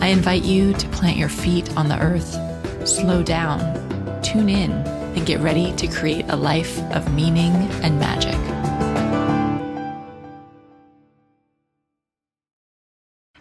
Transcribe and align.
I 0.00 0.08
invite 0.08 0.44
you 0.44 0.74
to 0.74 0.88
plant 0.88 1.16
your 1.16 1.28
feet 1.28 1.74
on 1.76 1.88
the 1.88 1.98
earth, 1.98 2.36
slow 2.86 3.22
down, 3.22 3.60
tune 4.22 4.48
in, 4.48 4.72
and 4.72 5.24
get 5.24 5.40
ready 5.40 5.72
to 5.76 5.86
create 5.86 6.26
a 6.28 6.36
life 6.36 6.78
of 6.92 7.14
meaning 7.14 7.52
and 7.82 7.98
magic. 7.98 8.34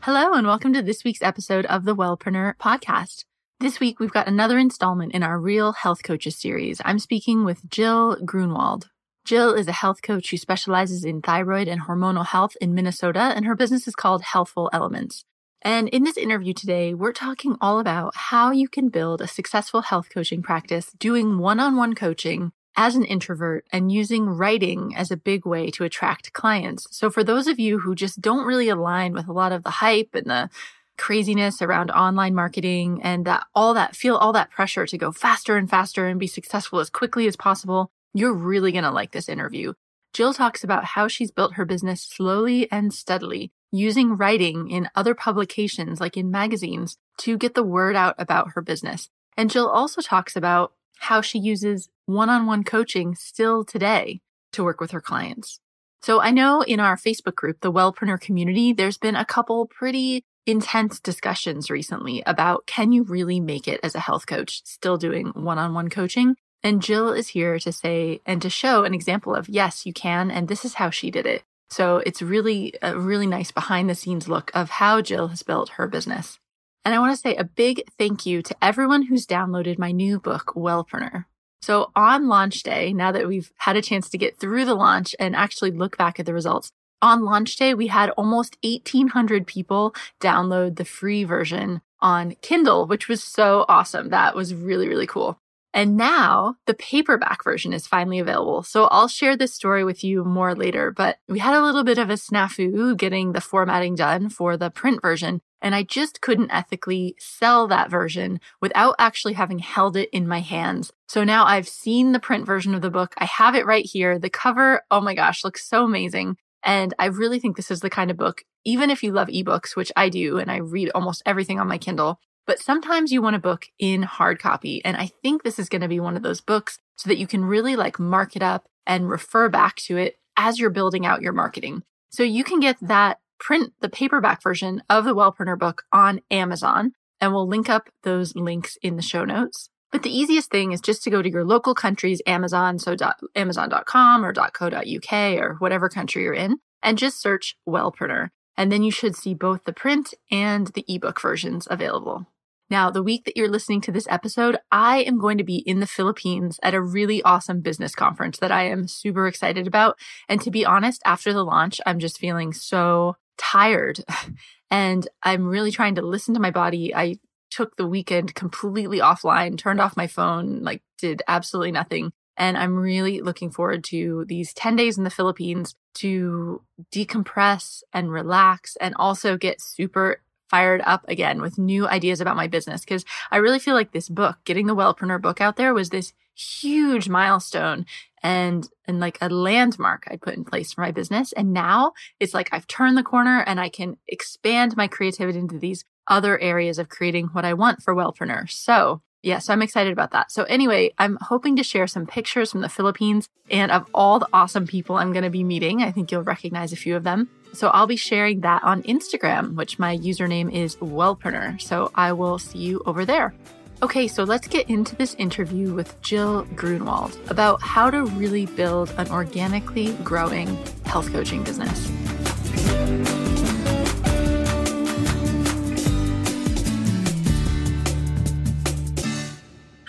Hello, 0.02 0.34
and 0.34 0.48
welcome 0.48 0.74
to 0.74 0.82
this 0.82 1.04
week's 1.04 1.22
episode 1.22 1.66
of 1.66 1.84
the 1.84 1.96
Wellpreneur 1.96 2.56
podcast. 2.58 3.26
This 3.60 3.80
week, 3.80 4.00
we've 4.00 4.12
got 4.12 4.28
another 4.28 4.58
installment 4.58 5.14
in 5.14 5.24
our 5.24 5.40
Real 5.40 5.74
Health 5.74 6.04
Coaches 6.04 6.38
series. 6.38 6.82
I'm 6.86 7.00
speaking 7.00 7.44
with 7.44 7.70
Jill 7.70 8.18
Grunewald. 8.24 8.90
Jill 9.26 9.54
is 9.54 9.68
a 9.68 9.74
health 9.74 10.02
coach 10.02 10.30
who 10.30 10.38
specializes 10.38 11.04
in 11.04 11.22
thyroid 11.22 11.68
and 11.68 11.82
hormonal 11.82 12.26
health 12.26 12.56
in 12.62 12.74
Minnesota, 12.74 13.34
and 13.36 13.46
her 13.46 13.56
business 13.56 13.88
is 13.88 13.96
called 13.96 14.22
Healthful 14.22 14.70
Elements. 14.72 15.26
And 15.66 15.88
in 15.88 16.04
this 16.04 16.18
interview 16.18 16.54
today, 16.54 16.94
we're 16.94 17.14
talking 17.14 17.56
all 17.62 17.80
about 17.80 18.18
how 18.18 18.52
you 18.52 18.68
can 18.68 18.90
build 18.90 19.22
a 19.22 19.28
successful 19.28 19.82
health 19.82 20.10
coaching 20.14 20.44
practice 20.44 20.92
doing 21.00 21.38
one 21.38 21.62
on 21.62 21.78
one 21.78 21.96
coaching 21.96 22.52
as 22.76 22.98
an 22.98 23.06
introvert 23.06 23.66
and 23.72 23.90
using 23.90 24.28
writing 24.28 24.94
as 24.94 25.10
a 25.10 25.16
big 25.16 25.46
way 25.46 25.72
to 25.72 25.86
attract 25.86 26.34
clients. 26.34 26.86
So 26.92 27.10
for 27.10 27.24
those 27.24 27.48
of 27.48 27.60
you 27.60 27.80
who 27.80 27.96
just 27.96 28.20
don't 28.20 28.46
really 28.46 28.68
align 28.68 29.14
with 29.14 29.30
a 29.30 29.34
lot 29.34 29.54
of 29.54 29.64
the 29.64 29.70
hype 29.70 30.10
and 30.14 30.26
the 30.26 30.50
craziness 30.98 31.62
around 31.62 31.92
online 31.92 32.36
marketing 32.36 33.02
and 33.02 33.24
that 33.26 33.46
all 33.56 33.74
that 33.74 33.96
feel 33.96 34.18
all 34.18 34.34
that 34.34 34.52
pressure 34.52 34.86
to 34.86 34.98
go 34.98 35.14
faster 35.14 35.56
and 35.56 35.70
faster 35.70 36.08
and 36.08 36.20
be 36.20 36.28
successful 36.28 36.82
as 36.82 36.90
quickly 36.90 37.26
as 37.26 37.38
possible, 37.38 37.90
you're 38.14 38.34
really 38.34 38.74
going 38.74 38.84
to 38.84 38.92
like 38.92 39.12
this 39.12 39.30
interview. 39.30 39.74
Jill 40.14 40.34
talks 40.34 40.64
about 40.64 40.84
how 40.84 41.08
she's 41.08 41.32
built 41.32 41.54
her 41.54 41.66
business 41.66 42.02
slowly 42.02 42.70
and 42.70 42.94
steadily 42.94 43.52
using 43.74 44.16
writing 44.16 44.70
in 44.70 44.88
other 44.96 45.16
publications, 45.16 46.00
like 46.00 46.16
in 46.16 46.30
magazines, 46.30 46.98
to 47.18 47.38
get 47.38 47.56
the 47.56 47.64
word 47.64 47.96
out 47.96 48.16
about 48.20 48.52
her 48.54 48.62
business. 48.62 49.10
And 49.36 49.50
Jill 49.50 49.68
also 49.68 50.00
talks 50.00 50.36
about 50.36 50.74
how 51.00 51.22
she 51.22 51.40
uses 51.40 51.90
one 52.06 52.30
on 52.30 52.46
one 52.46 52.64
coaching 52.64 53.16
still 53.16 53.66
today 53.66 54.22
to 54.52 54.64
work 54.64 54.80
with 54.80 54.92
her 54.92 55.02
clients. 55.02 55.60
So 56.04 56.22
I 56.22 56.30
know 56.30 56.62
in 56.62 56.80
our 56.80 56.98
Facebook 56.98 57.36
group, 57.36 57.62
the 57.62 57.72
Wellpreneur 57.72 58.22
community, 58.22 58.74
there's 58.74 58.98
been 58.98 59.16
a 59.16 59.26
couple 59.26 59.66
pretty 59.66 60.24
intense 60.46 61.00
discussions 61.00 61.72
recently 61.72 62.22
about 62.26 62.68
can 62.68 62.92
you 62.92 63.04
really 63.04 63.40
make 63.40 63.68
it 63.68 63.80
as 63.82 63.96
a 63.96 64.00
health 64.00 64.28
coach 64.28 64.62
still 64.66 64.98
doing 64.98 65.28
one 65.30 65.58
on 65.58 65.74
one 65.74 65.90
coaching? 65.90 66.36
And 66.62 66.82
Jill 66.82 67.12
is 67.12 67.30
here 67.30 67.58
to 67.60 67.72
say 67.72 68.22
and 68.26 68.42
to 68.42 68.50
show 68.50 68.84
an 68.84 68.94
example 68.94 69.34
of 69.34 69.50
yes, 69.50 69.86
you 69.86 69.94
can. 69.94 70.30
And 70.30 70.48
this 70.48 70.64
is 70.64 70.76
how 70.76 70.92
she 70.92 71.10
did 71.10 71.26
it. 71.26 71.44
So 71.74 72.04
it's 72.06 72.22
really 72.22 72.76
a 72.84 72.96
really 72.96 73.26
nice 73.26 73.50
behind 73.50 73.90
the 73.90 73.96
scenes 73.96 74.28
look 74.28 74.52
of 74.54 74.70
how 74.70 75.02
Jill 75.02 75.30
has 75.30 75.42
built 75.42 75.70
her 75.70 75.88
business. 75.88 76.38
And 76.86 76.94
I 76.94 77.00
want 77.00 77.14
to 77.14 77.20
say 77.20 77.36
a 77.36 77.44
big 77.44 77.82
thank 77.98 78.28
you 78.28 78.44
to 78.44 78.56
everyone 78.62 79.08
who's 79.08 79.26
downloaded 79.26 79.80
my 79.80 79.92
new 79.92 80.20
book, 80.20 80.54
Wellpreneur. 80.56 81.26
So 81.64 81.92
on 81.96 82.28
launch 82.28 82.62
day, 82.62 82.94
now 82.94 83.12
that 83.12 83.28
we've 83.28 83.52
had 83.58 83.76
a 83.76 83.82
chance 83.82 84.08
to 84.10 84.20
get 84.20 84.38
through 84.38 84.66
the 84.66 84.76
launch 84.76 85.16
and 85.18 85.36
actually 85.36 85.72
look 85.72 85.98
back 85.98 86.20
at 86.20 86.28
the 86.28 86.34
results, 86.34 86.72
on 87.02 87.26
launch 87.26 87.56
day, 87.56 87.74
we 87.74 87.88
had 87.88 88.12
almost 88.12 88.56
1800 88.64 89.48
people 89.48 89.96
download 90.22 90.76
the 90.76 90.86
free 90.86 91.24
version 91.24 91.82
on 92.00 92.36
Kindle, 92.44 92.86
which 92.86 93.08
was 93.08 93.24
so 93.24 93.66
awesome. 93.68 94.10
That 94.10 94.36
was 94.36 94.54
really, 94.54 94.88
really 94.88 95.08
cool. 95.08 95.40
And 95.74 95.98
now 95.98 96.56
the 96.68 96.76
paperback 96.76 97.44
version 97.44 97.74
is 97.74 97.88
finally 97.88 98.20
available. 98.20 98.62
So 98.62 98.86
I'll 98.86 99.08
share 99.08 99.36
this 99.36 99.54
story 99.54 99.84
with 99.84 100.04
you 100.04 100.24
more 100.24 100.54
later, 100.54 100.92
but 100.92 101.18
we 101.28 101.40
had 101.40 101.56
a 101.56 101.64
little 101.64 101.84
bit 101.84 101.98
of 101.98 102.12
a 102.12 102.14
snafu 102.14 102.96
getting 102.96 103.32
the 103.32 103.42
formatting 103.42 103.96
done 103.96 104.30
for 104.30 104.56
the 104.56 104.70
print 104.70 105.02
version. 105.02 105.42
And 105.62 105.74
I 105.74 105.84
just 105.84 106.22
couldn't 106.22 106.52
ethically 106.52 107.16
sell 107.18 107.68
that 107.68 107.90
version 107.90 108.40
without 108.62 108.96
actually 109.00 109.34
having 109.34 109.60
held 109.60 109.98
it 109.98 110.10
in 110.12 110.28
my 110.28 110.42
hands. 110.42 110.92
So 111.08 111.24
now 111.24 111.46
I've 111.46 111.68
seen 111.68 112.12
the 112.12 112.20
print 112.20 112.46
version 112.46 112.76
of 112.76 112.82
the 112.82 112.92
book. 112.92 113.16
I 113.18 113.26
have 113.26 113.56
it 113.56 113.66
right 113.66 113.86
here. 113.86 114.20
The 114.20 114.30
cover, 114.30 114.84
oh 114.92 115.02
my 115.02 115.16
gosh, 115.16 115.44
looks 115.44 115.68
so 115.68 115.86
amazing. 115.86 116.38
And 116.64 116.94
I 117.00 117.06
really 117.06 117.40
think 117.40 117.56
this 117.56 117.72
is 117.72 117.80
the 117.80 117.90
kind 117.90 118.12
of 118.12 118.18
book, 118.18 118.44
even 118.64 118.90
if 118.90 119.04
you 119.04 119.12
love 119.12 119.28
ebooks, 119.28 119.76
which 119.76 119.92
I 119.96 120.10
do, 120.10 120.38
and 120.38 120.52
I 120.52 120.58
read 120.58 120.92
almost 120.94 121.24
everything 121.26 121.60
on 121.60 121.68
my 121.68 121.78
Kindle, 121.78 122.20
but 122.46 122.60
sometimes 122.60 123.12
you 123.12 123.22
want 123.22 123.36
a 123.36 123.40
book 123.40 123.66
in 123.80 124.04
hard 124.04 124.40
copy. 124.40 124.84
And 124.84 124.98
I 124.98 125.12
think 125.22 125.44
this 125.44 125.60
is 125.60 125.70
going 125.70 125.82
to 125.82 125.88
be 125.88 126.00
one 126.00 126.16
of 126.16 126.24
those 126.24 126.42
books 126.42 126.80
so 126.98 127.10
that 127.10 127.18
you 127.18 127.28
can 127.28 127.46
really 127.46 127.76
like 127.76 128.00
mark 128.00 128.36
it 128.36 128.44
up 128.44 128.66
and 128.86 129.10
refer 129.10 129.50
back 129.50 129.76
to 129.78 129.98
it 129.98 130.18
as 130.38 130.60
you're 130.60 130.70
building 130.70 131.06
out 131.06 131.22
your 131.22 131.34
marketing. 131.34 131.84
So 132.10 132.24
you 132.24 132.44
can 132.44 132.60
get 132.60 132.78
that 132.82 133.20
print, 133.40 133.74
the 133.82 133.90
paperback 133.90 134.42
version 134.42 134.84
of 134.90 135.06
the 135.06 135.16
Wellpreneur 135.16 135.58
book 135.58 135.84
on 135.92 136.22
Amazon. 136.30 136.92
And 137.22 137.34
we'll 137.34 137.48
link 137.48 137.70
up 137.70 137.90
those 138.04 138.36
links 138.36 138.78
in 138.82 138.98
the 138.98 139.02
show 139.02 139.24
notes. 139.24 139.70
But 139.92 140.04
the 140.04 140.16
easiest 140.16 140.50
thing 140.50 140.72
is 140.72 140.82
just 140.82 141.04
to 141.04 141.10
go 141.10 141.22
to 141.22 141.30
your 141.30 141.46
local 141.46 141.76
country's 141.76 142.22
Amazon, 142.26 142.80
so 142.80 142.96
amazon.com 143.36 144.26
or 144.26 144.34
.co.uk 144.34 145.14
or 145.14 145.56
whatever 145.60 145.88
country 145.88 146.24
you're 146.24 146.34
in, 146.34 146.58
and 146.82 146.98
just 146.98 147.22
search 147.22 147.56
Wellpreneur. 147.70 148.30
And 148.58 148.72
then 148.72 148.84
you 148.84 148.92
should 148.92 149.16
see 149.16 149.34
both 149.34 149.64
the 149.64 149.74
print 149.74 150.14
and 150.32 150.68
the 150.68 150.86
ebook 150.88 151.22
versions 151.22 151.68
available. 151.70 152.28
Now, 152.70 152.90
the 152.90 153.04
week 153.04 153.26
that 153.26 153.38
you're 153.38 153.50
listening 153.50 153.82
to 153.82 153.92
this 153.92 154.08
episode, 154.10 154.58
I 154.72 155.00
am 155.00 155.20
going 155.20 155.38
to 155.38 155.44
be 155.44 155.58
in 155.58 155.80
the 155.80 155.88
Philippines 155.88 156.60
at 156.64 156.74
a 156.74 156.82
really 156.82 157.22
awesome 157.24 157.62
business 157.62 157.94
conference 157.94 158.40
that 158.40 158.52
I 158.52 158.64
am 158.64 158.88
super 158.88 159.28
excited 159.28 159.68
about. 159.68 159.98
And 160.28 160.42
to 160.42 160.52
be 160.52 160.66
honest, 160.66 161.02
after 161.06 161.34
the 161.34 161.44
launch, 161.44 161.80
I'm 161.86 162.00
just 162.00 162.18
feeling 162.18 162.54
so 162.54 163.16
tired 163.38 164.00
and 164.72 165.08
I'm 165.22 165.46
really 165.46 165.72
trying 165.72 165.96
to 165.96 166.02
listen 166.02 166.34
to 166.34 166.40
my 166.40 166.52
body. 166.52 166.96
I 166.96 167.18
took 167.52 167.76
the 167.76 167.88
weekend 167.88 168.34
completely 168.34 169.00
offline, 169.00 169.58
turned 169.58 169.80
off 169.80 169.98
my 169.98 170.08
phone, 170.08 170.64
like 170.64 170.82
did 170.98 171.22
absolutely 171.28 171.72
nothing. 171.72 172.12
And 172.36 172.58
I'm 172.58 172.76
really 172.76 173.22
looking 173.22 173.52
forward 173.52 173.84
to 173.86 174.26
these 174.28 174.54
10 174.54 174.76
days 174.76 174.98
in 174.98 175.04
the 175.04 175.12
Philippines 175.12 175.76
to 175.96 176.64
decompress 176.92 177.84
and 177.94 178.12
relax 178.12 178.76
and 178.78 178.96
also 178.98 179.38
get 179.38 179.62
super 179.62 180.22
fired 180.54 180.84
up 180.86 181.04
again 181.08 181.42
with 181.42 181.58
new 181.58 181.88
ideas 181.88 182.22
about 182.22 182.36
my 182.36 182.46
business 182.46 182.82
because 182.82 183.04
I 183.32 183.38
really 183.38 183.58
feel 183.58 183.74
like 183.74 183.92
this 183.92 184.08
book, 184.08 184.38
getting 184.46 184.68
the 184.68 184.76
Wellpreneur 184.76 185.20
book 185.20 185.42
out 185.42 185.56
there 185.56 185.74
was 185.74 185.90
this 185.90 186.14
huge 186.36 187.10
milestone 187.10 187.88
and 188.22 188.70
and 188.86 189.00
like 189.00 189.18
a 189.20 189.30
landmark 189.30 190.04
I 190.12 190.16
put 190.16 190.36
in 190.36 190.46
place 190.46 190.72
for 190.72 190.82
my 190.82 190.92
business. 190.92 191.32
And 191.32 191.54
now 191.54 191.94
it's 192.20 192.36
like 192.36 192.50
I've 192.52 192.68
turned 192.68 192.96
the 192.96 193.02
corner 193.02 193.40
and 193.48 193.60
I 193.60 193.70
can 193.70 193.98
expand 194.08 194.78
my 194.78 194.88
creativity 194.88 195.40
into 195.40 195.58
these 195.58 195.86
other 196.08 196.38
areas 196.38 196.78
of 196.78 196.88
creating 196.88 197.30
what 197.34 197.46
I 197.46 197.56
want 197.56 197.82
for 197.82 197.96
Wellpreneur. 197.96 198.48
So 198.48 199.02
yeah, 199.24 199.40
so 199.40 199.54
I'm 199.54 199.62
excited 199.62 199.94
about 199.94 200.12
that. 200.12 200.32
So 200.32 200.44
anyway, 200.44 200.94
I'm 200.98 201.18
hoping 201.22 201.56
to 201.56 201.64
share 201.64 201.88
some 201.88 202.06
pictures 202.06 202.52
from 202.52 202.60
the 202.60 202.70
Philippines 202.70 203.30
and 203.50 203.72
of 203.72 203.90
all 203.94 204.20
the 204.20 204.28
awesome 204.34 204.68
people 204.68 204.98
I'm 204.98 205.14
going 205.14 205.24
to 205.24 205.30
be 205.30 205.46
meeting. 205.46 205.82
I 205.82 205.92
think 205.92 206.12
you'll 206.12 206.24
recognize 206.24 206.74
a 206.74 206.76
few 206.76 206.96
of 206.98 207.04
them. 207.04 207.30
So 207.54 207.70
I'll 207.70 207.88
be 207.88 207.96
sharing 207.96 208.42
that 208.42 208.64
on 208.64 208.84
Instagram, 208.84 209.56
which 209.56 209.80
my 209.80 209.98
username 209.98 210.52
is 210.52 210.76
Wellpreneur. 210.76 211.62
So 211.62 211.90
I 211.96 212.12
will 212.12 212.38
see 212.38 212.60
you 212.60 212.84
over 212.86 213.06
there. 213.06 213.34
Okay, 213.82 214.08
so 214.08 214.24
let's 214.24 214.48
get 214.48 214.70
into 214.70 214.96
this 214.96 215.14
interview 215.16 215.74
with 215.74 216.00
Jill 216.02 216.44
Grunewald 216.56 217.18
about 217.30 217.62
how 217.62 217.90
to 217.90 218.06
really 218.06 218.46
build 218.46 218.94
an 218.98 219.10
organically 219.10 219.94
growing 220.04 220.48
health 220.86 221.12
coaching 221.12 221.44
business. 221.44 221.90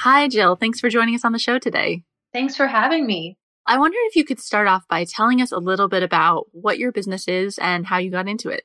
Hi, 0.04 0.28
Jill. 0.28 0.54
Thanks 0.54 0.80
for 0.80 0.90
joining 0.90 1.14
us 1.14 1.24
on 1.24 1.32
the 1.32 1.38
show 1.38 1.58
today. 1.58 2.02
Thanks 2.34 2.54
for 2.56 2.66
having 2.66 3.06
me. 3.06 3.38
I 3.66 3.78
wonder 3.78 3.96
if 4.02 4.16
you 4.16 4.24
could 4.26 4.38
start 4.38 4.68
off 4.68 4.86
by 4.86 5.06
telling 5.06 5.40
us 5.40 5.50
a 5.50 5.56
little 5.56 5.88
bit 5.88 6.02
about 6.02 6.44
what 6.52 6.78
your 6.78 6.92
business 6.92 7.26
is 7.26 7.56
and 7.56 7.86
how 7.86 7.96
you 7.96 8.10
got 8.10 8.28
into 8.28 8.50
it. 8.50 8.64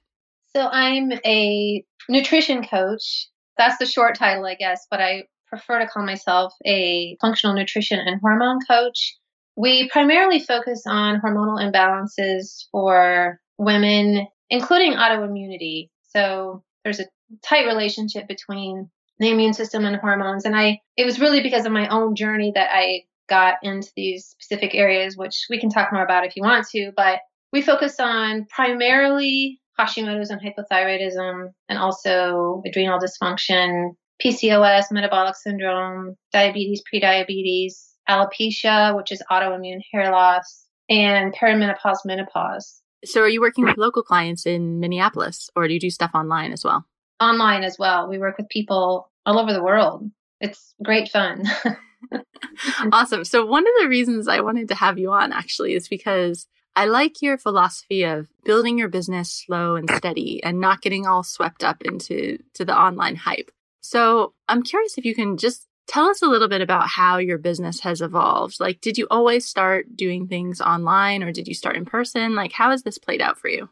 So, 0.54 0.68
I'm 0.68 1.14
a 1.26 1.86
nutrition 2.10 2.68
coach. 2.68 3.30
That's 3.58 3.78
the 3.78 3.86
short 3.86 4.16
title, 4.16 4.46
I 4.46 4.56
guess, 4.56 4.86
but 4.92 5.00
I 5.00 5.28
prefer 5.48 5.80
to 5.80 5.88
call 5.88 6.06
myself 6.06 6.54
a 6.66 7.16
functional 7.22 7.56
nutrition 7.56 8.00
and 8.00 8.20
hormone 8.20 8.60
coach. 8.70 9.16
We 9.56 9.88
primarily 9.88 10.42
focus 10.42 10.84
on 10.86 11.22
hormonal 11.22 11.64
imbalances 11.64 12.66
for 12.70 13.40
women, 13.58 14.28
including 14.50 14.96
autoimmunity. 14.96 15.88
So, 16.10 16.66
there's 16.84 17.00
a 17.00 17.06
tight 17.46 17.66
relationship 17.66 18.28
between 18.28 18.90
the 19.20 19.30
immune 19.30 19.54
system 19.54 19.86
and 19.86 19.98
hormones. 19.98 20.46
And 20.46 20.56
I, 20.56 20.80
it 20.98 21.06
was 21.06 21.20
really 21.20 21.42
because 21.42 21.66
of 21.66 21.72
my 21.72 21.88
own 21.90 22.16
journey 22.16 22.52
that 22.56 22.70
I 22.72 23.04
got 23.30 23.56
into 23.62 23.90
these 23.96 24.26
specific 24.40 24.74
areas, 24.74 25.16
which 25.16 25.46
we 25.50 25.60
can 25.60 25.70
talk 25.70 25.94
more 25.94 26.04
about 26.04 26.26
if 26.26 26.36
you 26.36 26.44
want 26.44 26.68
to. 26.70 26.92
But 26.96 27.20
we 27.52 27.62
focus 27.62 28.00
on 28.00 28.46
primarily 28.50 29.60
Hashimoto's 29.80 30.30
and 30.30 30.42
hypothyroidism, 30.42 31.52
and 31.70 31.80
also 31.80 32.62
adrenal 32.66 33.00
dysfunction, 33.00 33.92
PCOS, 34.24 34.92
metabolic 34.92 35.36
syndrome, 35.36 36.16
diabetes, 36.34 36.84
prediabetes, 36.94 37.74
alopecia, 38.10 38.96
which 38.96 39.12
is 39.12 39.24
autoimmune 39.32 39.80
hair 39.92 40.12
loss, 40.12 40.66
and 40.90 41.34
perimenopause, 41.34 42.00
menopause. 42.06 42.82
So, 43.06 43.22
are 43.22 43.30
you 43.30 43.40
working 43.40 43.64
with 43.64 43.78
local 43.78 44.04
clients 44.04 44.46
in 44.46 44.82
Minneapolis, 44.82 45.50
or 45.56 45.68
do 45.68 45.74
you 45.74 45.80
do 45.80 45.90
stuff 45.90 46.12
online 46.14 46.52
as 46.52 46.66
well? 46.66 46.86
Online 47.20 47.64
as 47.64 47.78
well. 47.78 48.10
We 48.10 48.18
work 48.18 48.38
with 48.38 48.50
people 48.50 49.12
all 49.26 49.40
over 49.40 49.54
the 49.54 49.64
world. 49.64 50.10
It's 50.40 50.74
great 50.84 51.10
fun. 51.10 51.44
awesome. 52.92 53.26
So, 53.26 53.46
one 53.46 53.66
of 53.66 53.74
the 53.82 53.90
reasons 53.90 54.28
I 54.28 54.42
wanted 54.42 54.70
to 54.70 54.76
have 54.76 54.98
you 54.98 55.12
on 55.12 55.34
actually 55.34 55.74
is 55.74 55.88
because 55.88 56.48
I 56.76 56.86
like 56.86 57.22
your 57.22 57.38
philosophy 57.38 58.04
of 58.04 58.28
building 58.44 58.78
your 58.78 58.88
business 58.88 59.32
slow 59.32 59.76
and 59.76 59.90
steady 59.90 60.42
and 60.44 60.60
not 60.60 60.82
getting 60.82 61.06
all 61.06 61.24
swept 61.24 61.64
up 61.64 61.82
into 61.82 62.38
to 62.54 62.66
the 62.66 62.78
online 62.78 63.16
hype. 63.16 63.52
So, 63.82 64.34
I'm 64.48 64.64
curious 64.64 64.98
if 64.98 65.06
you 65.06 65.16
can 65.16 65.38
just 65.38 65.68
tell 65.88 66.06
us 66.06 66.22
a 66.22 66.28
little 66.28 66.48
bit 66.48 66.62
about 66.62 66.88
how 66.88 67.18
your 67.18 67.38
business 67.38 67.80
has 67.82 68.02
evolved. 68.02 68.60
Like, 68.60 68.80
did 68.82 68.98
you 68.98 69.08
always 69.10 69.46
start 69.46 69.96
doing 69.96 70.28
things 70.28 70.62
online 70.62 71.24
or 71.24 71.32
did 71.32 71.48
you 71.48 71.54
start 71.54 71.76
in 71.76 71.86
person? 71.86 72.36
Like, 72.36 72.52
how 72.52 72.72
has 72.72 72.84
this 72.84 72.98
played 72.98 73.22
out 73.22 73.40
for 73.40 73.50
you? 73.50 73.70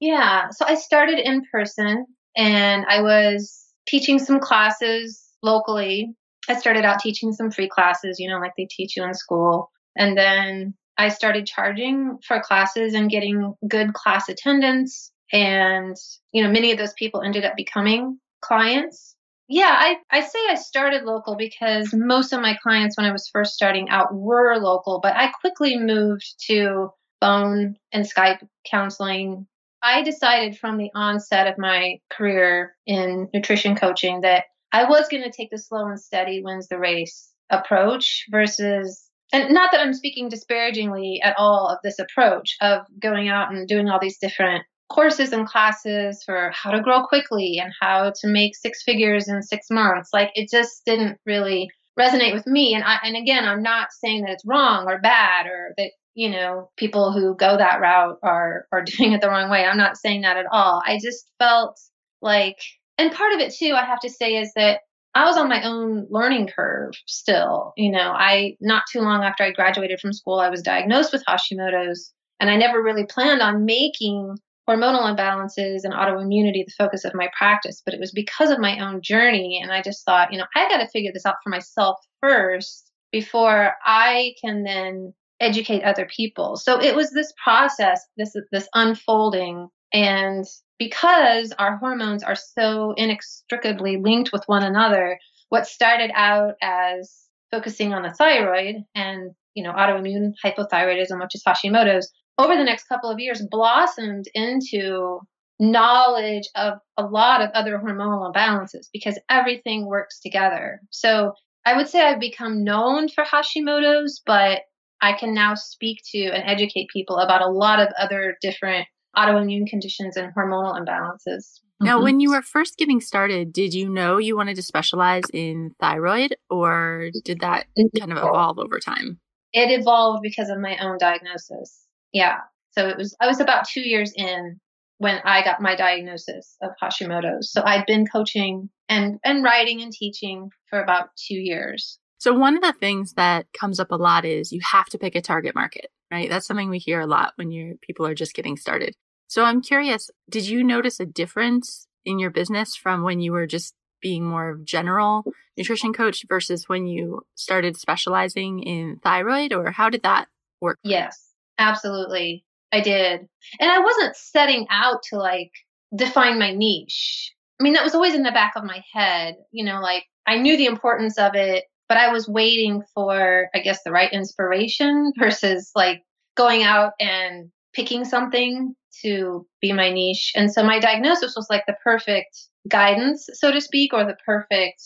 Yeah. 0.00 0.50
So, 0.50 0.64
I 0.66 0.74
started 0.74 1.18
in 1.18 1.44
person 1.50 2.06
and 2.36 2.84
I 2.88 3.02
was 3.02 3.66
teaching 3.86 4.18
some 4.18 4.40
classes 4.40 5.22
locally. 5.42 6.14
I 6.48 6.54
started 6.54 6.84
out 6.84 7.00
teaching 7.00 7.32
some 7.32 7.50
free 7.50 7.68
classes, 7.68 8.18
you 8.18 8.28
know, 8.28 8.38
like 8.38 8.52
they 8.56 8.66
teach 8.70 8.96
you 8.96 9.04
in 9.04 9.14
school. 9.14 9.70
And 9.96 10.16
then 10.16 10.74
I 10.96 11.08
started 11.08 11.46
charging 11.46 12.18
for 12.26 12.40
classes 12.40 12.94
and 12.94 13.10
getting 13.10 13.54
good 13.68 13.94
class 13.94 14.28
attendance. 14.28 15.12
And, 15.32 15.96
you 16.32 16.42
know, 16.42 16.50
many 16.50 16.72
of 16.72 16.78
those 16.78 16.92
people 16.94 17.22
ended 17.22 17.44
up 17.44 17.56
becoming 17.56 18.18
clients. 18.42 19.14
Yeah, 19.48 19.74
I, 19.76 19.96
I 20.10 20.20
say 20.20 20.38
I 20.48 20.54
started 20.54 21.02
local 21.04 21.36
because 21.36 21.92
most 21.92 22.32
of 22.32 22.40
my 22.40 22.56
clients 22.62 22.96
when 22.96 23.06
I 23.06 23.12
was 23.12 23.28
first 23.32 23.54
starting 23.54 23.88
out 23.88 24.14
were 24.14 24.56
local, 24.58 25.00
but 25.02 25.16
I 25.16 25.32
quickly 25.40 25.76
moved 25.76 26.34
to 26.46 26.90
phone 27.20 27.76
and 27.92 28.04
Skype 28.04 28.46
counseling. 28.70 29.46
I 29.82 30.02
decided 30.02 30.58
from 30.58 30.76
the 30.76 30.90
onset 30.94 31.46
of 31.46 31.58
my 31.58 31.98
career 32.10 32.76
in 32.86 33.28
nutrition 33.32 33.76
coaching 33.76 34.20
that 34.22 34.44
I 34.72 34.84
was 34.84 35.08
going 35.08 35.22
to 35.22 35.30
take 35.30 35.50
the 35.50 35.58
slow 35.58 35.86
and 35.86 36.00
steady 36.00 36.42
wins 36.42 36.68
the 36.68 36.78
race 36.78 37.30
approach 37.50 38.26
versus 38.30 39.06
and 39.32 39.54
not 39.54 39.70
that 39.70 39.80
I'm 39.80 39.94
speaking 39.94 40.28
disparagingly 40.28 41.20
at 41.22 41.36
all 41.38 41.68
of 41.68 41.78
this 41.84 41.98
approach 42.00 42.56
of 42.60 42.80
going 43.00 43.28
out 43.28 43.52
and 43.52 43.68
doing 43.68 43.88
all 43.88 44.00
these 44.00 44.18
different 44.18 44.64
courses 44.88 45.32
and 45.32 45.46
classes 45.46 46.22
for 46.24 46.50
how 46.52 46.72
to 46.72 46.82
grow 46.82 47.04
quickly 47.04 47.60
and 47.62 47.72
how 47.80 48.12
to 48.20 48.26
make 48.26 48.56
six 48.56 48.82
figures 48.82 49.28
in 49.28 49.42
six 49.42 49.68
months. 49.70 50.10
Like 50.12 50.30
it 50.34 50.50
just 50.50 50.84
didn't 50.84 51.18
really 51.24 51.70
resonate 51.98 52.34
with 52.34 52.46
me. 52.46 52.74
And 52.74 52.82
I, 52.82 52.98
and 53.04 53.16
again, 53.16 53.44
I'm 53.44 53.62
not 53.62 53.92
saying 53.92 54.22
that 54.22 54.32
it's 54.32 54.44
wrong 54.44 54.86
or 54.88 55.00
bad 55.00 55.46
or 55.46 55.74
that, 55.76 55.92
you 56.14 56.30
know, 56.30 56.70
people 56.76 57.12
who 57.12 57.34
go 57.36 57.56
that 57.56 57.80
route 57.80 58.18
are, 58.22 58.66
are 58.72 58.84
doing 58.98 59.12
it 59.12 59.20
the 59.20 59.28
wrong 59.28 59.50
way. 59.50 59.64
I'm 59.64 59.78
not 59.78 59.96
saying 59.96 60.22
that 60.22 60.36
at 60.36 60.46
all. 60.50 60.82
I 60.86 60.98
just 61.02 61.30
felt 61.38 61.78
like, 62.20 62.58
and 62.98 63.12
part 63.12 63.32
of 63.32 63.40
it 63.40 63.54
too, 63.54 63.72
I 63.74 63.84
have 63.84 64.00
to 64.00 64.10
say 64.10 64.36
is 64.36 64.52
that 64.54 64.80
I 65.14 65.24
was 65.24 65.36
on 65.36 65.48
my 65.48 65.62
own 65.64 66.06
learning 66.10 66.48
curve 66.54 66.92
still. 67.06 67.72
You 67.76 67.90
know, 67.90 68.12
I, 68.12 68.56
not 68.60 68.84
too 68.92 69.00
long 69.00 69.24
after 69.24 69.42
I 69.42 69.50
graduated 69.50 69.98
from 70.00 70.12
school, 70.12 70.38
I 70.38 70.50
was 70.50 70.62
diagnosed 70.62 71.12
with 71.12 71.24
Hashimoto's, 71.28 72.12
and 72.38 72.48
I 72.48 72.56
never 72.56 72.82
really 72.82 73.06
planned 73.06 73.42
on 73.42 73.64
making 73.64 74.36
hormonal 74.68 75.12
imbalances 75.12 75.80
and 75.82 75.92
autoimmunity 75.92 76.64
the 76.64 76.72
focus 76.78 77.04
of 77.04 77.14
my 77.14 77.28
practice, 77.36 77.82
but 77.84 77.92
it 77.92 78.00
was 78.00 78.12
because 78.12 78.50
of 78.50 78.60
my 78.60 78.78
own 78.78 79.02
journey. 79.02 79.58
And 79.60 79.72
I 79.72 79.82
just 79.82 80.04
thought, 80.04 80.32
you 80.32 80.38
know, 80.38 80.46
I 80.54 80.68
got 80.68 80.78
to 80.78 80.88
figure 80.88 81.10
this 81.12 81.26
out 81.26 81.36
for 81.42 81.50
myself 81.50 81.96
first 82.20 82.90
before 83.10 83.74
I 83.84 84.34
can 84.40 84.62
then 84.62 85.12
educate 85.40 85.82
other 85.82 86.06
people. 86.14 86.56
So 86.56 86.80
it 86.80 86.94
was 86.94 87.10
this 87.10 87.32
process, 87.42 88.00
this, 88.16 88.34
this 88.52 88.68
unfolding. 88.74 89.68
And 89.92 90.44
because 90.78 91.52
our 91.58 91.76
hormones 91.78 92.22
are 92.22 92.36
so 92.36 92.94
inextricably 92.96 93.96
linked 93.96 94.32
with 94.32 94.44
one 94.46 94.62
another, 94.62 95.18
what 95.48 95.66
started 95.66 96.10
out 96.14 96.54
as 96.62 97.12
focusing 97.50 97.92
on 97.92 98.02
the 98.02 98.12
thyroid 98.12 98.76
and 98.94 99.32
you 99.54 99.64
know 99.64 99.72
autoimmune 99.72 100.32
hypothyroidism, 100.44 101.20
which 101.20 101.34
is 101.34 101.42
Hashimoto's, 101.46 102.10
over 102.38 102.56
the 102.56 102.64
next 102.64 102.84
couple 102.84 103.10
of 103.10 103.18
years 103.18 103.42
blossomed 103.50 104.26
into 104.34 105.20
knowledge 105.58 106.48
of 106.54 106.78
a 106.96 107.02
lot 107.04 107.42
of 107.42 107.50
other 107.50 107.78
hormonal 107.78 108.32
imbalances 108.32 108.86
because 108.92 109.18
everything 109.28 109.86
works 109.86 110.20
together. 110.20 110.80
So 110.88 111.34
I 111.66 111.76
would 111.76 111.88
say 111.88 112.00
I've 112.00 112.20
become 112.20 112.64
known 112.64 113.08
for 113.08 113.24
Hashimoto's, 113.24 114.22
but 114.24 114.62
I 115.00 115.14
can 115.14 115.34
now 115.34 115.54
speak 115.54 116.00
to 116.12 116.18
and 116.18 116.42
educate 116.46 116.88
people 116.92 117.18
about 117.18 117.42
a 117.42 117.48
lot 117.48 117.80
of 117.80 117.88
other 117.98 118.36
different 118.40 118.86
autoimmune 119.16 119.66
conditions 119.66 120.16
and 120.16 120.32
hormonal 120.34 120.78
imbalances. 120.78 121.60
Now, 121.80 121.96
mm-hmm. 121.96 122.04
when 122.04 122.20
you 122.20 122.30
were 122.30 122.42
first 122.42 122.76
getting 122.76 123.00
started, 123.00 123.52
did 123.52 123.72
you 123.72 123.88
know 123.88 124.18
you 124.18 124.36
wanted 124.36 124.56
to 124.56 124.62
specialize 124.62 125.24
in 125.32 125.74
thyroid 125.80 126.36
or 126.50 127.10
did 127.24 127.40
that 127.40 127.66
kind 127.98 128.12
of 128.12 128.18
evolve 128.18 128.58
over 128.58 128.78
time? 128.78 129.18
It 129.52 129.80
evolved 129.80 130.22
because 130.22 130.50
of 130.50 130.60
my 130.60 130.76
own 130.78 130.98
diagnosis. 130.98 131.86
Yeah. 132.12 132.36
So 132.72 132.86
it 132.86 132.96
was, 132.96 133.16
I 133.20 133.26
was 133.26 133.40
about 133.40 133.66
two 133.66 133.80
years 133.80 134.12
in 134.14 134.60
when 134.98 135.20
I 135.24 135.42
got 135.42 135.62
my 135.62 135.74
diagnosis 135.74 136.56
of 136.62 136.70
Hashimoto's. 136.80 137.50
So 137.50 137.62
I'd 137.64 137.86
been 137.86 138.06
coaching 138.06 138.68
and, 138.88 139.18
and 139.24 139.42
writing 139.42 139.80
and 139.80 139.90
teaching 139.90 140.50
for 140.68 140.82
about 140.82 141.08
two 141.16 141.38
years. 141.38 141.98
So 142.20 142.34
one 142.34 142.54
of 142.54 142.62
the 142.62 142.74
things 142.74 143.14
that 143.14 143.46
comes 143.58 143.80
up 143.80 143.90
a 143.90 143.96
lot 143.96 144.26
is 144.26 144.52
you 144.52 144.60
have 144.62 144.86
to 144.90 144.98
pick 144.98 145.14
a 145.14 145.22
target 145.22 145.54
market, 145.54 145.86
right? 146.12 146.28
That's 146.28 146.46
something 146.46 146.68
we 146.68 146.78
hear 146.78 147.00
a 147.00 147.06
lot 147.06 147.32
when 147.36 147.50
you 147.50 147.78
people 147.80 148.06
are 148.06 148.14
just 148.14 148.34
getting 148.34 148.58
started. 148.58 148.94
So 149.26 149.44
I'm 149.44 149.62
curious, 149.62 150.10
did 150.28 150.46
you 150.46 150.62
notice 150.62 151.00
a 151.00 151.06
difference 151.06 151.86
in 152.04 152.18
your 152.18 152.28
business 152.28 152.76
from 152.76 153.04
when 153.04 153.20
you 153.20 153.32
were 153.32 153.46
just 153.46 153.74
being 154.02 154.24
more 154.24 154.50
of 154.50 154.66
general 154.66 155.24
nutrition 155.56 155.94
coach 155.94 156.26
versus 156.28 156.68
when 156.68 156.86
you 156.86 157.22
started 157.36 157.78
specializing 157.78 158.62
in 158.64 158.98
thyroid 159.02 159.54
or 159.54 159.70
how 159.70 159.88
did 159.88 160.02
that 160.02 160.28
work? 160.60 160.78
Yes, 160.84 161.32
absolutely. 161.58 162.44
I 162.70 162.82
did. 162.82 163.26
And 163.58 163.70
I 163.70 163.78
wasn't 163.78 164.14
setting 164.14 164.66
out 164.68 165.02
to 165.04 165.16
like 165.16 165.52
define 165.96 166.38
my 166.38 166.52
niche. 166.52 167.32
I 167.58 167.62
mean, 167.62 167.72
that 167.72 167.84
was 167.84 167.94
always 167.94 168.14
in 168.14 168.24
the 168.24 168.30
back 168.30 168.52
of 168.56 168.64
my 168.64 168.82
head, 168.92 169.36
you 169.52 169.64
know, 169.64 169.80
like 169.80 170.04
I 170.26 170.36
knew 170.36 170.58
the 170.58 170.66
importance 170.66 171.16
of 171.16 171.34
it 171.34 171.64
but 171.90 171.98
I 171.98 172.12
was 172.12 172.28
waiting 172.28 172.84
for, 172.94 173.50
I 173.52 173.58
guess, 173.58 173.82
the 173.82 173.90
right 173.90 174.12
inspiration 174.12 175.12
versus 175.18 175.72
like 175.74 176.04
going 176.36 176.62
out 176.62 176.92
and 177.00 177.50
picking 177.74 178.04
something 178.04 178.76
to 179.02 179.44
be 179.60 179.72
my 179.72 179.90
niche. 179.90 180.30
And 180.36 180.52
so 180.52 180.62
my 180.62 180.78
diagnosis 180.78 181.34
was 181.34 181.48
like 181.50 181.64
the 181.66 181.76
perfect 181.82 182.46
guidance, 182.68 183.28
so 183.32 183.50
to 183.50 183.60
speak, 183.60 183.92
or 183.92 184.04
the 184.04 184.16
perfect 184.24 184.80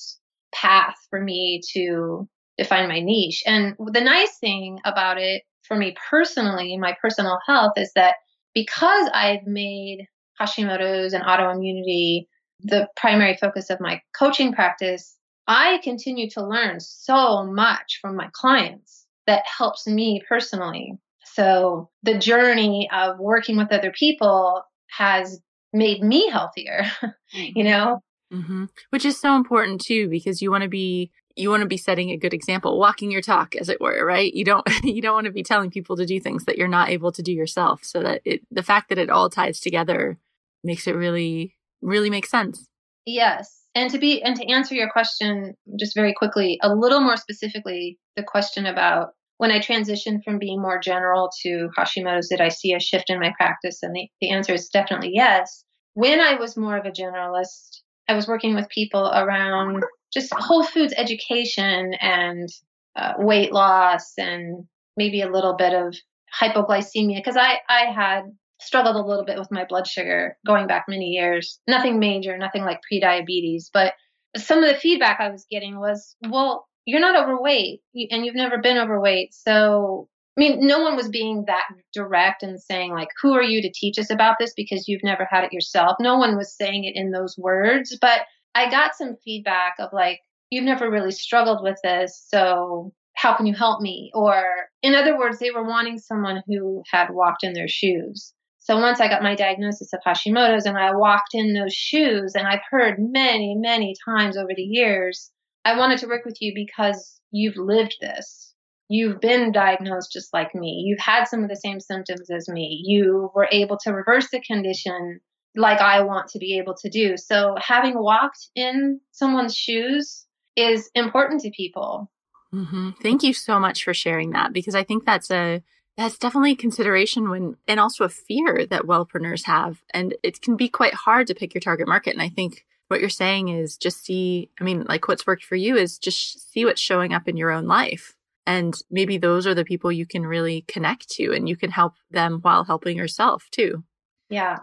path 0.54 0.94
for 1.10 1.20
me 1.22 1.60
to 1.74 2.26
define 2.56 2.88
my 2.88 3.00
niche. 3.00 3.42
And 3.44 3.74
the 3.78 4.00
nice 4.00 4.38
thing 4.38 4.78
about 4.86 5.18
it 5.18 5.42
for 5.68 5.76
me 5.76 5.94
personally, 6.08 6.78
my 6.78 6.96
personal 7.02 7.38
health, 7.46 7.72
is 7.76 7.92
that 7.96 8.14
because 8.54 9.10
I've 9.12 9.46
made 9.46 10.06
Hashimoto's 10.40 11.12
and 11.12 11.22
autoimmunity 11.22 12.28
the 12.60 12.88
primary 12.96 13.36
focus 13.36 13.68
of 13.68 13.78
my 13.78 14.00
coaching 14.16 14.54
practice, 14.54 15.18
I 15.46 15.78
continue 15.82 16.30
to 16.30 16.46
learn 16.46 16.80
so 16.80 17.44
much 17.44 17.98
from 18.00 18.16
my 18.16 18.28
clients 18.32 19.06
that 19.26 19.44
helps 19.46 19.86
me 19.86 20.22
personally. 20.28 20.98
So 21.24 21.90
the 22.02 22.18
journey 22.18 22.88
of 22.92 23.18
working 23.18 23.56
with 23.56 23.72
other 23.72 23.90
people 23.90 24.62
has 24.90 25.40
made 25.72 26.02
me 26.02 26.30
healthier, 26.30 26.84
you 27.32 27.64
know? 27.64 28.00
Mm-hmm. 28.32 28.66
Which 28.90 29.04
is 29.04 29.20
so 29.20 29.36
important 29.36 29.80
too, 29.80 30.08
because 30.08 30.40
you 30.40 30.50
want 30.50 30.62
to 30.62 30.68
be 30.68 31.10
you 31.36 31.50
want 31.50 31.62
to 31.62 31.68
be 31.68 31.76
setting 31.76 32.10
a 32.10 32.16
good 32.16 32.32
example, 32.32 32.78
walking 32.78 33.10
your 33.10 33.20
talk, 33.20 33.56
as 33.56 33.68
it 33.68 33.80
were, 33.80 34.04
right? 34.06 34.32
You 34.32 34.44
don't 34.44 34.66
you 34.84 35.02
don't 35.02 35.14
want 35.14 35.26
to 35.26 35.32
be 35.32 35.42
telling 35.42 35.70
people 35.70 35.96
to 35.96 36.06
do 36.06 36.20
things 36.20 36.44
that 36.44 36.56
you're 36.56 36.68
not 36.68 36.90
able 36.90 37.12
to 37.12 37.22
do 37.22 37.32
yourself. 37.32 37.80
So 37.84 38.02
that 38.02 38.22
it 38.24 38.40
the 38.50 38.62
fact 38.62 38.88
that 38.88 38.98
it 38.98 39.10
all 39.10 39.28
ties 39.28 39.60
together 39.60 40.18
makes 40.62 40.86
it 40.86 40.96
really 40.96 41.54
really 41.82 42.10
make 42.10 42.26
sense. 42.26 42.66
Yes, 43.04 43.63
and 43.74 43.90
to 43.90 43.98
be 43.98 44.22
and 44.22 44.36
to 44.36 44.46
answer 44.46 44.74
your 44.74 44.90
question 44.90 45.54
just 45.78 45.94
very 45.94 46.14
quickly, 46.14 46.58
a 46.62 46.74
little 46.74 47.00
more 47.00 47.16
specifically, 47.16 47.98
the 48.16 48.22
question 48.22 48.66
about 48.66 49.08
when 49.38 49.50
I 49.50 49.58
transitioned 49.58 50.22
from 50.24 50.38
being 50.38 50.60
more 50.60 50.78
general 50.78 51.30
to 51.42 51.68
Hashimoto's, 51.76 52.28
did 52.28 52.40
I 52.40 52.48
see 52.48 52.72
a 52.72 52.80
shift 52.80 53.10
in 53.10 53.18
my 53.18 53.32
practice? 53.36 53.80
And 53.82 53.94
the, 53.94 54.08
the 54.20 54.30
answer 54.30 54.54
is 54.54 54.68
definitely 54.68 55.10
yes. 55.12 55.64
When 55.94 56.20
I 56.20 56.34
was 56.34 56.56
more 56.56 56.76
of 56.76 56.86
a 56.86 56.90
generalist, 56.90 57.80
I 58.08 58.14
was 58.14 58.28
working 58.28 58.54
with 58.54 58.68
people 58.68 59.10
around 59.12 59.82
just 60.12 60.32
whole 60.32 60.64
foods 60.64 60.94
education 60.96 61.94
and 62.00 62.48
uh, 62.96 63.14
weight 63.18 63.52
loss 63.52 64.12
and 64.18 64.64
maybe 64.96 65.20
a 65.20 65.30
little 65.30 65.56
bit 65.56 65.72
of 65.72 65.96
hypoglycemia 66.40 67.16
because 67.16 67.36
I, 67.36 67.58
I 67.68 67.86
had 67.92 68.22
struggled 68.60 68.96
a 68.96 69.06
little 69.06 69.24
bit 69.24 69.38
with 69.38 69.50
my 69.50 69.64
blood 69.64 69.86
sugar 69.86 70.36
going 70.46 70.66
back 70.66 70.86
many 70.88 71.06
years. 71.06 71.60
Nothing 71.66 71.98
major, 71.98 72.38
nothing 72.38 72.64
like 72.64 72.80
prediabetes, 72.90 73.64
but 73.72 73.94
some 74.36 74.62
of 74.62 74.68
the 74.68 74.78
feedback 74.78 75.20
I 75.20 75.30
was 75.30 75.46
getting 75.50 75.78
was, 75.78 76.16
well, 76.28 76.66
you're 76.86 77.00
not 77.00 77.16
overweight 77.16 77.80
and 78.10 78.26
you've 78.26 78.34
never 78.34 78.58
been 78.58 78.78
overweight. 78.78 79.32
So, 79.32 80.08
I 80.36 80.40
mean, 80.40 80.66
no 80.66 80.80
one 80.80 80.96
was 80.96 81.08
being 81.08 81.44
that 81.46 81.64
direct 81.92 82.42
and 82.42 82.60
saying, 82.60 82.92
like, 82.92 83.08
who 83.22 83.34
are 83.34 83.42
you 83.42 83.62
to 83.62 83.72
teach 83.72 83.98
us 83.98 84.10
about 84.10 84.36
this 84.38 84.52
because 84.54 84.88
you've 84.88 85.04
never 85.04 85.26
had 85.30 85.44
it 85.44 85.52
yourself. 85.52 85.96
No 86.00 86.18
one 86.18 86.36
was 86.36 86.54
saying 86.54 86.84
it 86.84 86.96
in 86.96 87.12
those 87.12 87.38
words, 87.38 87.96
but 88.00 88.22
I 88.54 88.70
got 88.70 88.96
some 88.96 89.16
feedback 89.24 89.74
of 89.78 89.90
like, 89.92 90.20
you've 90.50 90.64
never 90.64 90.90
really 90.90 91.12
struggled 91.12 91.62
with 91.62 91.78
this. 91.82 92.26
So, 92.28 92.92
how 93.16 93.36
can 93.36 93.46
you 93.46 93.54
help 93.54 93.80
me? 93.80 94.10
Or, 94.12 94.44
in 94.82 94.94
other 94.94 95.16
words, 95.16 95.38
they 95.38 95.52
were 95.52 95.64
wanting 95.64 95.98
someone 95.98 96.42
who 96.46 96.82
had 96.90 97.10
walked 97.10 97.44
in 97.44 97.52
their 97.52 97.68
shoes. 97.68 98.33
So 98.64 98.78
once 98.80 98.98
I 98.98 99.08
got 99.08 99.22
my 99.22 99.34
diagnosis 99.34 99.92
of 99.92 100.00
Hashimoto's 100.06 100.64
and 100.64 100.78
I 100.78 100.96
walked 100.96 101.34
in 101.34 101.52
those 101.52 101.74
shoes, 101.74 102.34
and 102.34 102.46
I've 102.46 102.62
heard 102.70 102.96
many, 102.98 103.54
many 103.54 103.94
times 104.06 104.38
over 104.38 104.52
the 104.56 104.62
years, 104.62 105.30
I 105.66 105.76
wanted 105.76 105.98
to 105.98 106.06
work 106.06 106.24
with 106.24 106.38
you 106.40 106.52
because 106.54 107.20
you've 107.30 107.58
lived 107.58 107.96
this. 108.00 108.54
You've 108.88 109.20
been 109.20 109.52
diagnosed 109.52 110.12
just 110.12 110.32
like 110.32 110.54
me. 110.54 110.82
You've 110.86 110.98
had 110.98 111.24
some 111.24 111.42
of 111.42 111.50
the 111.50 111.56
same 111.56 111.78
symptoms 111.78 112.30
as 112.30 112.48
me. 112.48 112.82
You 112.86 113.30
were 113.34 113.48
able 113.52 113.76
to 113.84 113.92
reverse 113.92 114.30
the 114.30 114.40
condition 114.40 115.20
like 115.54 115.80
I 115.80 116.00
want 116.00 116.28
to 116.28 116.38
be 116.38 116.56
able 116.56 116.74
to 116.76 116.88
do. 116.88 117.18
So 117.18 117.56
having 117.58 118.02
walked 118.02 118.48
in 118.54 118.98
someone's 119.12 119.54
shoes 119.54 120.24
is 120.56 120.90
important 120.94 121.42
to 121.42 121.50
people. 121.50 122.10
Mm-hmm. 122.54 122.90
Thank 123.02 123.24
you 123.24 123.34
so 123.34 123.60
much 123.60 123.84
for 123.84 123.92
sharing 123.92 124.30
that 124.30 124.54
because 124.54 124.74
I 124.74 124.84
think 124.84 125.04
that's 125.04 125.30
a 125.30 125.62
that's 125.96 126.18
definitely 126.18 126.52
a 126.52 126.56
consideration 126.56 127.30
when, 127.30 127.56
and 127.68 127.78
also 127.78 128.04
a 128.04 128.08
fear 128.08 128.66
that 128.66 128.82
wellpreneurs 128.82 129.44
have. 129.44 129.82
And 129.92 130.14
it 130.22 130.40
can 130.40 130.56
be 130.56 130.68
quite 130.68 130.94
hard 130.94 131.26
to 131.28 131.34
pick 131.34 131.54
your 131.54 131.60
target 131.60 131.86
market. 131.86 132.14
And 132.14 132.22
I 132.22 132.28
think 132.28 132.64
what 132.88 133.00
you're 133.00 133.08
saying 133.08 133.48
is 133.48 133.76
just 133.76 134.04
see, 134.04 134.50
I 134.60 134.64
mean, 134.64 134.84
like 134.88 135.08
what's 135.08 135.26
worked 135.26 135.44
for 135.44 135.56
you 135.56 135.76
is 135.76 135.98
just 135.98 136.52
see 136.52 136.64
what's 136.64 136.80
showing 136.80 137.12
up 137.12 137.28
in 137.28 137.36
your 137.36 137.50
own 137.50 137.66
life. 137.66 138.14
And 138.46 138.74
maybe 138.90 139.18
those 139.18 139.46
are 139.46 139.54
the 139.54 139.64
people 139.64 139.90
you 139.90 140.06
can 140.06 140.26
really 140.26 140.62
connect 140.68 141.08
to 141.10 141.32
and 141.32 141.48
you 141.48 141.56
can 141.56 141.70
help 141.70 141.94
them 142.10 142.40
while 142.42 142.64
helping 142.64 142.96
yourself 142.96 143.46
too. 143.50 143.84
Yeah. 144.28 144.58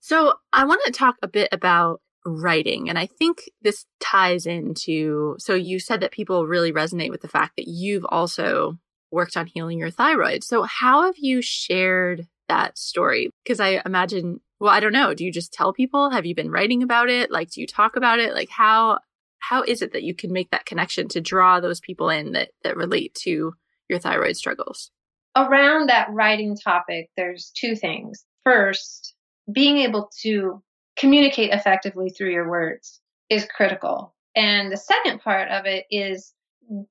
So 0.00 0.34
I 0.52 0.64
want 0.64 0.82
to 0.86 0.92
talk 0.92 1.16
a 1.22 1.28
bit 1.28 1.48
about 1.52 2.00
writing. 2.24 2.88
And 2.88 2.98
I 2.98 3.06
think 3.06 3.50
this 3.62 3.86
ties 4.00 4.46
into 4.46 5.36
so 5.38 5.54
you 5.54 5.78
said 5.78 6.00
that 6.00 6.12
people 6.12 6.46
really 6.46 6.72
resonate 6.72 7.10
with 7.10 7.20
the 7.20 7.28
fact 7.28 7.56
that 7.56 7.68
you've 7.68 8.04
also 8.06 8.78
worked 9.16 9.36
on 9.36 9.46
healing 9.46 9.78
your 9.78 9.90
thyroid. 9.90 10.44
So, 10.44 10.62
how 10.62 11.06
have 11.06 11.16
you 11.16 11.42
shared 11.42 12.28
that 12.48 12.78
story? 12.78 13.30
Because 13.42 13.58
I 13.58 13.82
imagine, 13.84 14.40
well, 14.60 14.72
I 14.72 14.78
don't 14.78 14.92
know. 14.92 15.14
Do 15.14 15.24
you 15.24 15.32
just 15.32 15.52
tell 15.52 15.72
people? 15.72 16.10
Have 16.10 16.26
you 16.26 16.34
been 16.34 16.50
writing 16.50 16.82
about 16.82 17.08
it? 17.08 17.32
Like, 17.32 17.50
do 17.50 17.60
you 17.60 17.66
talk 17.66 17.96
about 17.96 18.20
it? 18.20 18.34
Like, 18.34 18.50
how 18.50 19.00
how 19.40 19.62
is 19.62 19.82
it 19.82 19.92
that 19.92 20.02
you 20.02 20.14
can 20.14 20.32
make 20.32 20.50
that 20.50 20.66
connection 20.66 21.08
to 21.08 21.20
draw 21.20 21.60
those 21.60 21.80
people 21.80 22.10
in 22.10 22.32
that 22.32 22.50
that 22.62 22.76
relate 22.76 23.14
to 23.22 23.54
your 23.88 23.98
thyroid 23.98 24.36
struggles? 24.36 24.90
Around 25.36 25.88
that 25.88 26.08
writing 26.10 26.56
topic, 26.56 27.10
there's 27.16 27.50
two 27.56 27.74
things. 27.74 28.24
First, 28.44 29.14
being 29.52 29.78
able 29.78 30.10
to 30.22 30.62
communicate 30.96 31.52
effectively 31.52 32.10
through 32.10 32.32
your 32.32 32.48
words 32.48 33.00
is 33.28 33.46
critical. 33.54 34.14
And 34.34 34.70
the 34.70 34.76
second 34.76 35.20
part 35.20 35.48
of 35.50 35.64
it 35.66 35.86
is 35.90 36.32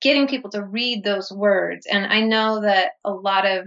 getting 0.02 0.28
people 0.28 0.50
to 0.52 0.64
read 0.64 1.04
those 1.04 1.32
words. 1.32 1.86
And 1.86 2.06
I 2.06 2.22
know 2.22 2.62
that 2.62 2.92
a 3.04 3.12
lot 3.12 3.46
of 3.46 3.66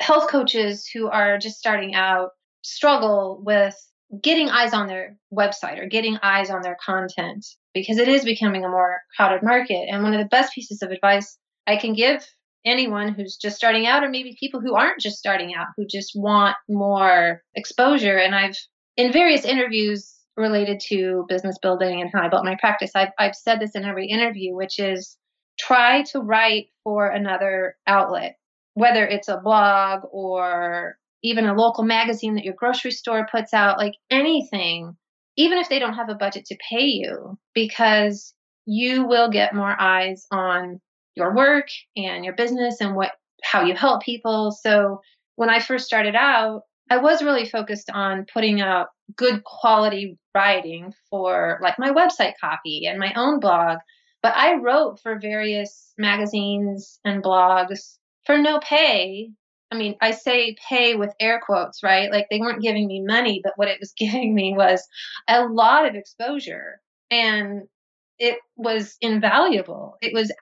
health 0.00 0.28
coaches 0.30 0.88
who 0.92 1.08
are 1.08 1.38
just 1.38 1.58
starting 1.58 1.94
out 1.94 2.30
struggle 2.62 3.42
with 3.44 3.76
getting 4.22 4.48
eyes 4.48 4.72
on 4.72 4.86
their 4.86 5.16
website 5.32 5.78
or 5.78 5.86
getting 5.86 6.18
eyes 6.22 6.50
on 6.50 6.62
their 6.62 6.76
content 6.84 7.46
because 7.74 7.98
it 7.98 8.08
is 8.08 8.24
becoming 8.24 8.64
a 8.64 8.68
more 8.68 8.98
crowded 9.16 9.42
market. 9.42 9.86
And 9.88 10.02
one 10.02 10.14
of 10.14 10.20
the 10.20 10.28
best 10.28 10.52
pieces 10.54 10.82
of 10.82 10.90
advice 10.90 11.38
I 11.66 11.76
can 11.76 11.94
give 11.94 12.26
anyone 12.64 13.14
who's 13.14 13.36
just 13.36 13.56
starting 13.56 13.86
out, 13.86 14.02
or 14.02 14.08
maybe 14.08 14.36
people 14.38 14.60
who 14.60 14.74
aren't 14.74 15.00
just 15.00 15.18
starting 15.18 15.54
out, 15.54 15.68
who 15.76 15.86
just 15.86 16.12
want 16.14 16.56
more 16.68 17.42
exposure. 17.54 18.18
And 18.18 18.34
I've, 18.34 18.56
in 18.96 19.12
various 19.12 19.44
interviews 19.44 20.12
related 20.36 20.80
to 20.88 21.24
business 21.28 21.56
building 21.62 22.00
and 22.00 22.10
how 22.12 22.22
I 22.22 22.28
built 22.28 22.44
my 22.44 22.56
practice, 22.60 22.90
I've, 22.94 23.10
I've 23.18 23.36
said 23.36 23.60
this 23.60 23.74
in 23.74 23.84
every 23.84 24.08
interview, 24.08 24.54
which 24.54 24.78
is 24.78 25.16
try 25.60 26.02
to 26.02 26.20
write 26.20 26.66
for 26.84 27.06
another 27.08 27.76
outlet, 27.86 28.36
whether 28.74 29.06
it's 29.06 29.28
a 29.28 29.36
blog 29.36 30.02
or 30.10 30.96
even 31.22 31.46
a 31.46 31.54
local 31.54 31.84
magazine 31.84 32.34
that 32.34 32.44
your 32.44 32.54
grocery 32.54 32.90
store 32.90 33.26
puts 33.30 33.52
out, 33.52 33.78
like 33.78 33.94
anything, 34.10 34.96
even 35.36 35.58
if 35.58 35.68
they 35.68 35.78
don't 35.78 35.94
have 35.94 36.08
a 36.08 36.14
budget 36.14 36.46
to 36.46 36.56
pay 36.70 36.86
you, 36.86 37.38
because 37.54 38.34
you 38.64 39.06
will 39.06 39.30
get 39.30 39.54
more 39.54 39.78
eyes 39.78 40.26
on 40.30 40.80
your 41.14 41.34
work 41.34 41.66
and 41.96 42.24
your 42.24 42.34
business 42.34 42.80
and 42.80 42.94
what 42.94 43.12
how 43.42 43.64
you 43.64 43.74
help 43.74 44.02
people. 44.02 44.50
So 44.52 45.00
when 45.36 45.50
I 45.50 45.60
first 45.60 45.86
started 45.86 46.14
out, 46.14 46.62
I 46.90 46.98
was 46.98 47.22
really 47.22 47.48
focused 47.48 47.90
on 47.90 48.26
putting 48.32 48.60
out 48.60 48.88
good 49.16 49.44
quality 49.44 50.18
writing 50.34 50.92
for 51.08 51.58
like 51.62 51.78
my 51.78 51.90
website 51.90 52.34
copy 52.40 52.86
and 52.86 52.98
my 52.98 53.12
own 53.14 53.40
blog 53.40 53.78
but 54.22 54.36
I 54.36 54.56
wrote 54.56 55.00
for 55.00 55.18
various 55.18 55.92
magazines 55.96 57.00
and 57.04 57.22
blogs 57.22 57.96
for 58.26 58.38
no 58.38 58.60
pay. 58.60 59.30
I 59.72 59.76
mean, 59.76 59.96
I 60.00 60.10
say 60.10 60.56
pay 60.68 60.96
with 60.96 61.14
air 61.20 61.40
quotes, 61.44 61.82
right? 61.82 62.10
Like 62.10 62.26
they 62.30 62.40
weren't 62.40 62.62
giving 62.62 62.86
me 62.86 63.02
money, 63.04 63.40
but 63.42 63.54
what 63.56 63.68
it 63.68 63.78
was 63.80 63.92
giving 63.98 64.34
me 64.34 64.54
was 64.56 64.86
a 65.28 65.44
lot 65.44 65.88
of 65.88 65.94
exposure. 65.94 66.80
And 67.10 67.62
it 68.18 68.38
was 68.56 68.96
invaluable. 69.00 69.96
It 70.02 70.12
was 70.12 70.32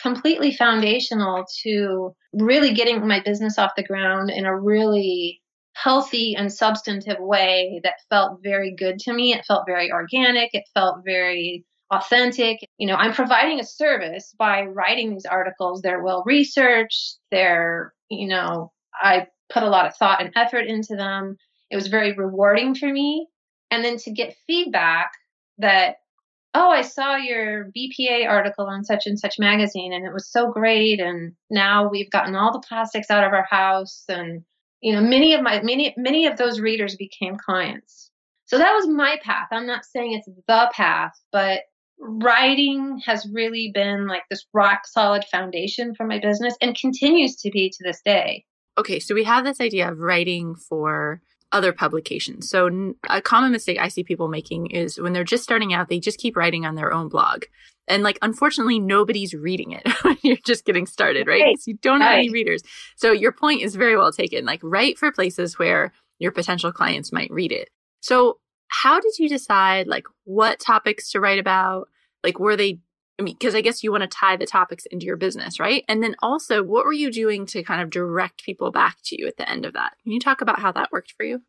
completely 0.00 0.52
foundational 0.52 1.44
to 1.62 2.14
really 2.32 2.72
getting 2.72 3.06
my 3.06 3.20
business 3.20 3.58
off 3.58 3.72
the 3.76 3.82
ground 3.82 4.30
in 4.30 4.44
a 4.44 4.58
really 4.58 5.40
healthy 5.74 6.34
and 6.34 6.52
substantive 6.52 7.18
way 7.20 7.80
that 7.84 7.94
felt 8.10 8.40
very 8.42 8.74
good 8.74 8.98
to 8.98 9.12
me. 9.12 9.32
It 9.32 9.44
felt 9.46 9.64
very 9.66 9.92
organic. 9.92 10.50
It 10.52 10.64
felt 10.74 11.04
very 11.04 11.64
authentic. 11.90 12.58
You 12.78 12.86
know, 12.86 12.94
I'm 12.94 13.12
providing 13.12 13.60
a 13.60 13.64
service 13.64 14.34
by 14.38 14.64
writing 14.64 15.10
these 15.10 15.26
articles. 15.26 15.82
They're 15.82 16.02
well 16.02 16.22
researched. 16.26 17.18
They're, 17.30 17.92
you 18.10 18.28
know, 18.28 18.72
I 18.94 19.26
put 19.50 19.62
a 19.62 19.68
lot 19.68 19.86
of 19.86 19.96
thought 19.96 20.22
and 20.22 20.32
effort 20.36 20.66
into 20.66 20.96
them. 20.96 21.36
It 21.70 21.76
was 21.76 21.88
very 21.88 22.14
rewarding 22.14 22.74
for 22.74 22.90
me. 22.90 23.28
And 23.70 23.84
then 23.84 23.98
to 23.98 24.10
get 24.10 24.36
feedback 24.46 25.10
that, 25.58 25.96
oh, 26.54 26.70
I 26.70 26.82
saw 26.82 27.16
your 27.16 27.70
BPA 27.76 28.26
article 28.26 28.66
on 28.66 28.84
such 28.84 29.06
and 29.06 29.18
such 29.18 29.38
magazine 29.38 29.92
and 29.92 30.06
it 30.06 30.12
was 30.12 30.30
so 30.30 30.50
great. 30.50 31.00
And 31.00 31.32
now 31.50 31.88
we've 31.88 32.10
gotten 32.10 32.34
all 32.34 32.52
the 32.52 32.66
plastics 32.66 33.10
out 33.10 33.24
of 33.24 33.32
our 33.32 33.46
house. 33.48 34.04
And, 34.08 34.42
you 34.80 34.94
know, 34.94 35.02
many 35.02 35.34
of 35.34 35.42
my, 35.42 35.60
many, 35.62 35.94
many 35.96 36.26
of 36.26 36.38
those 36.38 36.60
readers 36.60 36.96
became 36.96 37.36
clients. 37.36 38.10
So 38.46 38.56
that 38.56 38.72
was 38.72 38.88
my 38.88 39.18
path. 39.22 39.48
I'm 39.52 39.66
not 39.66 39.84
saying 39.84 40.14
it's 40.14 40.28
the 40.46 40.70
path, 40.72 41.12
but 41.30 41.60
writing 42.00 43.00
has 43.04 43.26
really 43.32 43.70
been 43.74 44.06
like 44.06 44.22
this 44.30 44.46
rock 44.52 44.86
solid 44.86 45.24
foundation 45.30 45.94
for 45.94 46.06
my 46.06 46.18
business 46.18 46.56
and 46.60 46.78
continues 46.78 47.36
to 47.36 47.50
be 47.50 47.70
to 47.70 47.84
this 47.84 48.00
day. 48.04 48.44
Okay, 48.78 49.00
so 49.00 49.14
we 49.14 49.24
have 49.24 49.44
this 49.44 49.60
idea 49.60 49.90
of 49.90 49.98
writing 49.98 50.54
for 50.54 51.20
other 51.50 51.72
publications. 51.72 52.48
So 52.48 52.94
a 53.08 53.22
common 53.22 53.52
mistake 53.52 53.78
I 53.78 53.88
see 53.88 54.04
people 54.04 54.28
making 54.28 54.70
is 54.70 55.00
when 55.00 55.12
they're 55.12 55.24
just 55.24 55.42
starting 55.42 55.72
out, 55.72 55.88
they 55.88 55.98
just 55.98 56.18
keep 56.18 56.36
writing 56.36 56.66
on 56.66 56.74
their 56.74 56.92
own 56.92 57.08
blog. 57.08 57.44
And 57.88 58.02
like, 58.02 58.18
unfortunately, 58.20 58.78
nobody's 58.78 59.34
reading 59.34 59.72
it 59.72 59.88
when 60.02 60.18
you're 60.22 60.36
just 60.44 60.64
getting 60.64 60.86
started, 60.86 61.26
right? 61.26 61.42
right. 61.42 61.56
you 61.66 61.74
don't 61.80 62.02
have 62.02 62.10
right. 62.10 62.18
any 62.18 62.30
readers. 62.30 62.62
So 62.96 63.12
your 63.12 63.32
point 63.32 63.62
is 63.62 63.74
very 63.76 63.96
well 63.96 64.12
taken. 64.12 64.44
Like, 64.44 64.60
write 64.62 64.98
for 64.98 65.10
places 65.10 65.58
where 65.58 65.92
your 66.18 66.32
potential 66.32 66.70
clients 66.70 67.12
might 67.12 67.30
read 67.30 67.50
it. 67.50 67.70
So 68.00 68.38
how 68.68 69.00
did 69.00 69.18
you 69.18 69.28
decide 69.28 69.86
like 69.86 70.04
what 70.24 70.60
topics 70.60 71.10
to 71.12 71.20
write 71.20 71.38
about? 71.38 71.88
Like 72.22 72.38
were 72.38 72.56
they 72.56 72.80
I 73.18 73.24
mean, 73.24 73.34
because 73.34 73.56
I 73.56 73.62
guess 73.62 73.82
you 73.82 73.90
want 73.90 74.02
to 74.02 74.08
tie 74.08 74.36
the 74.36 74.46
topics 74.46 74.86
into 74.86 75.04
your 75.04 75.16
business, 75.16 75.58
right? 75.58 75.84
And 75.88 76.04
then 76.04 76.14
also, 76.22 76.62
what 76.62 76.84
were 76.84 76.92
you 76.92 77.10
doing 77.10 77.46
to 77.46 77.64
kind 77.64 77.82
of 77.82 77.90
direct 77.90 78.44
people 78.44 78.70
back 78.70 78.96
to 79.06 79.20
you 79.20 79.26
at 79.26 79.36
the 79.36 79.48
end 79.48 79.66
of 79.66 79.72
that? 79.72 79.94
Can 80.04 80.12
you 80.12 80.20
talk 80.20 80.40
about 80.40 80.60
how 80.60 80.70
that 80.72 80.92
worked 80.92 81.14
for 81.16 81.24
you? 81.24 81.42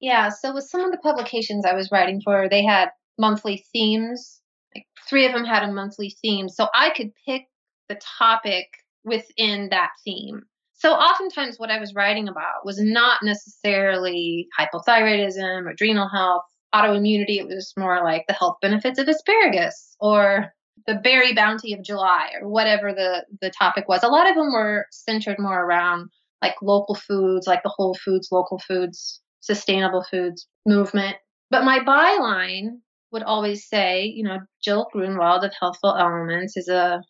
Yeah. 0.00 0.28
So, 0.30 0.52
with 0.52 0.64
some 0.64 0.80
of 0.80 0.90
the 0.90 0.98
publications 0.98 1.64
I 1.64 1.74
was 1.74 1.92
writing 1.92 2.20
for, 2.20 2.48
they 2.48 2.64
had 2.64 2.88
monthly 3.16 3.64
themes. 3.72 4.40
Like 4.74 4.86
three 5.08 5.24
of 5.24 5.32
them 5.32 5.44
had 5.44 5.62
a 5.62 5.72
monthly 5.72 6.16
theme. 6.20 6.48
So, 6.48 6.66
I 6.74 6.90
could 6.90 7.12
pick 7.24 7.42
the 7.88 8.00
topic 8.18 8.66
within 9.04 9.68
that 9.70 9.90
theme. 10.04 10.42
So 10.76 10.92
oftentimes 10.92 11.58
what 11.58 11.70
I 11.70 11.78
was 11.78 11.94
writing 11.94 12.28
about 12.28 12.64
was 12.64 12.78
not 12.78 13.22
necessarily 13.22 14.48
hypothyroidism, 14.58 15.70
adrenal 15.70 16.08
health, 16.08 16.44
autoimmunity. 16.74 17.38
It 17.38 17.46
was 17.46 17.72
more 17.78 18.02
like 18.02 18.24
the 18.26 18.34
health 18.34 18.56
benefits 18.60 18.98
of 18.98 19.08
asparagus 19.08 19.96
or 20.00 20.52
the 20.86 20.96
berry 20.96 21.32
bounty 21.34 21.72
of 21.72 21.84
July 21.84 22.30
or 22.40 22.48
whatever 22.48 22.92
the 22.92 23.24
the 23.40 23.50
topic 23.50 23.88
was. 23.88 24.02
A 24.02 24.08
lot 24.08 24.28
of 24.28 24.34
them 24.34 24.52
were 24.52 24.86
centered 24.90 25.38
more 25.38 25.64
around 25.64 26.10
like 26.42 26.54
local 26.60 26.94
foods, 26.94 27.46
like 27.46 27.62
the 27.62 27.72
Whole 27.74 27.96
Foods, 28.04 28.28
local 28.30 28.58
foods, 28.58 29.20
sustainable 29.40 30.04
foods 30.10 30.46
movement. 30.66 31.16
But 31.50 31.64
my 31.64 31.78
byline 31.78 32.80
would 33.12 33.22
always 33.22 33.66
say, 33.66 34.04
you 34.06 34.24
know, 34.24 34.38
Jill 34.62 34.88
Grunewald 34.92 35.44
of 35.44 35.52
Healthful 35.58 35.96
Elements 35.96 36.56
is 36.56 36.68
a 36.68 37.02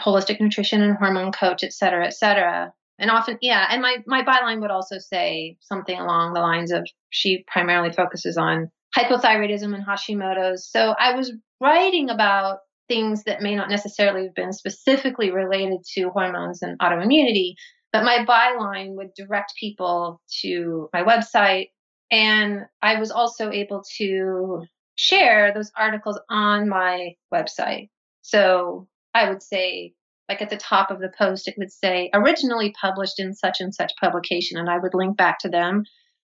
holistic 0.00 0.40
nutrition 0.40 0.82
and 0.82 0.96
hormone 0.96 1.32
coach, 1.32 1.62
et 1.62 1.72
cetera, 1.72 2.04
et 2.06 2.14
cetera. 2.14 2.72
And 2.98 3.10
often, 3.10 3.38
yeah, 3.40 3.66
and 3.70 3.80
my, 3.80 3.98
my 4.06 4.22
byline 4.22 4.60
would 4.60 4.70
also 4.70 4.98
say 4.98 5.56
something 5.60 5.98
along 5.98 6.34
the 6.34 6.40
lines 6.40 6.72
of 6.72 6.86
she 7.10 7.44
primarily 7.46 7.92
focuses 7.92 8.36
on 8.36 8.70
hypothyroidism 8.96 9.74
and 9.74 9.86
Hashimoto's. 9.86 10.68
So 10.70 10.94
I 10.98 11.14
was 11.14 11.32
writing 11.60 12.10
about 12.10 12.58
things 12.88 13.24
that 13.24 13.40
may 13.42 13.54
not 13.54 13.70
necessarily 13.70 14.24
have 14.24 14.34
been 14.34 14.52
specifically 14.52 15.30
related 15.30 15.78
to 15.94 16.10
hormones 16.10 16.62
and 16.62 16.78
autoimmunity, 16.78 17.54
but 17.92 18.04
my 18.04 18.24
byline 18.26 18.96
would 18.96 19.14
direct 19.16 19.54
people 19.58 20.20
to 20.42 20.88
my 20.92 21.02
website. 21.02 21.68
And 22.10 22.62
I 22.82 22.98
was 22.98 23.10
also 23.10 23.50
able 23.50 23.82
to 23.98 24.64
share 24.96 25.52
those 25.54 25.70
articles 25.76 26.20
on 26.28 26.68
my 26.68 27.12
website. 27.32 27.88
So 28.20 28.88
I 29.14 29.28
would 29.28 29.42
say, 29.42 29.94
like 30.28 30.42
at 30.42 30.50
the 30.50 30.56
top 30.56 30.90
of 30.90 31.00
the 31.00 31.12
post, 31.16 31.48
it 31.48 31.54
would 31.58 31.72
say 31.72 32.10
originally 32.12 32.74
published 32.80 33.18
in 33.18 33.34
such 33.34 33.60
and 33.60 33.74
such 33.74 33.92
publication, 34.00 34.58
and 34.58 34.68
I 34.68 34.78
would 34.78 34.94
link 34.94 35.16
back 35.16 35.38
to 35.40 35.48
them. 35.48 35.84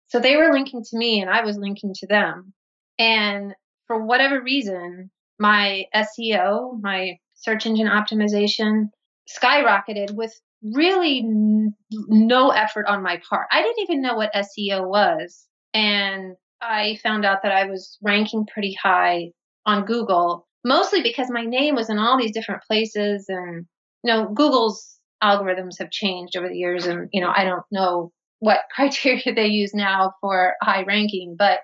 So 0.08 0.20
they 0.20 0.36
were 0.36 0.52
linking 0.52 0.82
to 0.82 0.96
me 0.96 1.20
and 1.20 1.30
I 1.30 1.42
was 1.44 1.58
linking 1.58 1.94
to 1.94 2.06
them. 2.06 2.52
And 2.98 3.54
for 3.86 4.04
whatever 4.04 4.40
reason, 4.40 5.10
my 5.38 5.84
SEO, 5.94 6.80
my 6.80 7.18
search 7.34 7.66
engine 7.66 7.88
optimization, 7.88 8.90
skyrocketed 9.28 10.14
with 10.14 10.32
really 10.62 11.18
n- 11.20 11.74
no 11.90 12.50
effort 12.50 12.86
on 12.86 13.02
my 13.02 13.20
part. 13.28 13.46
I 13.50 13.62
didn't 13.62 13.82
even 13.82 14.02
know 14.02 14.14
what 14.14 14.34
SEO 14.34 14.88
was. 14.88 15.46
And 15.74 16.36
I 16.60 16.98
found 17.02 17.24
out 17.24 17.42
that 17.42 17.52
I 17.52 17.66
was 17.66 17.98
ranking 18.02 18.46
pretty 18.46 18.76
high 18.80 19.32
on 19.66 19.84
Google, 19.84 20.46
mostly 20.64 21.02
because 21.02 21.30
my 21.30 21.44
name 21.44 21.74
was 21.74 21.90
in 21.90 21.98
all 21.98 22.18
these 22.18 22.32
different 22.32 22.62
places. 22.62 23.26
And, 23.28 23.66
you 24.02 24.12
know, 24.12 24.28
Google's 24.32 24.98
algorithms 25.22 25.78
have 25.78 25.90
changed 25.90 26.36
over 26.36 26.48
the 26.48 26.56
years. 26.56 26.86
And, 26.86 27.08
you 27.12 27.20
know, 27.20 27.32
I 27.34 27.44
don't 27.44 27.64
know 27.70 28.12
what 28.38 28.60
criteria 28.74 29.34
they 29.34 29.46
use 29.46 29.74
now 29.74 30.14
for 30.20 30.54
high 30.62 30.82
ranking, 30.84 31.36
but 31.38 31.60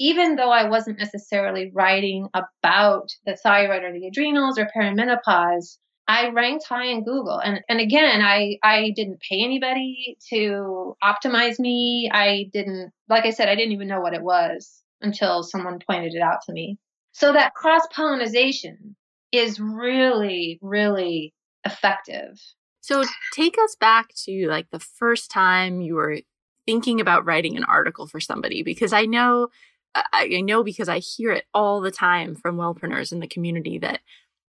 even 0.00 0.36
though 0.36 0.50
I 0.50 0.68
wasn't 0.68 0.98
necessarily 0.98 1.70
writing 1.72 2.28
about 2.34 3.10
the 3.26 3.36
thyroid 3.36 3.84
or 3.84 3.92
the 3.92 4.08
adrenals 4.08 4.58
or 4.58 4.68
perimenopause, 4.76 5.78
I 6.06 6.28
ranked 6.30 6.66
high 6.66 6.86
in 6.86 7.04
Google. 7.04 7.38
And 7.38 7.60
and 7.68 7.80
again, 7.80 8.20
I 8.20 8.58
I 8.62 8.92
didn't 8.94 9.20
pay 9.20 9.42
anybody 9.42 10.16
to 10.30 10.96
optimize 11.02 11.58
me. 11.58 12.10
I 12.12 12.50
didn't 12.52 12.92
like 13.08 13.24
I 13.24 13.30
said, 13.30 13.48
I 13.48 13.54
didn't 13.54 13.72
even 13.72 13.88
know 13.88 14.00
what 14.00 14.14
it 14.14 14.22
was 14.22 14.82
until 15.00 15.42
someone 15.42 15.78
pointed 15.78 16.14
it 16.14 16.22
out 16.22 16.40
to 16.46 16.52
me. 16.52 16.78
So 17.12 17.32
that 17.32 17.54
cross 17.54 17.86
pollination 17.94 18.96
is 19.32 19.60
really, 19.60 20.58
really 20.60 21.32
effective. 21.64 22.38
So 22.84 23.02
take 23.32 23.56
us 23.64 23.76
back 23.76 24.12
to 24.24 24.46
like 24.46 24.68
the 24.70 24.78
first 24.78 25.30
time 25.30 25.80
you 25.80 25.94
were 25.94 26.18
thinking 26.66 27.00
about 27.00 27.24
writing 27.24 27.56
an 27.56 27.64
article 27.64 28.06
for 28.06 28.20
somebody 28.20 28.62
because 28.62 28.92
I 28.92 29.06
know 29.06 29.48
I, 29.94 30.42
know 30.42 30.62
because 30.62 30.90
I 30.90 30.98
hear 30.98 31.32
it 31.32 31.46
all 31.54 31.80
the 31.80 31.90
time 31.90 32.34
from 32.34 32.58
wellpreneurs 32.58 33.10
in 33.10 33.20
the 33.20 33.26
community 33.26 33.78
that 33.78 34.00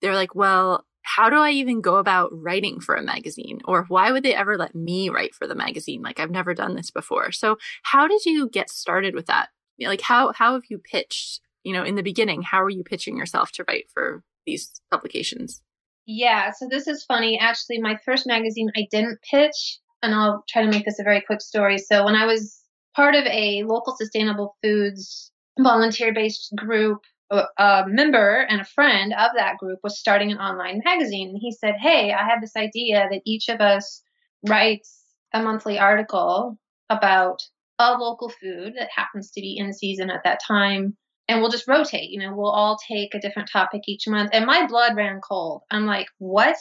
they're 0.02 0.16
like, 0.16 0.34
well, 0.34 0.88
how 1.04 1.30
do 1.30 1.36
I 1.36 1.52
even 1.52 1.80
go 1.82 1.98
about 1.98 2.32
writing 2.34 2.80
for 2.80 2.96
a 2.96 3.04
magazine? 3.04 3.62
Or 3.66 3.84
why 3.84 4.12
would 4.12 4.24
they 4.24 4.34
ever 4.34 4.58
let 4.58 4.74
me 4.74 5.10
write 5.10 5.36
for 5.36 5.46
the 5.46 5.54
magazine? 5.54 6.02
Like 6.02 6.20
I've 6.20 6.32
never 6.32 6.56
done 6.56 6.76
this 6.76 6.90
before. 6.90 7.32
So 7.32 7.60
how 7.84 8.08
did 8.08 8.26
you 8.26 8.50
get 8.50 8.72
started 8.72 9.14
with 9.14 9.28
that? 9.28 9.50
Like 9.80 10.02
how 10.02 10.34
how 10.34 10.54
have 10.54 10.64
you 10.70 10.80
pitched, 10.80 11.40
you 11.64 11.72
know, 11.72 11.84
in 11.84 11.94
the 11.94 12.02
beginning, 12.02 12.42
how 12.42 12.64
are 12.64 12.70
you 12.72 12.84
pitching 12.84 13.16
yourself 13.16 13.52
to 13.52 13.66
write 13.68 13.92
for 13.94 14.24
these 14.48 14.72
publications? 14.90 15.62
Yeah, 16.06 16.52
so 16.52 16.68
this 16.70 16.88
is 16.88 17.06
funny. 17.06 17.40
Actually, 17.40 17.80
my 17.80 17.98
first 18.06 18.28
magazine 18.28 18.72
I 18.76 18.88
didn't 18.92 19.22
pitch, 19.22 19.80
and 20.02 20.14
I'll 20.14 20.44
try 20.50 20.64
to 20.64 20.70
make 20.70 20.86
this 20.86 21.00
a 21.00 21.04
very 21.04 21.22
quick 21.22 21.42
story. 21.42 21.78
So 21.78 22.04
when 22.04 22.16
I 22.16 22.26
was 22.26 22.62
part 22.96 23.16
of 23.16 23.26
a 23.26 23.64
local 23.64 23.96
sustainable 23.96 24.56
foods 24.62 25.32
volunteer 25.60 26.14
based 26.14 26.54
group 26.56 27.00
uh, 27.32 27.46
a 27.58 27.84
member 27.88 28.42
and 28.50 28.62
a 28.62 28.66
friend 28.66 29.14
of 29.14 29.32
that 29.36 29.58
group 29.58 29.80
was 29.84 29.98
starting 30.00 30.32
an 30.32 30.38
online 30.38 30.82
magazine 30.84 31.30
and 31.30 31.38
he 31.40 31.52
said 31.52 31.76
hey 31.80 32.12
i 32.12 32.28
have 32.28 32.42
this 32.42 32.56
idea 32.56 33.08
that 33.12 33.22
each 33.26 33.50
of 33.50 33.62
us 33.62 34.02
writes 34.48 35.04
a 35.34 35.42
monthly 35.42 35.78
article 35.78 36.58
about 36.90 37.42
a 37.80 37.94
local 37.94 38.30
food 38.30 38.74
that 38.78 38.90
happens 38.96 39.32
to 39.32 39.42
be 39.42 39.58
in 39.58 39.74
season 39.74 40.10
at 40.10 40.24
that 40.24 40.40
time 40.46 40.96
and 41.28 41.42
we'll 41.42 41.52
just 41.52 41.68
rotate 41.68 42.10
you 42.10 42.20
know 42.20 42.36
we'll 42.36 42.50
all 42.52 42.78
take 42.88 43.14
a 43.14 43.20
different 43.20 43.50
topic 43.52 43.82
each 43.88 44.08
month 44.08 44.30
and 44.34 44.46
my 44.46 44.66
blood 44.68 44.96
ran 44.96 45.22
cold 45.22 45.62
i'm 45.72 45.86
like 45.86 46.08
what 46.18 46.56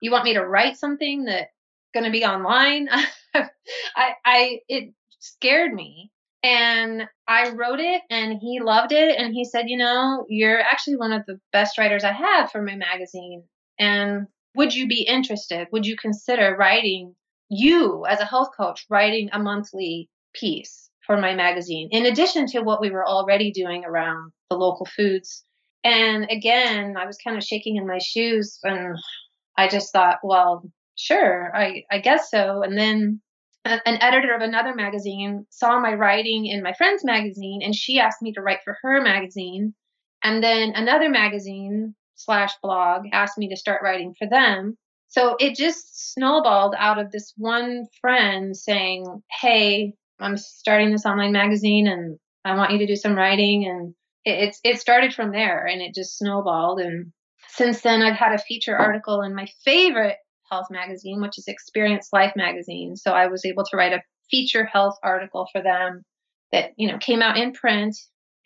you 0.00 0.10
want 0.10 0.24
me 0.24 0.34
to 0.34 0.44
write 0.44 0.76
something 0.76 1.24
that's 1.24 1.50
going 1.94 2.04
to 2.04 2.10
be 2.10 2.24
online 2.24 2.88
i 3.34 4.12
i 4.24 4.60
it 4.68 4.92
scared 5.18 5.72
me 5.72 6.10
and 6.46 7.08
I 7.26 7.50
wrote 7.50 7.80
it 7.80 8.02
and 8.08 8.38
he 8.40 8.60
loved 8.60 8.92
it. 8.92 9.18
And 9.18 9.34
he 9.34 9.44
said, 9.44 9.64
You 9.68 9.78
know, 9.78 10.26
you're 10.28 10.60
actually 10.60 10.96
one 10.96 11.12
of 11.12 11.26
the 11.26 11.40
best 11.52 11.76
writers 11.76 12.04
I 12.04 12.12
have 12.12 12.52
for 12.52 12.62
my 12.62 12.76
magazine. 12.76 13.42
And 13.80 14.28
would 14.54 14.72
you 14.72 14.86
be 14.86 15.02
interested? 15.02 15.66
Would 15.72 15.86
you 15.86 15.96
consider 15.96 16.56
writing, 16.56 17.16
you 17.48 18.06
as 18.06 18.20
a 18.20 18.24
health 18.24 18.50
coach, 18.56 18.86
writing 18.88 19.28
a 19.32 19.40
monthly 19.40 20.08
piece 20.34 20.85
for 21.06 21.16
my 21.16 21.34
magazine, 21.34 21.88
in 21.92 22.06
addition 22.06 22.46
to 22.48 22.60
what 22.60 22.80
we 22.80 22.90
were 22.90 23.06
already 23.06 23.50
doing 23.52 23.84
around 23.84 24.32
the 24.50 24.56
local 24.56 24.86
foods? 24.86 25.44
And 25.84 26.26
again, 26.30 26.96
I 26.98 27.06
was 27.06 27.18
kind 27.22 27.36
of 27.36 27.44
shaking 27.44 27.76
in 27.76 27.86
my 27.86 27.98
shoes 27.98 28.58
and 28.64 28.96
I 29.56 29.68
just 29.68 29.92
thought, 29.92 30.18
well, 30.22 30.64
sure, 30.96 31.54
I, 31.54 31.84
I 31.90 32.00
guess 32.00 32.30
so. 32.30 32.62
And 32.62 32.76
then 32.76 33.20
an 33.66 33.98
editor 34.00 34.34
of 34.34 34.42
another 34.42 34.74
magazine 34.74 35.46
saw 35.50 35.80
my 35.80 35.92
writing 35.94 36.46
in 36.46 36.62
my 36.62 36.72
friend's 36.74 37.04
magazine 37.04 37.60
and 37.62 37.74
she 37.74 37.98
asked 37.98 38.22
me 38.22 38.32
to 38.32 38.40
write 38.40 38.60
for 38.64 38.76
her 38.82 39.00
magazine 39.00 39.74
and 40.22 40.42
then 40.42 40.72
another 40.74 41.08
magazine 41.08 41.94
slash 42.14 42.52
blog 42.62 43.02
asked 43.12 43.36
me 43.38 43.48
to 43.48 43.56
start 43.56 43.82
writing 43.82 44.14
for 44.18 44.28
them 44.28 44.76
so 45.08 45.36
it 45.40 45.56
just 45.56 46.12
snowballed 46.12 46.74
out 46.78 46.98
of 46.98 47.10
this 47.10 47.32
one 47.36 47.84
friend 48.00 48.56
saying 48.56 49.04
hey 49.40 49.94
i'm 50.20 50.36
starting 50.36 50.90
this 50.90 51.06
online 51.06 51.32
magazine 51.32 51.86
and 51.86 52.18
i 52.44 52.56
want 52.56 52.72
you 52.72 52.78
to 52.78 52.86
do 52.86 52.96
some 52.96 53.14
writing 53.14 53.66
and 53.66 53.94
it, 54.24 54.48
it's 54.48 54.60
it 54.64 54.80
started 54.80 55.14
from 55.14 55.30
there 55.32 55.66
and 55.66 55.80
it 55.80 55.94
just 55.94 56.18
snowballed 56.18 56.80
and 56.80 57.12
since 57.48 57.80
then 57.80 58.02
i've 58.02 58.16
had 58.16 58.32
a 58.32 58.38
feature 58.38 58.76
article 58.76 59.22
in 59.22 59.34
my 59.34 59.46
favorite 59.64 60.16
health 60.50 60.66
magazine, 60.70 61.20
which 61.20 61.38
is 61.38 61.48
Experience 61.48 62.08
Life 62.12 62.32
magazine. 62.36 62.96
So 62.96 63.12
I 63.12 63.26
was 63.26 63.44
able 63.44 63.64
to 63.64 63.76
write 63.76 63.92
a 63.92 64.02
feature 64.30 64.64
health 64.64 64.96
article 65.02 65.48
for 65.52 65.62
them 65.62 66.02
that, 66.52 66.72
you 66.76 66.90
know, 66.90 66.98
came 66.98 67.22
out 67.22 67.36
in 67.36 67.52
print 67.52 67.96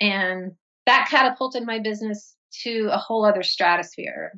and 0.00 0.52
that 0.86 1.08
catapulted 1.10 1.64
my 1.64 1.78
business 1.78 2.34
to 2.62 2.88
a 2.90 2.98
whole 2.98 3.24
other 3.24 3.42
stratosphere. 3.42 4.32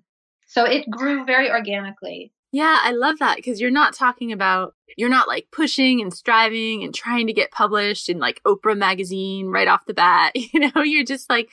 So 0.48 0.64
it 0.64 0.90
grew 0.90 1.24
very 1.24 1.50
organically. 1.50 2.32
Yeah, 2.52 2.78
I 2.82 2.92
love 2.92 3.18
that 3.18 3.36
because 3.36 3.60
you're 3.60 3.70
not 3.70 3.94
talking 3.94 4.30
about, 4.30 4.74
you're 4.98 5.08
not 5.08 5.26
like 5.26 5.48
pushing 5.50 6.02
and 6.02 6.12
striving 6.12 6.84
and 6.84 6.94
trying 6.94 7.26
to 7.26 7.32
get 7.32 7.50
published 7.50 8.10
in 8.10 8.18
like 8.18 8.42
Oprah 8.44 8.76
magazine 8.76 9.46
right 9.46 9.66
off 9.68 9.86
the 9.86 9.94
bat. 9.94 10.32
You 10.52 10.70
know, 10.70 10.82
you're 10.82 11.04
just 11.04 11.30
like, 11.30 11.48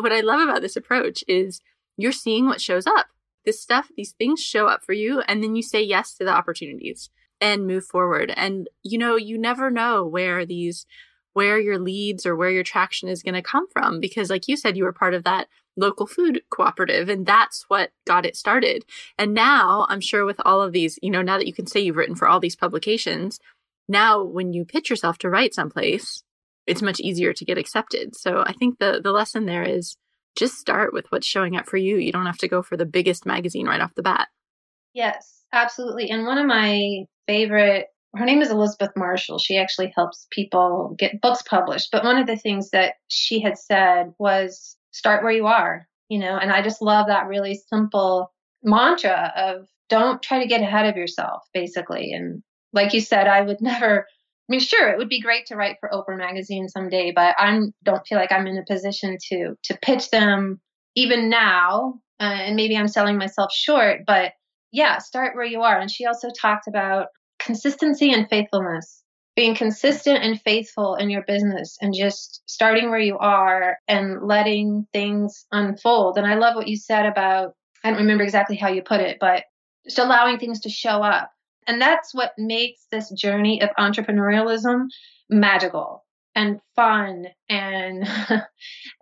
what 0.00 0.12
I 0.12 0.20
love 0.20 0.40
about 0.40 0.60
this 0.60 0.76
approach 0.76 1.22
is 1.28 1.60
you're 1.96 2.12
seeing 2.12 2.46
what 2.46 2.60
shows 2.60 2.86
up 2.86 3.06
this 3.44 3.60
stuff, 3.60 3.90
these 3.96 4.12
things 4.12 4.42
show 4.42 4.66
up 4.66 4.82
for 4.84 4.92
you, 4.92 5.20
and 5.20 5.42
then 5.42 5.54
you 5.54 5.62
say 5.62 5.82
yes 5.82 6.14
to 6.14 6.24
the 6.24 6.32
opportunities 6.32 7.10
and 7.40 7.66
move 7.66 7.84
forward. 7.84 8.32
And 8.36 8.68
you 8.82 8.98
know, 8.98 9.16
you 9.16 9.38
never 9.38 9.70
know 9.70 10.04
where 10.04 10.44
these 10.44 10.86
where 11.34 11.60
your 11.60 11.78
leads 11.78 12.24
or 12.26 12.34
where 12.34 12.50
your 12.50 12.62
traction 12.62 13.08
is 13.08 13.22
going 13.22 13.34
to 13.34 13.42
come 13.42 13.66
from 13.70 14.00
because 14.00 14.30
like 14.30 14.48
you 14.48 14.56
said 14.56 14.76
you 14.76 14.84
were 14.84 14.92
part 14.92 15.14
of 15.14 15.24
that 15.24 15.48
local 15.76 16.06
food 16.06 16.42
cooperative 16.50 17.08
and 17.08 17.26
that's 17.26 17.64
what 17.68 17.90
got 18.06 18.26
it 18.26 18.36
started. 18.36 18.84
And 19.18 19.34
now, 19.34 19.86
I'm 19.88 20.00
sure 20.00 20.24
with 20.24 20.40
all 20.44 20.62
of 20.62 20.72
these, 20.72 20.98
you 21.02 21.10
know, 21.10 21.22
now 21.22 21.38
that 21.38 21.46
you 21.46 21.52
can 21.52 21.66
say 21.66 21.80
you've 21.80 21.96
written 21.96 22.14
for 22.14 22.28
all 22.28 22.40
these 22.40 22.56
publications, 22.56 23.40
now 23.88 24.22
when 24.22 24.52
you 24.52 24.64
pitch 24.64 24.90
yourself 24.90 25.18
to 25.18 25.30
write 25.30 25.54
someplace, 25.54 26.22
it's 26.66 26.82
much 26.82 27.00
easier 27.00 27.32
to 27.32 27.44
get 27.44 27.58
accepted. 27.58 28.16
So 28.16 28.42
I 28.46 28.52
think 28.52 28.78
the 28.78 29.00
the 29.02 29.12
lesson 29.12 29.46
there 29.46 29.64
is 29.64 29.96
just 30.36 30.54
start 30.54 30.92
with 30.92 31.06
what's 31.10 31.26
showing 31.26 31.56
up 31.56 31.66
for 31.66 31.76
you. 31.76 31.96
You 31.96 32.12
don't 32.12 32.26
have 32.26 32.38
to 32.38 32.48
go 32.48 32.62
for 32.62 32.76
the 32.76 32.86
biggest 32.86 33.26
magazine 33.26 33.66
right 33.66 33.80
off 33.80 33.94
the 33.94 34.02
bat. 34.02 34.28
Yes, 34.92 35.42
absolutely. 35.52 36.10
And 36.10 36.24
one 36.24 36.38
of 36.38 36.46
my 36.46 37.04
favorite, 37.26 37.86
her 38.16 38.24
name 38.24 38.42
is 38.42 38.50
Elizabeth 38.50 38.90
Marshall. 38.96 39.38
She 39.38 39.58
actually 39.58 39.92
helps 39.94 40.26
people 40.30 40.94
get 40.98 41.20
books 41.20 41.42
published. 41.42 41.90
But 41.92 42.04
one 42.04 42.16
of 42.16 42.26
the 42.26 42.36
things 42.36 42.70
that 42.70 42.94
she 43.08 43.40
had 43.40 43.58
said 43.58 44.12
was 44.18 44.76
start 44.94 45.22
where 45.22 45.32
you 45.32 45.46
are. 45.46 45.86
you 46.08 46.18
know, 46.18 46.36
and 46.36 46.52
I 46.52 46.62
just 46.62 46.82
love 46.82 47.06
that 47.08 47.26
really 47.26 47.60
simple 47.68 48.32
mantra 48.62 49.32
of 49.36 49.66
don't 49.88 50.22
try 50.22 50.40
to 50.40 50.48
get 50.48 50.60
ahead 50.60 50.86
of 50.86 50.96
yourself, 50.96 51.42
basically. 51.52 52.12
And 52.12 52.42
like 52.72 52.94
you 52.94 53.00
said, 53.00 53.26
I 53.26 53.40
would 53.42 53.60
never. 53.60 54.06
I 54.06 54.52
mean, 54.52 54.60
sure, 54.60 54.88
it 54.90 54.98
would 54.98 55.08
be 55.08 55.22
great 55.22 55.46
to 55.46 55.56
write 55.56 55.76
for 55.80 55.88
Oprah 55.88 56.18
magazine 56.18 56.68
someday, 56.68 57.12
but 57.12 57.34
I 57.38 57.58
don't 57.82 58.06
feel 58.06 58.18
like 58.18 58.30
I'm 58.30 58.46
in 58.46 58.58
a 58.58 58.64
position 58.64 59.16
to 59.30 59.54
to 59.64 59.78
pitch 59.82 60.10
them 60.10 60.60
even 60.94 61.28
now. 61.30 62.00
Uh, 62.20 62.24
and 62.24 62.56
maybe 62.56 62.76
I'm 62.76 62.88
selling 62.88 63.18
myself 63.18 63.52
short, 63.52 64.02
but 64.06 64.32
yeah, 64.70 64.98
start 64.98 65.34
where 65.34 65.44
you 65.44 65.62
are. 65.62 65.78
And 65.78 65.90
she 65.90 66.06
also 66.06 66.28
talked 66.30 66.68
about 66.68 67.08
consistency 67.40 68.12
and 68.12 68.28
faithfulness 68.28 69.03
being 69.36 69.54
consistent 69.54 70.22
and 70.22 70.40
faithful 70.40 70.94
in 70.94 71.10
your 71.10 71.22
business 71.26 71.76
and 71.80 71.92
just 71.92 72.42
starting 72.46 72.90
where 72.90 73.00
you 73.00 73.18
are 73.18 73.78
and 73.88 74.22
letting 74.22 74.86
things 74.92 75.46
unfold. 75.50 76.16
And 76.16 76.26
I 76.26 76.34
love 76.34 76.54
what 76.54 76.68
you 76.68 76.76
said 76.76 77.06
about, 77.06 77.54
I 77.82 77.90
don't 77.90 78.00
remember 78.00 78.22
exactly 78.22 78.56
how 78.56 78.68
you 78.68 78.82
put 78.82 79.00
it, 79.00 79.18
but 79.20 79.44
just 79.84 79.98
allowing 79.98 80.38
things 80.38 80.60
to 80.60 80.68
show 80.68 81.02
up. 81.02 81.30
And 81.66 81.80
that's 81.80 82.14
what 82.14 82.32
makes 82.38 82.86
this 82.90 83.10
journey 83.10 83.60
of 83.62 83.70
entrepreneurialism 83.78 84.86
magical 85.28 86.04
and 86.36 86.60
fun. 86.76 87.26
And 87.48 88.06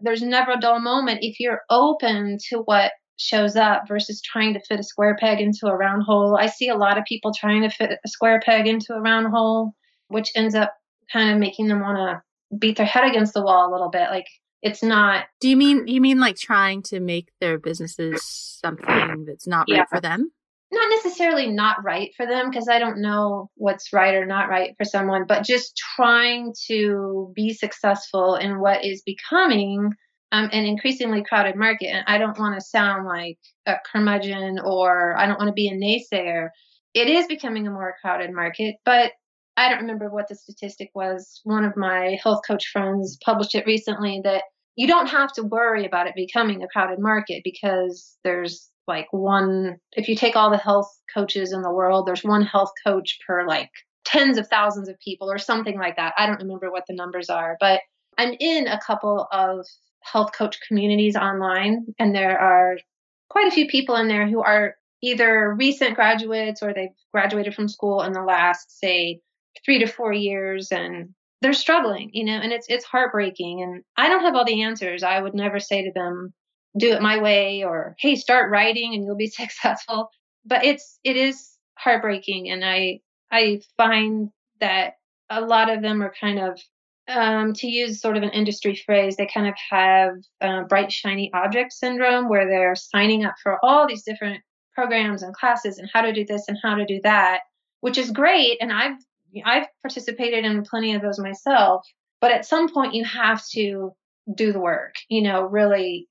there's 0.00 0.22
never 0.22 0.52
a 0.52 0.60
dull 0.60 0.80
moment 0.80 1.20
if 1.22 1.40
you're 1.40 1.62
open 1.68 2.38
to 2.48 2.58
what 2.58 2.92
shows 3.18 3.54
up 3.56 3.82
versus 3.86 4.22
trying 4.22 4.54
to 4.54 4.60
fit 4.60 4.80
a 4.80 4.82
square 4.82 5.16
peg 5.18 5.40
into 5.40 5.66
a 5.66 5.76
round 5.76 6.04
hole. 6.04 6.36
I 6.38 6.46
see 6.46 6.68
a 6.68 6.76
lot 6.76 6.98
of 6.98 7.04
people 7.04 7.32
trying 7.34 7.62
to 7.62 7.70
fit 7.70 7.90
a 7.90 8.08
square 8.08 8.40
peg 8.44 8.66
into 8.66 8.94
a 8.94 9.00
round 9.00 9.28
hole 9.28 9.74
which 10.12 10.30
ends 10.34 10.54
up 10.54 10.72
kind 11.12 11.30
of 11.30 11.38
making 11.38 11.68
them 11.68 11.80
want 11.80 11.98
to 11.98 12.56
beat 12.58 12.76
their 12.76 12.86
head 12.86 13.04
against 13.04 13.34
the 13.34 13.42
wall 13.42 13.68
a 13.68 13.72
little 13.72 13.90
bit. 13.90 14.10
Like 14.10 14.26
it's 14.62 14.82
not. 14.82 15.24
Do 15.40 15.48
you 15.48 15.56
mean 15.56 15.86
you 15.88 16.00
mean 16.00 16.20
like 16.20 16.36
trying 16.36 16.82
to 16.84 17.00
make 17.00 17.28
their 17.40 17.58
businesses 17.58 18.22
something 18.62 19.24
that's 19.26 19.46
not 19.46 19.66
right 19.68 19.78
yeah. 19.78 19.84
for 19.86 20.00
them? 20.00 20.30
Not 20.70 20.88
necessarily 20.88 21.48
not 21.48 21.84
right 21.84 22.12
for 22.16 22.26
them 22.26 22.48
because 22.48 22.68
I 22.68 22.78
don't 22.78 23.02
know 23.02 23.50
what's 23.56 23.92
right 23.92 24.14
or 24.14 24.24
not 24.24 24.48
right 24.48 24.74
for 24.78 24.84
someone, 24.84 25.26
but 25.28 25.44
just 25.44 25.76
trying 25.96 26.54
to 26.68 27.30
be 27.34 27.52
successful 27.52 28.36
in 28.36 28.58
what 28.58 28.82
is 28.82 29.02
becoming 29.04 29.90
um, 30.30 30.48
an 30.50 30.64
increasingly 30.64 31.22
crowded 31.22 31.56
market. 31.56 31.88
And 31.88 32.04
I 32.06 32.16
don't 32.16 32.38
want 32.38 32.58
to 32.58 32.64
sound 32.66 33.06
like 33.06 33.38
a 33.66 33.74
curmudgeon 33.92 34.60
or 34.64 35.14
I 35.18 35.26
don't 35.26 35.38
want 35.38 35.48
to 35.48 35.52
be 35.52 35.68
a 35.68 35.76
naysayer. 35.76 36.48
It 36.94 37.06
is 37.08 37.26
becoming 37.26 37.66
a 37.66 37.70
more 37.70 37.94
crowded 38.00 38.32
market, 38.32 38.76
but 38.86 39.12
I 39.56 39.68
don't 39.68 39.82
remember 39.82 40.08
what 40.10 40.28
the 40.28 40.34
statistic 40.34 40.90
was. 40.94 41.40
One 41.44 41.64
of 41.64 41.76
my 41.76 42.18
health 42.22 42.40
coach 42.46 42.68
friends 42.68 43.18
published 43.24 43.54
it 43.54 43.66
recently 43.66 44.20
that 44.24 44.44
you 44.76 44.86
don't 44.86 45.08
have 45.08 45.32
to 45.34 45.42
worry 45.42 45.84
about 45.84 46.06
it 46.06 46.14
becoming 46.14 46.62
a 46.62 46.68
crowded 46.68 46.98
market 46.98 47.42
because 47.44 48.16
there's 48.24 48.70
like 48.88 49.06
one, 49.10 49.76
if 49.92 50.08
you 50.08 50.16
take 50.16 50.36
all 50.36 50.50
the 50.50 50.56
health 50.56 50.90
coaches 51.14 51.52
in 51.52 51.62
the 51.62 51.72
world, 51.72 52.06
there's 52.06 52.24
one 52.24 52.42
health 52.42 52.72
coach 52.84 53.18
per 53.26 53.46
like 53.46 53.70
tens 54.04 54.38
of 54.38 54.48
thousands 54.48 54.88
of 54.88 54.98
people 55.04 55.30
or 55.30 55.38
something 55.38 55.78
like 55.78 55.96
that. 55.96 56.14
I 56.16 56.26
don't 56.26 56.42
remember 56.42 56.70
what 56.70 56.84
the 56.88 56.94
numbers 56.94 57.30
are, 57.30 57.56
but 57.60 57.80
I'm 58.18 58.34
in 58.40 58.66
a 58.66 58.80
couple 58.80 59.26
of 59.32 59.66
health 60.02 60.32
coach 60.36 60.58
communities 60.66 61.16
online, 61.16 61.86
and 61.98 62.14
there 62.14 62.38
are 62.38 62.76
quite 63.30 63.46
a 63.46 63.52
few 63.52 63.66
people 63.68 63.96
in 63.96 64.08
there 64.08 64.28
who 64.28 64.42
are 64.42 64.74
either 65.02 65.54
recent 65.54 65.94
graduates 65.94 66.62
or 66.62 66.72
they've 66.72 66.90
graduated 67.12 67.54
from 67.54 67.68
school 67.68 68.02
in 68.02 68.12
the 68.12 68.22
last, 68.22 68.78
say, 68.78 69.20
three 69.64 69.78
to 69.80 69.86
four 69.86 70.12
years 70.12 70.72
and 70.72 71.14
they're 71.40 71.52
struggling, 71.52 72.10
you 72.12 72.24
know, 72.24 72.38
and 72.38 72.52
it's 72.52 72.66
it's 72.68 72.84
heartbreaking. 72.84 73.62
And 73.62 73.82
I 73.96 74.08
don't 74.08 74.22
have 74.22 74.34
all 74.34 74.44
the 74.44 74.62
answers. 74.62 75.02
I 75.02 75.20
would 75.20 75.34
never 75.34 75.60
say 75.60 75.84
to 75.84 75.92
them, 75.92 76.32
do 76.78 76.92
it 76.92 77.02
my 77.02 77.18
way 77.18 77.64
or 77.64 77.96
hey, 77.98 78.16
start 78.16 78.50
writing 78.50 78.94
and 78.94 79.04
you'll 79.04 79.16
be 79.16 79.26
successful. 79.28 80.10
But 80.44 80.64
it's 80.64 80.98
it 81.04 81.16
is 81.16 81.50
heartbreaking 81.74 82.50
and 82.50 82.64
I 82.64 83.00
I 83.30 83.60
find 83.76 84.30
that 84.60 84.94
a 85.30 85.40
lot 85.40 85.70
of 85.70 85.82
them 85.82 86.02
are 86.02 86.14
kind 86.20 86.38
of 86.38 86.60
um, 87.08 87.52
to 87.54 87.66
use 87.66 88.00
sort 88.00 88.16
of 88.16 88.22
an 88.22 88.30
industry 88.30 88.76
phrase, 88.76 89.16
they 89.16 89.26
kind 89.26 89.48
of 89.48 89.54
have 89.70 90.14
uh, 90.40 90.62
bright, 90.64 90.92
shiny 90.92 91.32
object 91.34 91.72
syndrome 91.72 92.28
where 92.28 92.46
they're 92.46 92.76
signing 92.76 93.24
up 93.24 93.34
for 93.42 93.58
all 93.64 93.86
these 93.86 94.04
different 94.04 94.42
programs 94.74 95.22
and 95.22 95.34
classes 95.34 95.78
and 95.78 95.90
how 95.92 96.02
to 96.02 96.12
do 96.12 96.24
this 96.24 96.44
and 96.48 96.58
how 96.62 96.74
to 96.76 96.84
do 96.84 97.00
that, 97.02 97.40
which 97.80 97.98
is 97.98 98.10
great. 98.10 98.58
And 98.60 98.72
I've 98.72 98.98
I've 99.44 99.66
participated 99.82 100.44
in 100.44 100.64
plenty 100.64 100.94
of 100.94 101.02
those 101.02 101.18
myself, 101.18 101.86
but 102.20 102.32
at 102.32 102.46
some 102.46 102.72
point 102.72 102.94
you 102.94 103.04
have 103.04 103.42
to 103.52 103.92
do 104.36 104.52
the 104.52 104.60
work, 104.60 104.94
you 105.08 105.22
know, 105.22 105.42
really 105.42 106.08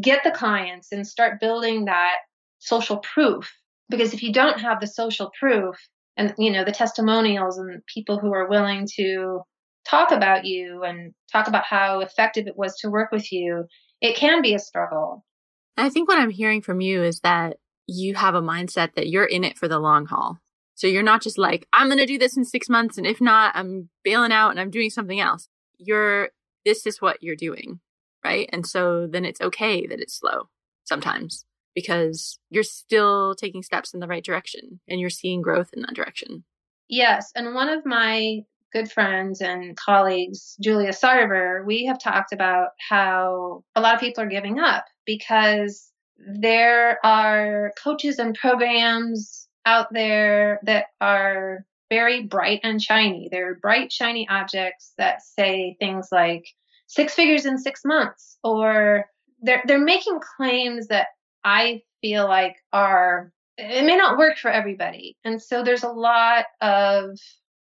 get 0.00 0.22
the 0.24 0.30
clients 0.30 0.92
and 0.92 1.06
start 1.06 1.40
building 1.40 1.86
that 1.86 2.16
social 2.58 2.98
proof. 2.98 3.50
Because 3.88 4.14
if 4.14 4.22
you 4.22 4.32
don't 4.32 4.60
have 4.60 4.80
the 4.80 4.86
social 4.86 5.30
proof 5.38 5.76
and, 6.16 6.34
you 6.38 6.50
know, 6.50 6.64
the 6.64 6.72
testimonials 6.72 7.58
and 7.58 7.82
people 7.86 8.18
who 8.18 8.32
are 8.32 8.48
willing 8.48 8.86
to 8.96 9.40
talk 9.88 10.10
about 10.10 10.44
you 10.44 10.82
and 10.82 11.12
talk 11.30 11.48
about 11.48 11.64
how 11.64 12.00
effective 12.00 12.46
it 12.46 12.56
was 12.56 12.76
to 12.78 12.90
work 12.90 13.12
with 13.12 13.30
you, 13.30 13.64
it 14.00 14.16
can 14.16 14.42
be 14.42 14.54
a 14.54 14.58
struggle. 14.58 15.24
I 15.76 15.88
think 15.88 16.08
what 16.08 16.18
I'm 16.18 16.30
hearing 16.30 16.62
from 16.62 16.80
you 16.80 17.02
is 17.02 17.20
that 17.20 17.58
you 17.86 18.14
have 18.14 18.34
a 18.34 18.42
mindset 18.42 18.94
that 18.94 19.08
you're 19.08 19.24
in 19.24 19.44
it 19.44 19.58
for 19.58 19.68
the 19.68 19.78
long 19.78 20.06
haul. 20.06 20.38
So 20.74 20.86
you're 20.86 21.02
not 21.02 21.22
just 21.22 21.38
like, 21.38 21.66
I'm 21.72 21.88
going 21.88 21.98
to 21.98 22.06
do 22.06 22.18
this 22.18 22.36
in 22.36 22.44
six 22.44 22.68
months. 22.68 22.98
And 22.98 23.06
if 23.06 23.20
not, 23.20 23.54
I'm 23.56 23.88
bailing 24.02 24.32
out 24.32 24.50
and 24.50 24.60
I'm 24.60 24.70
doing 24.70 24.90
something 24.90 25.20
else. 25.20 25.48
You're, 25.78 26.30
this 26.64 26.86
is 26.86 27.00
what 27.00 27.22
you're 27.22 27.36
doing. 27.36 27.80
Right. 28.24 28.48
And 28.52 28.66
so 28.66 29.06
then 29.06 29.24
it's 29.24 29.40
okay 29.40 29.86
that 29.86 30.00
it's 30.00 30.18
slow 30.18 30.48
sometimes 30.84 31.44
because 31.74 32.38
you're 32.50 32.62
still 32.62 33.34
taking 33.34 33.62
steps 33.62 33.92
in 33.92 34.00
the 34.00 34.06
right 34.06 34.24
direction 34.24 34.80
and 34.88 34.98
you're 35.00 35.10
seeing 35.10 35.42
growth 35.42 35.70
in 35.74 35.82
that 35.82 35.94
direction. 35.94 36.44
Yes. 36.88 37.32
And 37.34 37.54
one 37.54 37.68
of 37.68 37.84
my 37.84 38.40
good 38.72 38.90
friends 38.90 39.40
and 39.40 39.76
colleagues, 39.76 40.56
Julia 40.60 40.90
Sarver, 40.90 41.64
we 41.64 41.84
have 41.86 41.98
talked 41.98 42.32
about 42.32 42.70
how 42.88 43.62
a 43.74 43.80
lot 43.80 43.94
of 43.94 44.00
people 44.00 44.24
are 44.24 44.28
giving 44.28 44.58
up 44.58 44.86
because 45.06 45.90
there 46.18 46.98
are 47.04 47.72
coaches 47.82 48.18
and 48.18 48.34
programs 48.34 49.43
out 49.66 49.92
there 49.92 50.60
that 50.64 50.86
are 51.00 51.64
very 51.90 52.24
bright 52.24 52.60
and 52.62 52.82
shiny. 52.82 53.28
They're 53.30 53.54
bright, 53.54 53.92
shiny 53.92 54.28
objects 54.28 54.92
that 54.98 55.22
say 55.22 55.76
things 55.78 56.08
like 56.10 56.44
six 56.86 57.14
figures 57.14 57.46
in 57.46 57.58
six 57.58 57.82
months, 57.84 58.38
or 58.42 59.06
they're 59.42 59.62
they're 59.66 59.78
making 59.78 60.20
claims 60.36 60.88
that 60.88 61.08
I 61.44 61.82
feel 62.00 62.26
like 62.26 62.56
are 62.72 63.32
it 63.56 63.84
may 63.84 63.96
not 63.96 64.18
work 64.18 64.38
for 64.38 64.50
everybody. 64.50 65.16
And 65.24 65.40
so 65.40 65.62
there's 65.62 65.84
a 65.84 65.88
lot 65.88 66.46
of 66.60 67.18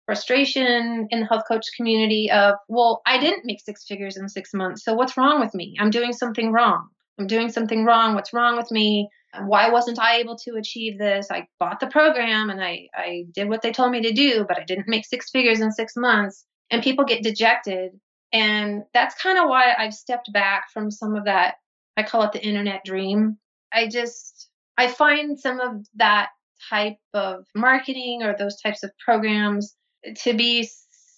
frustration 0.06 1.08
in 1.10 1.20
the 1.20 1.26
health 1.26 1.44
coach 1.48 1.66
community 1.76 2.30
of, 2.30 2.54
well, 2.68 3.02
I 3.06 3.18
didn't 3.18 3.44
make 3.44 3.60
six 3.60 3.84
figures 3.84 4.16
in 4.16 4.28
six 4.28 4.54
months. 4.54 4.84
So 4.84 4.94
what's 4.94 5.16
wrong 5.16 5.40
with 5.40 5.54
me? 5.54 5.76
I'm 5.78 5.90
doing 5.90 6.12
something 6.12 6.52
wrong. 6.52 6.88
I'm 7.18 7.26
doing 7.26 7.50
something 7.50 7.84
wrong. 7.84 8.14
What's 8.14 8.32
wrong 8.32 8.56
with 8.56 8.70
me? 8.70 9.08
Why 9.42 9.70
wasn't 9.70 9.98
I 9.98 10.16
able 10.16 10.36
to 10.38 10.56
achieve 10.56 10.98
this? 10.98 11.28
I 11.30 11.48
bought 11.58 11.80
the 11.80 11.86
program 11.86 12.50
and 12.50 12.62
I, 12.62 12.88
I 12.94 13.24
did 13.32 13.48
what 13.48 13.62
they 13.62 13.72
told 13.72 13.92
me 13.92 14.02
to 14.02 14.12
do, 14.12 14.44
but 14.46 14.58
I 14.58 14.64
didn't 14.64 14.88
make 14.88 15.06
six 15.06 15.30
figures 15.30 15.60
in 15.60 15.72
six 15.72 15.94
months. 15.96 16.44
And 16.70 16.82
people 16.82 17.04
get 17.04 17.22
dejected. 17.22 17.92
And 18.32 18.82
that's 18.92 19.20
kind 19.20 19.38
of 19.38 19.48
why 19.48 19.74
I've 19.78 19.94
stepped 19.94 20.32
back 20.32 20.70
from 20.72 20.90
some 20.90 21.14
of 21.14 21.24
that. 21.24 21.56
I 21.96 22.02
call 22.02 22.22
it 22.24 22.32
the 22.32 22.44
internet 22.44 22.84
dream. 22.84 23.38
I 23.72 23.88
just, 23.88 24.48
I 24.76 24.88
find 24.88 25.38
some 25.38 25.60
of 25.60 25.86
that 25.96 26.30
type 26.68 26.98
of 27.14 27.46
marketing 27.54 28.22
or 28.22 28.34
those 28.36 28.60
types 28.60 28.82
of 28.82 28.90
programs 29.04 29.76
to 30.22 30.34
be 30.34 30.68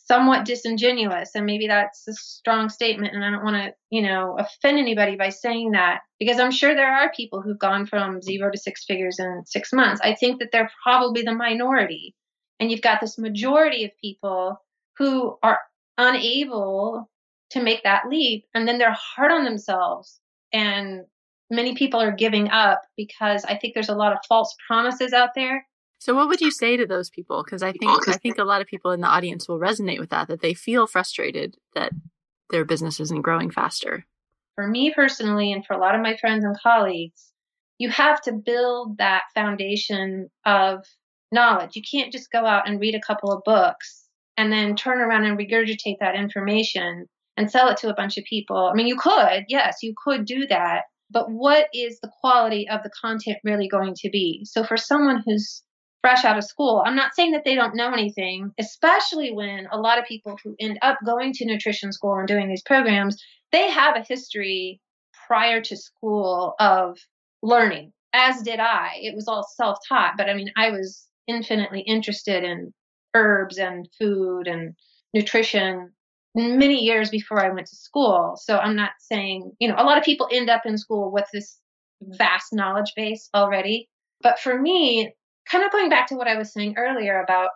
somewhat 0.09 0.47
disingenuous. 0.47 1.31
And 1.35 1.47
maybe 1.47 1.69
that's 1.69 2.09
a 2.09 2.15
strong 2.15 2.69
statement 2.69 3.15
and 3.15 3.25
i 3.25 3.31
don't 3.31 3.45
want 3.45 3.57
to 3.57 3.75
you 3.91 4.03
know 4.03 4.37
offend 4.39 4.79
anybody 4.79 5.17
by 5.17 5.29
saying 5.29 5.73
that 5.73 6.01
because 6.19 6.41
i'm 6.41 6.51
sure 6.51 6.75
there 6.75 6.93
are 6.93 7.13
people 7.13 7.43
who've 7.43 7.59
gone 7.59 7.87
from 7.87 8.23
zero 8.23 8.51
to 8.51 8.59
six 8.59 8.85
figures 8.85 9.19
in 9.19 9.43
six 9.47 9.73
months. 9.73 10.01
I 10.03 10.15
think 10.15 10.41
that 10.41 10.51
they're 10.51 10.71
probably 10.83 11.23
the 11.23 11.35
minority. 11.35 12.15
And 12.61 12.71
you've 12.71 12.83
got 12.83 13.01
this 13.01 13.19
majority 13.19 13.85
of 13.85 13.93
people 14.01 14.61
who 14.97 15.37
are 15.43 15.61
unable 15.97 17.09
to 17.51 17.63
make 17.63 17.85
that 17.85 18.09
leap 18.09 18.45
and 18.55 18.67
then 18.67 18.79
they're 18.79 18.97
hard 18.99 19.31
on 19.31 19.45
themselves. 19.45 20.21
And 20.53 21.05
many 21.51 21.75
people 21.75 22.01
are 22.01 22.13
giving 22.13 22.51
up 22.51 22.83
because 22.97 23.45
i 23.45 23.57
think 23.57 23.75
there's 23.75 23.89
a 23.89 23.95
lot 23.95 24.13
of 24.13 24.19
false 24.29 24.55
promises 24.67 25.13
out 25.13 25.31
there 25.35 25.67
so 25.99 26.15
what 26.15 26.29
would 26.29 26.41
you 26.41 26.51
say 26.51 26.77
to 26.77 26.87
those 26.87 27.11
people? 27.11 27.43
Because 27.45 27.63
I 27.63 27.73
think 27.73 28.09
I 28.09 28.17
think 28.17 28.39
a 28.39 28.45
lot 28.45 28.61
of 28.61 28.67
people 28.67 28.93
in 28.93 29.01
the 29.01 29.09
audience 29.09 29.49
will 29.49 29.59
resonate 29.59 29.99
with 29.99 30.11
that, 30.11 30.29
that 30.29 30.41
they 30.41 30.55
feel 30.55 30.87
frustrated 30.87 31.57
that 31.75 31.93
their 32.51 32.65
business 32.65 33.01
isn't 33.01 33.23
growing 33.23 33.51
faster. 33.51 34.07
For 34.55 34.67
me 34.67 34.93
personally, 34.95 35.53
and 35.53 35.65
for 35.67 35.75
a 35.75 35.81
lot 35.81 35.95
of 35.95 36.01
my 36.01 36.17
friends 36.17 36.45
and 36.45 36.57
colleagues, 36.61 37.33
you 37.79 37.91
have 37.91 38.21
to 38.23 38.33
build 38.33 38.99
that 38.99 39.23
foundation 39.35 40.29
of 40.45 40.85
knowledge. 41.33 41.77
You 41.77 41.83
can't 41.89 42.13
just 42.13 42.31
go 42.31 42.45
out 42.45 42.69
and 42.69 42.81
read 42.81 42.95
a 42.95 43.07
couple 43.07 43.33
of 43.33 43.43
books 43.45 44.05
and 44.37 44.53
then 44.53 44.77
turn 44.77 45.01
around 45.01 45.25
and 45.25 45.39
regurgitate 45.39 45.99
that 46.01 46.17
information 46.17 47.07
and 47.37 47.51
sell 47.51 47.69
it 47.69 47.77
to 47.79 47.89
a 47.89 47.95
bunch 47.95 48.19
of 48.19 48.25
people. 48.25 48.71
I 48.73 48.75
mean, 48.75 48.87
you 48.87 48.97
could, 48.97 49.45
yes, 49.49 49.79
you 49.83 49.95
could 49.97 50.25
do 50.25 50.47
that, 50.49 50.83
but 51.11 51.27
what 51.29 51.67
is 51.73 51.99
the 52.01 52.11
quality 52.21 52.69
of 52.69 52.83
the 52.83 52.91
content 53.01 53.39
really 53.45 53.69
going 53.69 53.95
to 53.97 54.11
be? 54.11 54.45
So 54.45 54.65
for 54.65 54.77
someone 54.77 55.23
who's 55.25 55.63
fresh 56.09 56.25
out 56.25 56.39
of 56.39 56.45
school, 56.45 56.83
I'm 56.87 56.97
not 56.97 57.15
saying 57.15 57.33
that 57.33 57.45
they 57.45 57.55
don't 57.55 57.77
know 57.77 57.93
anything, 57.93 58.51
especially 58.59 59.31
when 59.31 59.69
a 59.71 59.79
lot 59.79 59.99
of 59.99 60.07
people 60.07 60.39
who 60.43 60.57
end 60.59 60.79
up 60.81 60.97
going 61.05 61.35
to 61.35 61.45
nutrition 61.45 61.93
school 61.93 62.15
and 62.15 62.27
doing 62.27 62.49
these 62.49 62.63
programs, 62.63 63.23
they 63.53 63.69
have 63.71 63.95
a 63.95 64.05
history 64.09 64.81
prior 65.27 65.61
to 65.61 65.77
school 65.77 66.55
of 66.59 66.97
learning, 67.43 67.93
as 68.15 68.41
did 68.41 68.59
I. 68.59 68.93
It 69.03 69.15
was 69.15 69.29
all 69.29 69.47
self 69.55 69.77
taught, 69.87 70.15
but 70.17 70.31
I 70.31 70.35
mean, 70.35 70.51
I 70.57 70.71
was 70.71 71.07
infinitely 71.27 71.81
interested 71.81 72.43
in 72.43 72.73
herbs 73.15 73.59
and 73.59 73.87
food 73.99 74.47
and 74.47 74.75
nutrition 75.13 75.93
many 76.35 76.83
years 76.83 77.11
before 77.11 77.45
I 77.45 77.51
went 77.51 77.67
to 77.67 77.77
school. 77.77 78.39
So 78.41 78.57
I'm 78.57 78.77
not 78.77 78.93
saying, 78.99 79.53
you 79.59 79.69
know, 79.69 79.75
a 79.77 79.85
lot 79.85 79.99
of 79.99 80.05
people 80.05 80.29
end 80.33 80.49
up 80.49 80.63
in 80.65 80.79
school 80.79 81.13
with 81.13 81.27
this 81.35 81.59
vast 82.01 82.55
knowledge 82.55 82.93
base 82.97 83.29
already. 83.35 83.91
But 84.23 84.39
for 84.39 84.59
me, 84.59 85.13
kind 85.51 85.65
of 85.65 85.73
going 85.73 85.89
back 85.89 86.09
to 86.09 86.17
what 86.17 86.29
I 86.29 86.37
was 86.37 86.53
saying 86.53 86.75
earlier 86.77 87.21
about 87.21 87.51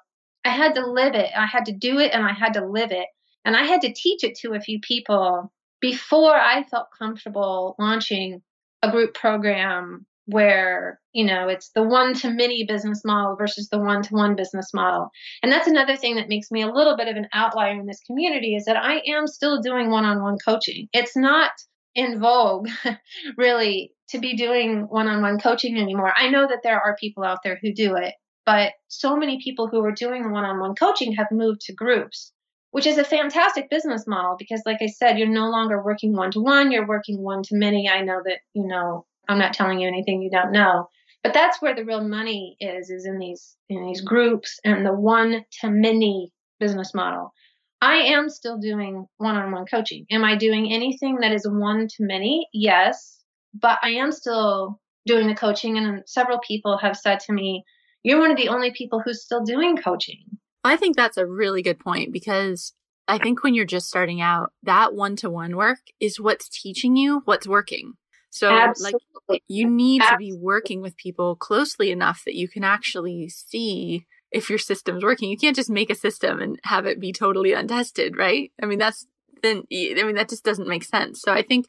I 0.44 0.50
had 0.50 0.74
to 0.74 0.86
live 0.86 1.14
it, 1.14 1.30
I 1.36 1.46
had 1.46 1.66
to 1.66 1.72
do 1.72 1.98
it, 1.98 2.12
and 2.12 2.24
I 2.24 2.32
had 2.32 2.54
to 2.54 2.66
live 2.66 2.90
it. 2.90 3.06
And 3.44 3.56
I 3.56 3.64
had 3.64 3.80
to 3.82 3.92
teach 3.92 4.24
it 4.24 4.36
to 4.38 4.54
a 4.54 4.60
few 4.60 4.80
people 4.80 5.52
before 5.80 6.34
I 6.34 6.64
felt 6.64 6.88
comfortable 6.96 7.74
launching 7.78 8.42
a 8.82 8.90
group 8.90 9.14
program 9.14 10.06
where 10.26 11.00
you 11.12 11.24
know 11.24 11.48
it's 11.48 11.70
the 11.70 11.82
one 11.82 12.14
to 12.14 12.30
many 12.30 12.64
business 12.64 13.02
model 13.04 13.34
versus 13.34 13.68
the 13.68 13.78
one 13.78 14.02
to 14.02 14.14
one 14.14 14.36
business 14.36 14.72
model 14.72 15.10
and 15.42 15.50
that's 15.50 15.66
another 15.66 15.96
thing 15.96 16.14
that 16.14 16.28
makes 16.28 16.50
me 16.52 16.62
a 16.62 16.70
little 16.70 16.96
bit 16.96 17.08
of 17.08 17.16
an 17.16 17.26
outlier 17.32 17.72
in 17.72 17.86
this 17.86 18.00
community 18.06 18.54
is 18.54 18.64
that 18.64 18.76
i 18.76 19.02
am 19.04 19.26
still 19.26 19.60
doing 19.60 19.90
one-on-one 19.90 20.38
coaching 20.44 20.86
it's 20.92 21.16
not 21.16 21.50
in 21.96 22.20
vogue 22.20 22.68
really 23.36 23.92
to 24.12 24.18
be 24.18 24.36
doing 24.36 24.82
one-on-one 24.88 25.38
coaching 25.38 25.76
anymore 25.76 26.12
i 26.16 26.28
know 26.28 26.46
that 26.46 26.60
there 26.62 26.80
are 26.80 26.96
people 27.00 27.24
out 27.24 27.38
there 27.44 27.58
who 27.60 27.72
do 27.72 27.96
it 27.96 28.14
but 28.46 28.72
so 28.88 29.16
many 29.16 29.40
people 29.42 29.68
who 29.68 29.84
are 29.84 29.92
doing 29.92 30.30
one-on-one 30.30 30.74
coaching 30.74 31.12
have 31.12 31.28
moved 31.30 31.60
to 31.60 31.74
groups 31.74 32.32
which 32.70 32.86
is 32.86 32.96
a 32.96 33.04
fantastic 33.04 33.68
business 33.68 34.06
model 34.06 34.36
because 34.38 34.62
like 34.64 34.78
i 34.80 34.86
said 34.86 35.18
you're 35.18 35.28
no 35.28 35.50
longer 35.50 35.82
working 35.82 36.14
one-to-one 36.14 36.70
you're 36.70 36.86
working 36.86 37.20
one 37.22 37.42
to 37.42 37.56
many 37.56 37.88
i 37.88 38.00
know 38.00 38.20
that 38.24 38.38
you 38.54 38.66
know 38.66 39.04
I'm 39.28 39.38
not 39.38 39.54
telling 39.54 39.80
you 39.80 39.88
anything 39.88 40.22
you 40.22 40.30
don't 40.30 40.52
know. 40.52 40.88
But 41.22 41.34
that's 41.34 41.62
where 41.62 41.74
the 41.74 41.84
real 41.84 42.06
money 42.06 42.56
is, 42.60 42.90
is 42.90 43.06
in 43.06 43.18
these 43.18 43.56
in 43.68 43.86
these 43.86 44.00
groups 44.00 44.58
and 44.64 44.84
the 44.84 44.92
one 44.92 45.44
to 45.60 45.70
many 45.70 46.32
business 46.58 46.94
model. 46.94 47.32
I 47.80 47.94
am 47.96 48.28
still 48.28 48.58
doing 48.58 49.06
one-on-one 49.18 49.66
coaching. 49.66 50.06
Am 50.10 50.24
I 50.24 50.36
doing 50.36 50.72
anything 50.72 51.18
that 51.20 51.32
is 51.32 51.46
one 51.48 51.88
to 51.88 51.96
many? 52.00 52.48
Yes, 52.52 53.18
but 53.54 53.78
I 53.82 53.90
am 53.90 54.12
still 54.12 54.80
doing 55.06 55.26
the 55.26 55.34
coaching 55.34 55.76
and 55.78 56.02
several 56.06 56.38
people 56.38 56.78
have 56.78 56.96
said 56.96 57.20
to 57.20 57.32
me, 57.32 57.64
"You're 58.02 58.20
one 58.20 58.30
of 58.30 58.36
the 58.36 58.48
only 58.48 58.72
people 58.72 59.00
who's 59.04 59.22
still 59.22 59.44
doing 59.44 59.76
coaching." 59.76 60.24
I 60.64 60.76
think 60.76 60.96
that's 60.96 61.16
a 61.16 61.26
really 61.26 61.62
good 61.62 61.80
point 61.80 62.12
because 62.12 62.72
I 63.08 63.18
think 63.18 63.42
when 63.42 63.54
you're 63.54 63.64
just 63.64 63.88
starting 63.88 64.20
out, 64.20 64.52
that 64.62 64.94
one-to-one 64.94 65.56
work 65.56 65.80
is 65.98 66.20
what's 66.20 66.48
teaching 66.48 66.96
you 66.96 67.22
what's 67.24 67.48
working. 67.48 67.94
So 68.30 68.48
Absolutely. 68.48 69.00
like 69.28 69.42
you 69.48 69.68
need 69.68 70.02
Absolutely. 70.02 70.30
to 70.30 70.36
be 70.36 70.40
working 70.40 70.80
with 70.80 70.96
people 70.96 71.36
closely 71.36 71.90
enough 71.90 72.22
that 72.24 72.36
you 72.36 72.48
can 72.48 72.64
actually 72.64 73.28
see 73.28 74.06
if 74.30 74.48
your 74.48 74.58
system's 74.58 75.04
working. 75.04 75.28
You 75.28 75.36
can't 75.36 75.56
just 75.56 75.68
make 75.68 75.90
a 75.90 75.94
system 75.94 76.40
and 76.40 76.58
have 76.64 76.86
it 76.86 77.00
be 77.00 77.12
totally 77.12 77.52
untested, 77.52 78.16
right? 78.16 78.50
I 78.62 78.66
mean, 78.66 78.78
that's 78.78 79.06
then, 79.42 79.64
I 79.70 80.02
mean, 80.04 80.14
that 80.14 80.28
just 80.28 80.44
doesn't 80.44 80.68
make 80.68 80.84
sense. 80.84 81.20
So 81.20 81.32
I 81.32 81.42
think 81.42 81.66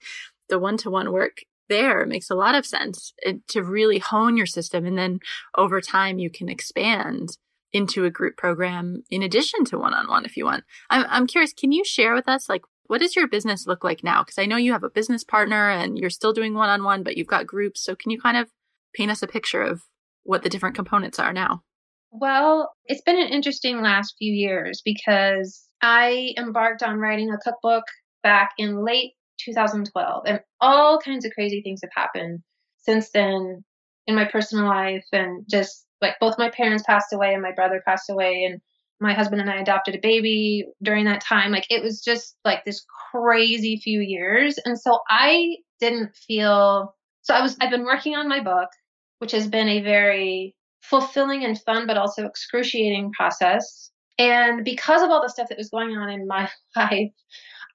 the 0.47 0.59
one 0.59 0.77
to 0.77 0.89
one 0.89 1.11
work 1.11 1.39
there 1.69 2.01
it 2.01 2.07
makes 2.07 2.29
a 2.29 2.35
lot 2.35 2.55
of 2.55 2.65
sense 2.65 3.13
eh, 3.25 3.33
to 3.49 3.63
really 3.63 3.99
hone 3.99 4.37
your 4.37 4.45
system. 4.45 4.85
And 4.85 4.97
then 4.97 5.19
over 5.57 5.81
time, 5.81 6.19
you 6.19 6.29
can 6.29 6.49
expand 6.49 7.37
into 7.71 8.05
a 8.05 8.11
group 8.11 8.37
program 8.37 9.03
in 9.09 9.23
addition 9.23 9.65
to 9.65 9.79
one 9.79 9.93
on 9.93 10.07
one 10.07 10.25
if 10.25 10.37
you 10.37 10.45
want. 10.45 10.63
I'm, 10.89 11.05
I'm 11.09 11.27
curious, 11.27 11.53
can 11.53 11.71
you 11.71 11.83
share 11.83 12.13
with 12.13 12.29
us 12.29 12.47
like 12.47 12.61
what 12.85 12.99
does 12.99 13.15
your 13.15 13.27
business 13.27 13.65
look 13.65 13.83
like 13.83 14.03
now? 14.03 14.23
Because 14.23 14.37
I 14.37 14.45
know 14.45 14.57
you 14.57 14.73
have 14.73 14.83
a 14.83 14.89
business 14.89 15.23
partner 15.23 15.69
and 15.69 15.97
you're 15.97 16.09
still 16.09 16.33
doing 16.33 16.53
one 16.53 16.69
on 16.69 16.83
one, 16.83 17.01
but 17.01 17.17
you've 17.17 17.27
got 17.27 17.47
groups. 17.47 17.81
So 17.81 17.95
can 17.95 18.11
you 18.11 18.19
kind 18.19 18.37
of 18.37 18.49
paint 18.93 19.09
us 19.09 19.23
a 19.23 19.27
picture 19.27 19.61
of 19.61 19.83
what 20.23 20.43
the 20.43 20.49
different 20.49 20.75
components 20.75 21.17
are 21.17 21.33
now? 21.33 21.63
Well, 22.11 22.71
it's 22.85 23.01
been 23.01 23.19
an 23.19 23.29
interesting 23.29 23.81
last 23.81 24.15
few 24.19 24.31
years 24.31 24.81
because 24.85 25.63
I 25.81 26.33
embarked 26.37 26.83
on 26.83 26.99
writing 26.99 27.31
a 27.31 27.37
cookbook 27.37 27.85
back 28.21 28.51
in 28.57 28.85
late 28.85 29.13
2012, 29.43 30.23
and 30.25 30.39
all 30.61 30.99
kinds 30.99 31.25
of 31.25 31.31
crazy 31.33 31.61
things 31.61 31.81
have 31.83 31.91
happened 31.95 32.41
since 32.77 33.09
then 33.11 33.63
in 34.07 34.15
my 34.15 34.25
personal 34.25 34.65
life. 34.65 35.05
And 35.11 35.45
just 35.49 35.85
like 36.01 36.15
both 36.19 36.37
my 36.37 36.49
parents 36.49 36.83
passed 36.85 37.13
away 37.13 37.33
and 37.33 37.41
my 37.41 37.51
brother 37.51 37.81
passed 37.85 38.09
away, 38.09 38.43
and 38.49 38.61
my 38.99 39.13
husband 39.13 39.41
and 39.41 39.49
I 39.49 39.57
adopted 39.57 39.95
a 39.95 39.99
baby 39.99 40.65
during 40.81 41.05
that 41.05 41.21
time. 41.21 41.51
Like 41.51 41.67
it 41.69 41.83
was 41.83 42.01
just 42.01 42.35
like 42.45 42.63
this 42.65 42.85
crazy 43.11 43.77
few 43.77 43.99
years. 43.99 44.57
And 44.65 44.79
so 44.79 44.99
I 45.09 45.57
didn't 45.79 46.15
feel 46.15 46.95
so 47.21 47.33
I 47.33 47.41
was 47.41 47.57
I've 47.59 47.69
been 47.69 47.85
working 47.85 48.15
on 48.15 48.29
my 48.29 48.41
book, 48.41 48.69
which 49.19 49.31
has 49.33 49.47
been 49.47 49.67
a 49.67 49.81
very 49.81 50.55
fulfilling 50.81 51.43
and 51.43 51.59
fun 51.61 51.85
but 51.85 51.97
also 51.97 52.25
excruciating 52.25 53.11
process. 53.11 53.91
And 54.17 54.63
because 54.63 55.01
of 55.01 55.09
all 55.09 55.21
the 55.21 55.29
stuff 55.29 55.49
that 55.49 55.57
was 55.57 55.69
going 55.69 55.97
on 55.97 56.09
in 56.09 56.27
my 56.27 56.49
life, 56.75 57.11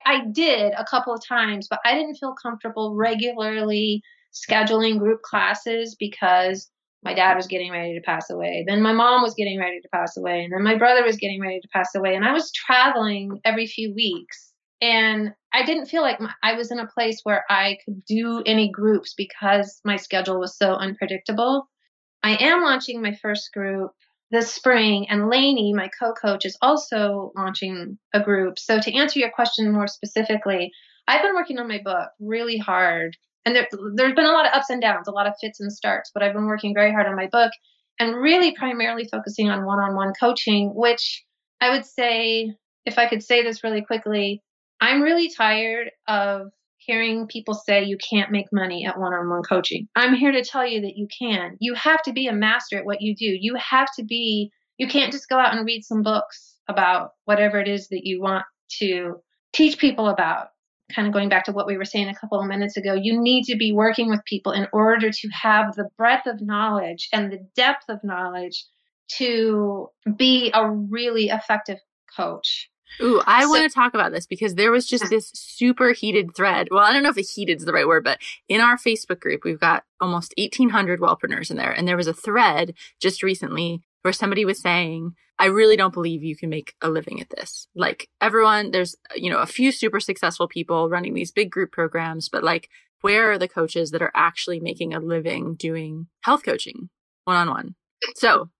I 0.09 0.25
did 0.33 0.73
a 0.73 0.87
couple 0.87 1.12
of 1.12 1.21
times, 1.27 1.68
but 1.68 1.81
I 1.85 1.92
didn't 1.92 2.14
feel 2.14 2.35
comfortable 2.42 2.97
regularly 2.97 4.03
scheduling 4.33 4.99
group 4.99 5.21
classes 5.21 5.97
because 5.99 6.71
my 7.03 7.12
dad 7.12 7.37
was 7.37 7.47
getting 7.47 7.71
ready 7.71 7.94
to 7.94 8.01
pass 8.01 8.31
away. 8.31 8.64
Then 8.66 8.81
my 8.81 8.92
mom 8.92 9.23
was 9.23 9.35
getting 9.35 9.59
ready 9.59 9.81
to 9.81 9.88
pass 9.92 10.16
away. 10.16 10.44
And 10.44 10.53
then 10.53 10.62
my 10.62 10.77
brother 10.77 11.05
was 11.05 11.18
getting 11.18 11.42
ready 11.42 11.61
to 11.61 11.68
pass 11.68 11.94
away. 11.94 12.14
And 12.14 12.25
I 12.25 12.33
was 12.33 12.51
traveling 12.53 13.38
every 13.44 13.66
few 13.66 13.94
weeks. 13.94 14.55
And 14.81 15.35
I 15.53 15.64
didn't 15.64 15.87
feel 15.87 16.03
like 16.03 16.21
my, 16.21 16.33
I 16.42 16.55
was 16.55 16.71
in 16.71 16.79
a 16.79 16.87
place 16.87 17.21
where 17.25 17.44
I 17.51 17.77
could 17.85 18.03
do 18.07 18.42
any 18.47 18.71
groups 18.71 19.12
because 19.14 19.79
my 19.85 19.97
schedule 19.97 20.40
was 20.40 20.57
so 20.57 20.73
unpredictable. 20.73 21.68
I 22.23 22.37
am 22.37 22.62
launching 22.62 23.03
my 23.03 23.14
first 23.21 23.53
group 23.53 23.90
this 24.31 24.53
spring, 24.53 25.09
and 25.09 25.29
Lainey, 25.29 25.73
my 25.73 25.88
co 25.99 26.12
coach, 26.12 26.45
is 26.45 26.59
also 26.61 27.33
launching 27.37 27.99
a 28.12 28.23
group. 28.23 28.59
So, 28.59 28.79
to 28.81 28.95
answer 28.95 29.19
your 29.19 29.31
question 29.31 29.73
more 29.73 29.87
specifically, 29.87 30.73
I've 31.07 31.23
been 31.23 31.35
working 31.35 31.59
on 31.59 31.69
my 31.69 31.81
book 31.83 32.11
really 32.21 32.59
hard 32.59 33.17
and 33.49 33.57
there, 33.57 33.67
there's 33.95 34.14
been 34.14 34.27
a 34.27 34.33
lot 34.33 34.47
of 34.47 34.53
ups 34.53 34.69
and 34.69 34.83
downs, 34.83 35.09
a 35.09 35.11
lot 35.11 35.27
of 35.27 35.33
fits 35.41 35.59
and 35.59 35.73
starts, 35.73 36.11
but 36.12 36.23
I've 36.23 36.35
been 36.35 36.47
working 36.47 36.75
very 36.75 36.93
hard 36.93 37.07
on 37.07 37.17
my 37.17 37.29
book 37.29 37.51
and 37.99 38.14
really 38.14 38.55
primarily 38.55 39.09
focusing 39.11 39.49
on 39.49 39.64
one 39.64 39.79
on 39.79 39.97
one 39.97 40.12
coaching, 40.21 40.73
which 40.75 41.25
I 41.59 41.71
would 41.71 41.87
say, 41.87 42.53
if 42.85 42.99
I 42.99 43.09
could 43.09 43.23
say 43.23 43.43
this 43.43 43.64
really 43.64 43.81
quickly, 43.81 44.43
I'm 44.83 45.01
really 45.01 45.31
tired 45.31 45.91
of 46.07 46.51
hearing 46.88 47.27
people 47.27 47.55
say 47.55 47.85
you 47.85 47.98
can't 47.98 48.33
make 48.33 48.46
money 48.51 48.87
at 48.87 48.98
one 48.98 49.12
on 49.12 49.29
one 49.29 49.42
coaching. 49.42 49.87
I'm 49.94 50.14
here 50.14 50.33
to 50.33 50.42
tell 50.42 50.66
you 50.66 50.81
that 50.81 50.96
you 50.96 51.07
can. 51.16 51.57
You 51.61 51.74
have 51.74 52.03
to 52.03 52.12
be 52.12 52.27
a 52.27 52.33
master 52.33 52.79
at 52.79 52.87
what 52.87 53.03
you 53.03 53.14
do. 53.14 53.27
You 53.27 53.55
have 53.57 53.88
to 53.96 54.05
be, 54.05 54.51
you 54.79 54.88
can't 54.88 55.12
just 55.12 55.29
go 55.29 55.38
out 55.38 55.55
and 55.55 55.66
read 55.66 55.85
some 55.85 56.03
books 56.03 56.57
about 56.66 57.11
whatever 57.27 57.61
it 57.61 57.68
is 57.68 57.88
that 57.88 58.07
you 58.07 58.20
want 58.22 58.44
to 58.81 59.16
teach 59.53 59.79
people 59.79 60.09
about 60.09 60.48
kind 60.94 61.07
of 61.07 61.12
going 61.12 61.29
back 61.29 61.44
to 61.44 61.53
what 61.53 61.66
we 61.66 61.77
were 61.77 61.85
saying 61.85 62.09
a 62.09 62.14
couple 62.14 62.40
of 62.40 62.46
minutes 62.46 62.79
ago, 62.79 62.94
you 62.94 63.20
need 63.20 63.44
to 63.44 63.57
be 63.57 63.72
working 63.72 64.09
with 64.09 64.24
people 64.24 64.53
in 64.53 64.66
order 64.72 65.11
to 65.11 65.29
have 65.29 65.74
the 65.74 65.88
breadth 65.98 66.27
of 66.27 66.40
knowledge 66.40 67.09
and 67.12 67.31
the 67.31 67.46
depth 67.55 67.85
of 67.90 68.03
knowledge 68.03 68.64
to 69.16 69.88
be 70.16 70.51
a 70.55 70.70
really 70.70 71.29
effective 71.29 71.79
coach. 72.16 72.70
Ooh, 73.01 73.22
I 73.27 73.42
so, 73.42 73.51
want 73.51 73.70
to 73.70 73.74
talk 73.74 73.94
about 73.94 74.12
this 74.12 74.27
because 74.27 74.55
there 74.55 74.70
was 74.70 74.87
just 74.87 75.09
this 75.11 75.31
super 75.35 75.92
heated 75.92 76.35
thread. 76.35 76.68
Well, 76.70 76.83
I 76.83 76.92
don't 76.92 77.03
know 77.03 77.12
if 77.14 77.16
heated 77.16 77.59
is 77.59 77.64
the 77.64 77.72
right 77.72 77.87
word, 77.87 78.05
but 78.05 78.18
in 78.48 78.61
our 78.61 78.77
Facebook 78.77 79.20
group, 79.20 79.44
we've 79.44 79.61
got 79.61 79.85
almost 80.01 80.35
1,800 80.37 81.01
wellpreneurs 81.01 81.51
in 81.51 81.57
there. 81.57 81.72
And 81.72 81.87
there 81.87 81.96
was 81.96 82.07
a 82.07 82.14
thread 82.14 82.74
just 83.01 83.22
recently 83.22 83.83
where 84.03 84.12
somebody 84.12 84.44
was 84.44 84.61
saying, 84.61 85.14
I 85.38 85.46
really 85.46 85.77
don't 85.77 85.94
believe 85.94 86.24
you 86.24 86.37
can 86.37 86.51
make 86.51 86.74
a 86.83 86.88
living 86.88 87.20
at 87.20 87.31
this. 87.31 87.68
Like 87.74 88.09
everyone, 88.20 88.72
there's, 88.72 88.96
you 89.14 89.31
know, 89.31 89.38
a 89.38 89.46
few 89.46 89.70
super 89.70 90.01
successful 90.01 90.48
people 90.48 90.88
running 90.88 91.14
these 91.14 91.31
big 91.31 91.51
group 91.51 91.70
programs, 91.70 92.29
but 92.29 92.42
like, 92.42 92.68
where 93.01 93.31
are 93.31 93.38
the 93.38 93.48
coaches 93.48 93.92
that 93.92 94.03
are 94.03 94.11
actually 94.14 94.59
making 94.59 94.92
a 94.92 94.98
living 94.98 95.55
doing 95.55 96.09
health 96.22 96.42
coaching 96.42 96.88
one 97.24 97.37
on 97.37 97.51
one? 97.51 97.74
So, 98.16 98.51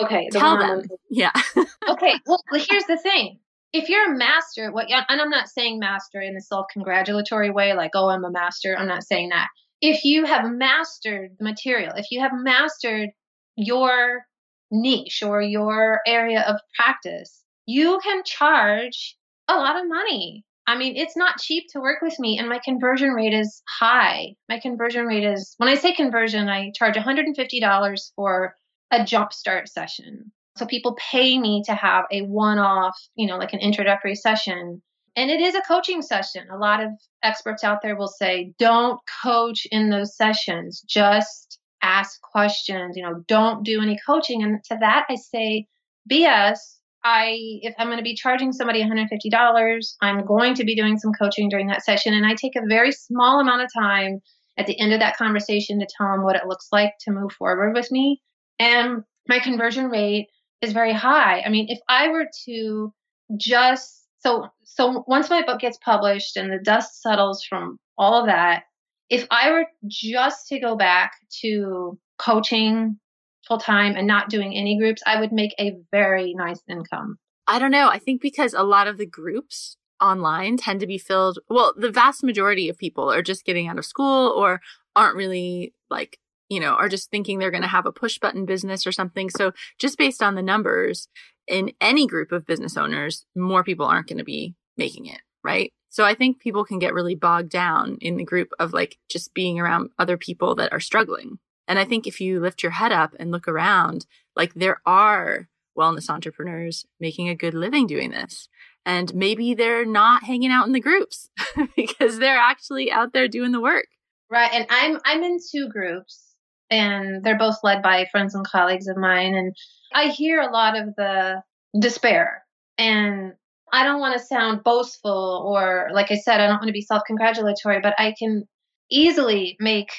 okay, 0.00 0.28
the 0.30 0.38
tell 0.38 0.58
them. 0.58 0.82
Yeah. 1.10 1.32
okay. 1.88 2.14
Well, 2.26 2.42
here's 2.52 2.84
the 2.84 2.98
thing. 2.98 3.40
If 3.72 3.88
you're 3.88 4.12
a 4.12 4.16
master 4.16 4.66
at 4.66 4.72
what, 4.72 4.90
and 4.90 5.20
I'm 5.20 5.30
not 5.30 5.48
saying 5.48 5.78
master 5.78 6.20
in 6.20 6.36
a 6.36 6.40
self 6.40 6.66
congratulatory 6.72 7.50
way, 7.50 7.74
like, 7.74 7.90
oh, 7.94 8.08
I'm 8.08 8.24
a 8.24 8.30
master. 8.30 8.76
I'm 8.76 8.88
not 8.88 9.04
saying 9.04 9.28
that. 9.30 9.48
If 9.80 10.04
you 10.04 10.24
have 10.24 10.50
mastered 10.50 11.32
the 11.38 11.44
material, 11.44 11.92
if 11.96 12.06
you 12.10 12.20
have 12.20 12.32
mastered 12.34 13.10
your 13.56 14.24
niche 14.70 15.22
or 15.22 15.40
your 15.40 16.00
area 16.06 16.42
of 16.42 16.60
practice, 16.74 17.42
you 17.66 18.00
can 18.02 18.22
charge 18.24 19.16
a 19.48 19.54
lot 19.54 19.80
of 19.80 19.88
money. 19.88 20.44
I 20.66 20.76
mean, 20.76 20.96
it's 20.96 21.16
not 21.16 21.38
cheap 21.38 21.64
to 21.72 21.80
work 21.80 22.02
with 22.02 22.18
me, 22.18 22.38
and 22.38 22.48
my 22.48 22.60
conversion 22.62 23.10
rate 23.10 23.32
is 23.32 23.62
high. 23.66 24.34
My 24.48 24.60
conversion 24.60 25.06
rate 25.06 25.24
is, 25.24 25.54
when 25.56 25.70
I 25.70 25.76
say 25.76 25.94
conversion, 25.94 26.48
I 26.48 26.72
charge 26.74 26.94
$150 26.94 28.10
for 28.14 28.54
a 28.90 28.98
jumpstart 28.98 29.68
session. 29.68 30.30
So 30.58 30.66
people 30.66 30.96
pay 31.10 31.38
me 31.38 31.62
to 31.66 31.74
have 31.74 32.04
a 32.12 32.22
one 32.22 32.58
off, 32.58 32.96
you 33.14 33.26
know, 33.26 33.36
like 33.36 33.52
an 33.52 33.60
introductory 33.60 34.14
session. 34.14 34.82
And 35.16 35.30
it 35.30 35.40
is 35.40 35.54
a 35.54 35.62
coaching 35.62 36.02
session. 36.02 36.46
A 36.52 36.58
lot 36.58 36.82
of 36.82 36.90
experts 37.22 37.64
out 37.64 37.78
there 37.82 37.96
will 37.96 38.08
say, 38.08 38.52
don't 38.58 39.00
coach 39.22 39.66
in 39.70 39.90
those 39.90 40.16
sessions, 40.16 40.82
just 40.86 41.58
ask 41.82 42.20
questions, 42.20 42.96
you 42.96 43.02
know, 43.02 43.24
don't 43.26 43.64
do 43.64 43.80
any 43.80 43.98
coaching. 44.06 44.42
And 44.42 44.62
to 44.64 44.76
that, 44.80 45.06
I 45.08 45.14
say, 45.14 45.66
BS 46.10 46.58
I 47.04 47.36
if 47.62 47.74
I'm 47.78 47.86
going 47.86 47.98
to 47.98 48.04
be 48.04 48.14
charging 48.14 48.52
somebody 48.52 48.82
$150, 48.82 49.94
I'm 50.02 50.24
going 50.26 50.54
to 50.54 50.64
be 50.64 50.74
doing 50.74 50.98
some 50.98 51.12
coaching 51.12 51.48
during 51.48 51.68
that 51.68 51.84
session 51.84 52.14
and 52.14 52.26
I 52.26 52.34
take 52.34 52.56
a 52.56 52.66
very 52.68 52.92
small 52.92 53.40
amount 53.40 53.62
of 53.62 53.70
time 53.72 54.20
at 54.56 54.66
the 54.66 54.78
end 54.78 54.92
of 54.92 55.00
that 55.00 55.16
conversation 55.16 55.78
to 55.78 55.86
tell 55.96 56.12
them 56.12 56.24
what 56.24 56.36
it 56.36 56.46
looks 56.46 56.68
like 56.72 56.92
to 57.02 57.12
move 57.12 57.32
forward 57.32 57.74
with 57.74 57.90
me. 57.92 58.20
And 58.58 59.04
my 59.28 59.38
conversion 59.38 59.86
rate 59.86 60.28
is 60.60 60.72
very 60.72 60.92
high. 60.92 61.40
I 61.40 61.48
mean, 61.48 61.66
if 61.68 61.78
I 61.88 62.08
were 62.08 62.26
to 62.46 62.92
just 63.36 64.06
so 64.20 64.48
so 64.64 65.04
once 65.06 65.30
my 65.30 65.44
book 65.44 65.60
gets 65.60 65.78
published 65.78 66.36
and 66.36 66.52
the 66.52 66.58
dust 66.58 67.02
settles 67.02 67.44
from 67.44 67.78
all 67.96 68.20
of 68.20 68.26
that, 68.26 68.64
if 69.08 69.26
I 69.30 69.50
were 69.50 69.66
just 69.86 70.48
to 70.48 70.60
go 70.60 70.76
back 70.76 71.12
to 71.42 71.98
coaching 72.18 72.98
full 73.46 73.58
time 73.58 73.94
and 73.96 74.06
not 74.06 74.28
doing 74.28 74.54
any 74.54 74.78
groups, 74.78 75.02
I 75.06 75.20
would 75.20 75.32
make 75.32 75.54
a 75.58 75.76
very 75.90 76.34
nice 76.34 76.60
income. 76.68 77.18
I 77.46 77.58
don't 77.58 77.70
know. 77.70 77.88
I 77.88 77.98
think 77.98 78.20
because 78.20 78.52
a 78.52 78.62
lot 78.62 78.86
of 78.86 78.98
the 78.98 79.06
groups 79.06 79.76
online 80.00 80.58
tend 80.58 80.80
to 80.80 80.86
be 80.86 80.98
filled, 80.98 81.38
well, 81.48 81.72
the 81.76 81.90
vast 81.90 82.22
majority 82.22 82.68
of 82.68 82.76
people 82.76 83.10
are 83.10 83.22
just 83.22 83.44
getting 83.44 83.66
out 83.66 83.78
of 83.78 83.86
school 83.86 84.28
or 84.36 84.60
aren't 84.94 85.16
really 85.16 85.72
like, 85.90 86.18
you 86.48 86.60
know, 86.60 86.74
are 86.74 86.88
just 86.88 87.10
thinking 87.10 87.38
they're 87.38 87.50
going 87.50 87.62
to 87.62 87.68
have 87.68 87.86
a 87.86 87.92
push 87.92 88.18
button 88.18 88.46
business 88.46 88.86
or 88.86 88.92
something. 88.92 89.30
So 89.30 89.52
just 89.78 89.98
based 89.98 90.22
on 90.22 90.34
the 90.34 90.42
numbers 90.42 91.08
in 91.46 91.72
any 91.80 92.06
group 92.06 92.32
of 92.32 92.46
business 92.46 92.76
owners, 92.76 93.24
more 93.36 93.64
people 93.64 93.86
aren't 93.86 94.08
going 94.08 94.18
to 94.18 94.24
be 94.24 94.54
making 94.76 95.06
it, 95.06 95.20
right? 95.44 95.72
So 95.90 96.04
I 96.04 96.14
think 96.14 96.40
people 96.40 96.64
can 96.64 96.78
get 96.78 96.94
really 96.94 97.14
bogged 97.14 97.50
down 97.50 97.98
in 98.00 98.16
the 98.16 98.24
group 98.24 98.50
of 98.58 98.72
like 98.72 98.98
just 99.08 99.34
being 99.34 99.58
around 99.58 99.90
other 99.98 100.16
people 100.16 100.54
that 100.56 100.72
are 100.72 100.80
struggling. 100.80 101.38
And 101.66 101.78
I 101.78 101.84
think 101.84 102.06
if 102.06 102.20
you 102.20 102.40
lift 102.40 102.62
your 102.62 102.72
head 102.72 102.92
up 102.92 103.14
and 103.18 103.30
look 103.30 103.48
around, 103.48 104.06
like 104.36 104.54
there 104.54 104.80
are 104.86 105.48
wellness 105.78 106.10
entrepreneurs 106.10 106.86
making 106.98 107.28
a 107.28 107.34
good 107.34 107.54
living 107.54 107.86
doing 107.86 108.10
this. 108.10 108.48
And 108.84 109.14
maybe 109.14 109.54
they're 109.54 109.84
not 109.84 110.24
hanging 110.24 110.50
out 110.50 110.66
in 110.66 110.72
the 110.72 110.80
groups 110.80 111.30
because 111.76 112.18
they're 112.18 112.38
actually 112.38 112.90
out 112.90 113.12
there 113.12 113.28
doing 113.28 113.52
the 113.52 113.60
work. 113.60 113.86
Right. 114.30 114.50
And 114.52 114.66
I'm 114.70 114.98
I'm 115.04 115.22
in 115.22 115.38
two 115.52 115.68
groups 115.68 116.27
and 116.70 117.24
they're 117.24 117.38
both 117.38 117.58
led 117.62 117.82
by 117.82 118.06
friends 118.10 118.34
and 118.34 118.46
colleagues 118.46 118.88
of 118.88 118.96
mine. 118.96 119.34
And 119.34 119.54
I 119.94 120.08
hear 120.08 120.40
a 120.40 120.52
lot 120.52 120.76
of 120.76 120.94
the 120.96 121.42
despair. 121.78 122.44
And 122.76 123.32
I 123.72 123.84
don't 123.84 124.00
want 124.00 124.18
to 124.18 124.24
sound 124.24 124.64
boastful 124.64 125.44
or 125.46 125.88
like 125.92 126.10
I 126.10 126.16
said, 126.16 126.40
I 126.40 126.46
don't 126.46 126.56
want 126.56 126.68
to 126.68 126.72
be 126.72 126.82
self 126.82 127.02
congratulatory, 127.06 127.80
but 127.80 127.94
I 127.98 128.14
can 128.18 128.44
easily 128.90 129.56
make 129.60 129.90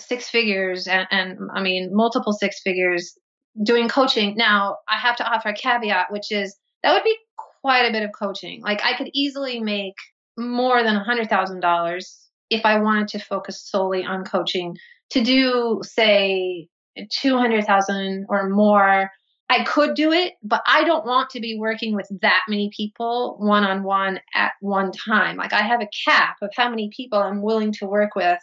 six 0.00 0.28
figures 0.28 0.86
and, 0.86 1.06
and 1.10 1.38
I 1.54 1.62
mean 1.62 1.90
multiple 1.92 2.32
six 2.32 2.60
figures 2.62 3.16
doing 3.62 3.88
coaching. 3.88 4.36
Now 4.36 4.78
I 4.88 4.98
have 4.98 5.16
to 5.16 5.26
offer 5.26 5.50
a 5.50 5.54
caveat, 5.54 6.10
which 6.10 6.30
is 6.30 6.56
that 6.82 6.92
would 6.92 7.04
be 7.04 7.16
quite 7.62 7.88
a 7.88 7.92
bit 7.92 8.02
of 8.02 8.10
coaching. 8.12 8.60
Like 8.62 8.84
I 8.84 8.96
could 8.96 9.10
easily 9.14 9.60
make 9.60 9.94
more 10.36 10.82
than 10.82 10.96
a 10.96 11.04
hundred 11.04 11.30
thousand 11.30 11.60
dollars 11.60 12.18
if 12.50 12.66
I 12.66 12.80
wanted 12.80 13.08
to 13.08 13.18
focus 13.20 13.62
solely 13.64 14.04
on 14.04 14.24
coaching. 14.24 14.76
To 15.10 15.22
do 15.22 15.80
say 15.82 16.68
two 17.10 17.38
hundred 17.38 17.66
thousand 17.66 18.26
or 18.28 18.48
more, 18.48 19.10
I 19.48 19.64
could 19.64 19.94
do 19.94 20.12
it, 20.12 20.34
but 20.42 20.62
I 20.66 20.84
don't 20.84 21.06
want 21.06 21.30
to 21.30 21.40
be 21.40 21.58
working 21.58 21.94
with 21.94 22.08
that 22.22 22.42
many 22.48 22.70
people 22.76 23.36
one 23.38 23.64
on 23.64 23.82
one 23.82 24.20
at 24.34 24.52
one 24.60 24.90
time. 24.90 25.36
Like 25.36 25.52
I 25.52 25.62
have 25.62 25.80
a 25.80 25.88
cap 26.06 26.36
of 26.42 26.50
how 26.56 26.68
many 26.68 26.90
people 26.96 27.18
I'm 27.18 27.42
willing 27.42 27.72
to 27.74 27.86
work 27.86 28.14
with 28.16 28.38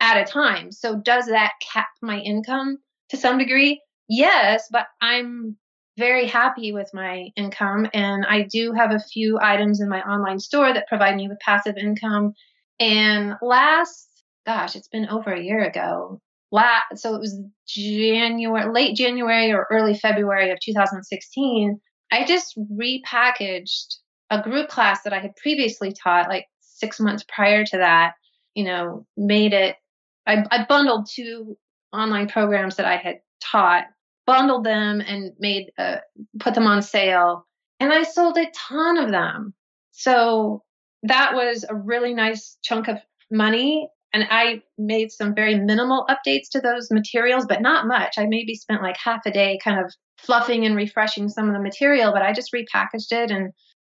at 0.00 0.16
a 0.16 0.30
time. 0.30 0.70
So 0.70 0.96
does 0.96 1.26
that 1.26 1.52
cap 1.72 1.88
my 2.02 2.18
income 2.20 2.78
to 3.10 3.16
some 3.16 3.38
degree? 3.38 3.80
Yes, 4.08 4.68
but 4.70 4.86
I'm 5.00 5.56
very 5.96 6.26
happy 6.26 6.72
with 6.72 6.90
my 6.92 7.28
income 7.36 7.88
and 7.94 8.26
I 8.26 8.42
do 8.42 8.72
have 8.72 8.90
a 8.90 8.98
few 8.98 9.38
items 9.40 9.80
in 9.80 9.88
my 9.88 10.02
online 10.02 10.40
store 10.40 10.72
that 10.72 10.88
provide 10.88 11.16
me 11.16 11.28
with 11.28 11.38
passive 11.40 11.76
income. 11.76 12.32
And 12.80 13.34
last, 13.40 14.08
gosh, 14.46 14.76
it's 14.76 14.88
been 14.88 15.08
over 15.08 15.32
a 15.32 15.42
year 15.42 15.64
ago. 15.64 16.20
Last, 16.52 16.98
so 16.98 17.14
it 17.14 17.20
was 17.20 17.40
January, 17.66 18.72
late 18.72 18.96
January 18.96 19.52
or 19.52 19.66
early 19.70 19.94
February 19.94 20.50
of 20.50 20.60
2016. 20.60 21.80
I 22.12 22.24
just 22.24 22.56
repackaged 22.56 23.96
a 24.30 24.42
group 24.42 24.68
class 24.68 25.02
that 25.02 25.12
I 25.12 25.18
had 25.18 25.34
previously 25.36 25.92
taught 25.92 26.28
like 26.28 26.46
six 26.60 27.00
months 27.00 27.24
prior 27.28 27.64
to 27.64 27.78
that, 27.78 28.12
you 28.54 28.64
know, 28.64 29.06
made 29.16 29.52
it 29.52 29.76
I, 30.26 30.44
I 30.50 30.64
bundled 30.68 31.08
two 31.10 31.56
online 31.92 32.28
programs 32.28 32.76
that 32.76 32.86
I 32.86 32.96
had 32.96 33.20
taught, 33.42 33.84
bundled 34.26 34.64
them 34.64 35.00
and 35.00 35.32
made 35.38 35.70
uh, 35.78 35.96
put 36.40 36.54
them 36.54 36.66
on 36.66 36.82
sale, 36.82 37.46
and 37.80 37.92
I 37.92 38.02
sold 38.02 38.38
a 38.38 38.50
ton 38.54 38.98
of 38.98 39.10
them. 39.10 39.54
So 39.92 40.62
that 41.02 41.34
was 41.34 41.64
a 41.68 41.74
really 41.74 42.14
nice 42.14 42.56
chunk 42.62 42.88
of 42.88 42.98
money. 43.30 43.88
And 44.14 44.26
I 44.30 44.62
made 44.78 45.10
some 45.10 45.34
very 45.34 45.56
minimal 45.56 46.06
updates 46.08 46.48
to 46.52 46.60
those 46.60 46.88
materials, 46.90 47.44
but 47.46 47.60
not 47.60 47.86
much. 47.86 48.14
I 48.16 48.26
maybe 48.26 48.54
spent 48.54 48.80
like 48.80 48.96
half 48.96 49.26
a 49.26 49.30
day 49.32 49.58
kind 49.62 49.84
of 49.84 49.92
fluffing 50.18 50.64
and 50.64 50.76
refreshing 50.76 51.28
some 51.28 51.48
of 51.48 51.54
the 51.54 51.60
material, 51.60 52.12
but 52.12 52.22
I 52.22 52.32
just 52.32 52.52
repackaged 52.54 53.10
it 53.10 53.30
and 53.32 53.52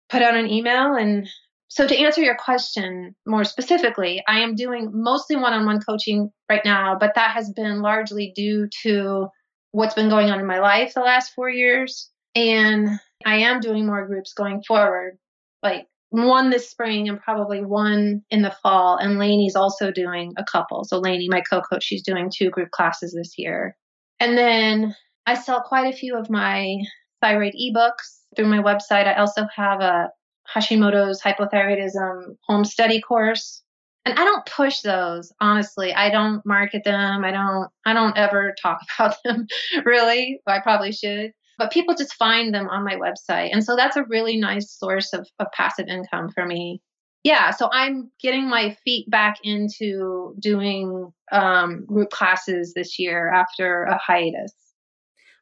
put 0.09 0.21
out 0.21 0.35
an 0.35 0.49
email 0.49 0.93
and 0.93 1.27
so 1.71 1.87
to 1.87 1.95
answer 1.95 2.21
your 2.21 2.35
question 2.35 3.15
more 3.27 3.43
specifically, 3.43 4.23
I 4.27 4.39
am 4.39 4.55
doing 4.55 4.89
mostly 4.91 5.35
one-on-one 5.35 5.81
coaching 5.87 6.31
right 6.49 6.65
now, 6.65 6.97
but 6.99 7.13
that 7.13 7.29
has 7.31 7.53
been 7.55 7.83
largely 7.83 8.33
due 8.35 8.67
to 8.81 9.27
what's 9.71 9.93
been 9.93 10.09
going 10.09 10.31
on 10.31 10.39
in 10.39 10.47
my 10.47 10.59
life 10.59 10.95
the 10.95 11.01
last 11.01 11.31
4 11.35 11.47
years 11.49 12.09
and 12.33 12.89
I 13.23 13.37
am 13.41 13.59
doing 13.59 13.85
more 13.85 14.07
groups 14.07 14.33
going 14.33 14.63
forward. 14.67 15.19
Like 15.61 15.85
one 16.11 16.49
this 16.49 16.69
spring 16.69 17.07
and 17.07 17.21
probably 17.21 17.63
one 17.63 18.23
in 18.31 18.41
the 18.41 18.55
fall 18.63 18.97
and 18.97 19.19
Lainey's 19.19 19.55
also 19.55 19.91
doing 19.91 20.33
a 20.37 20.43
couple. 20.43 20.83
So 20.83 20.97
Lainey, 20.99 21.27
my 21.29 21.41
co-coach, 21.41 21.83
she's 21.83 22.01
doing 22.01 22.31
two 22.33 22.49
group 22.49 22.71
classes 22.71 23.13
this 23.13 23.37
year. 23.37 23.75
And 24.19 24.37
then 24.37 24.95
I 25.25 25.35
sell 25.35 25.61
quite 25.61 25.93
a 25.93 25.97
few 25.97 26.17
of 26.17 26.29
my 26.29 26.77
thyroid 27.21 27.53
ebooks 27.53 28.21
through 28.35 28.47
my 28.47 28.57
website. 28.57 29.07
I 29.07 29.15
also 29.15 29.45
have 29.55 29.81
a 29.81 30.09
Hashimoto's 30.53 31.21
hypothyroidism 31.21 32.35
home 32.47 32.65
study 32.65 33.01
course. 33.01 33.61
And 34.05 34.17
I 34.17 34.23
don't 34.23 34.45
push 34.45 34.81
those, 34.81 35.31
honestly. 35.39 35.93
I 35.93 36.09
don't 36.09 36.43
market 36.45 36.83
them. 36.83 37.23
I 37.23 37.31
don't 37.31 37.69
I 37.85 37.93
don't 37.93 38.17
ever 38.17 38.55
talk 38.59 38.79
about 38.97 39.15
them 39.23 39.45
really. 39.85 40.41
I 40.47 40.59
probably 40.59 40.91
should. 40.91 41.33
But 41.59 41.71
people 41.71 41.93
just 41.93 42.15
find 42.15 42.53
them 42.53 42.67
on 42.69 42.83
my 42.83 42.95
website. 42.95 43.49
And 43.51 43.63
so 43.63 43.75
that's 43.75 43.97
a 43.97 44.05
really 44.05 44.37
nice 44.37 44.71
source 44.71 45.13
of, 45.13 45.27
of 45.39 45.47
passive 45.53 45.87
income 45.87 46.29
for 46.29 46.45
me. 46.45 46.81
Yeah, 47.23 47.51
so 47.51 47.69
I'm 47.71 48.11
getting 48.21 48.49
my 48.49 48.77
feet 48.85 49.09
back 49.09 49.39
into 49.43 50.35
doing 50.39 51.11
um, 51.33 51.85
group 51.85 52.09
classes 52.11 52.73
this 52.73 52.97
year 52.97 53.29
after 53.29 53.83
a 53.83 53.97
hiatus. 53.97 54.53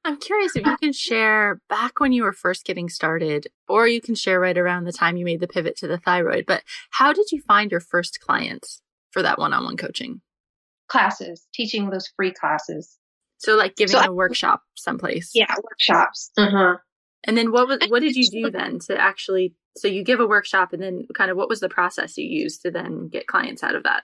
I'm 0.04 0.18
curious 0.18 0.56
if 0.56 0.66
you 0.66 0.78
can 0.78 0.94
share 0.94 1.62
back 1.70 2.00
when 2.00 2.14
you 2.14 2.24
were 2.24 2.34
first 2.34 2.66
getting 2.66 2.90
started, 2.90 3.48
or 3.68 3.88
you 3.88 4.02
can 4.02 4.16
share 4.16 4.40
right 4.40 4.58
around 4.58 4.86
the 4.86 4.94
time 4.94 5.18
you 5.18 5.26
made 5.26 5.42
the 5.42 5.48
pivot 5.48 5.76
to 5.78 5.88
the 5.88 5.98
thyroid, 5.98 6.46
but 6.48 6.64
how 6.92 7.14
did 7.14 7.32
you 7.32 7.42
find 7.42 7.70
your 7.70 7.82
first 7.82 8.20
clients 8.22 8.82
for 9.12 9.22
that 9.22 9.38
one 9.38 9.54
on 9.54 9.66
one 9.66 9.78
coaching? 9.78 10.22
Classes, 10.88 11.46
teaching 11.54 11.90
those 11.90 12.08
free 12.16 12.32
classes. 12.32 12.98
So, 13.38 13.56
like 13.56 13.76
giving 13.76 13.94
so 13.94 14.00
a 14.00 14.06
I, 14.06 14.10
workshop 14.10 14.62
someplace. 14.76 15.32
Yeah, 15.34 15.54
workshops. 15.64 16.32
Uh-huh. 16.38 16.78
And 17.24 17.38
then 17.38 17.52
what 17.52 17.68
was 17.68 17.80
what 17.90 18.02
did 18.02 18.16
you 18.16 18.30
do 18.30 18.52
then 18.52 18.80
to 18.88 18.98
actually 18.98 19.54
so 19.76 19.88
you 19.88 20.04
give 20.04 20.20
a 20.20 20.28
workshop 20.28 20.74
and 20.74 20.82
then 20.82 21.08
kind 21.16 21.30
of 21.30 21.38
what 21.38 21.50
was 21.50 21.60
the 21.60 21.70
process 21.70 22.18
you 22.18 22.28
used 22.28 22.62
to 22.64 22.72
then 22.72 23.10
get 23.10 23.28
clients 23.28 23.64
out 23.64 23.76
of 23.76 23.84
that? 23.84 24.04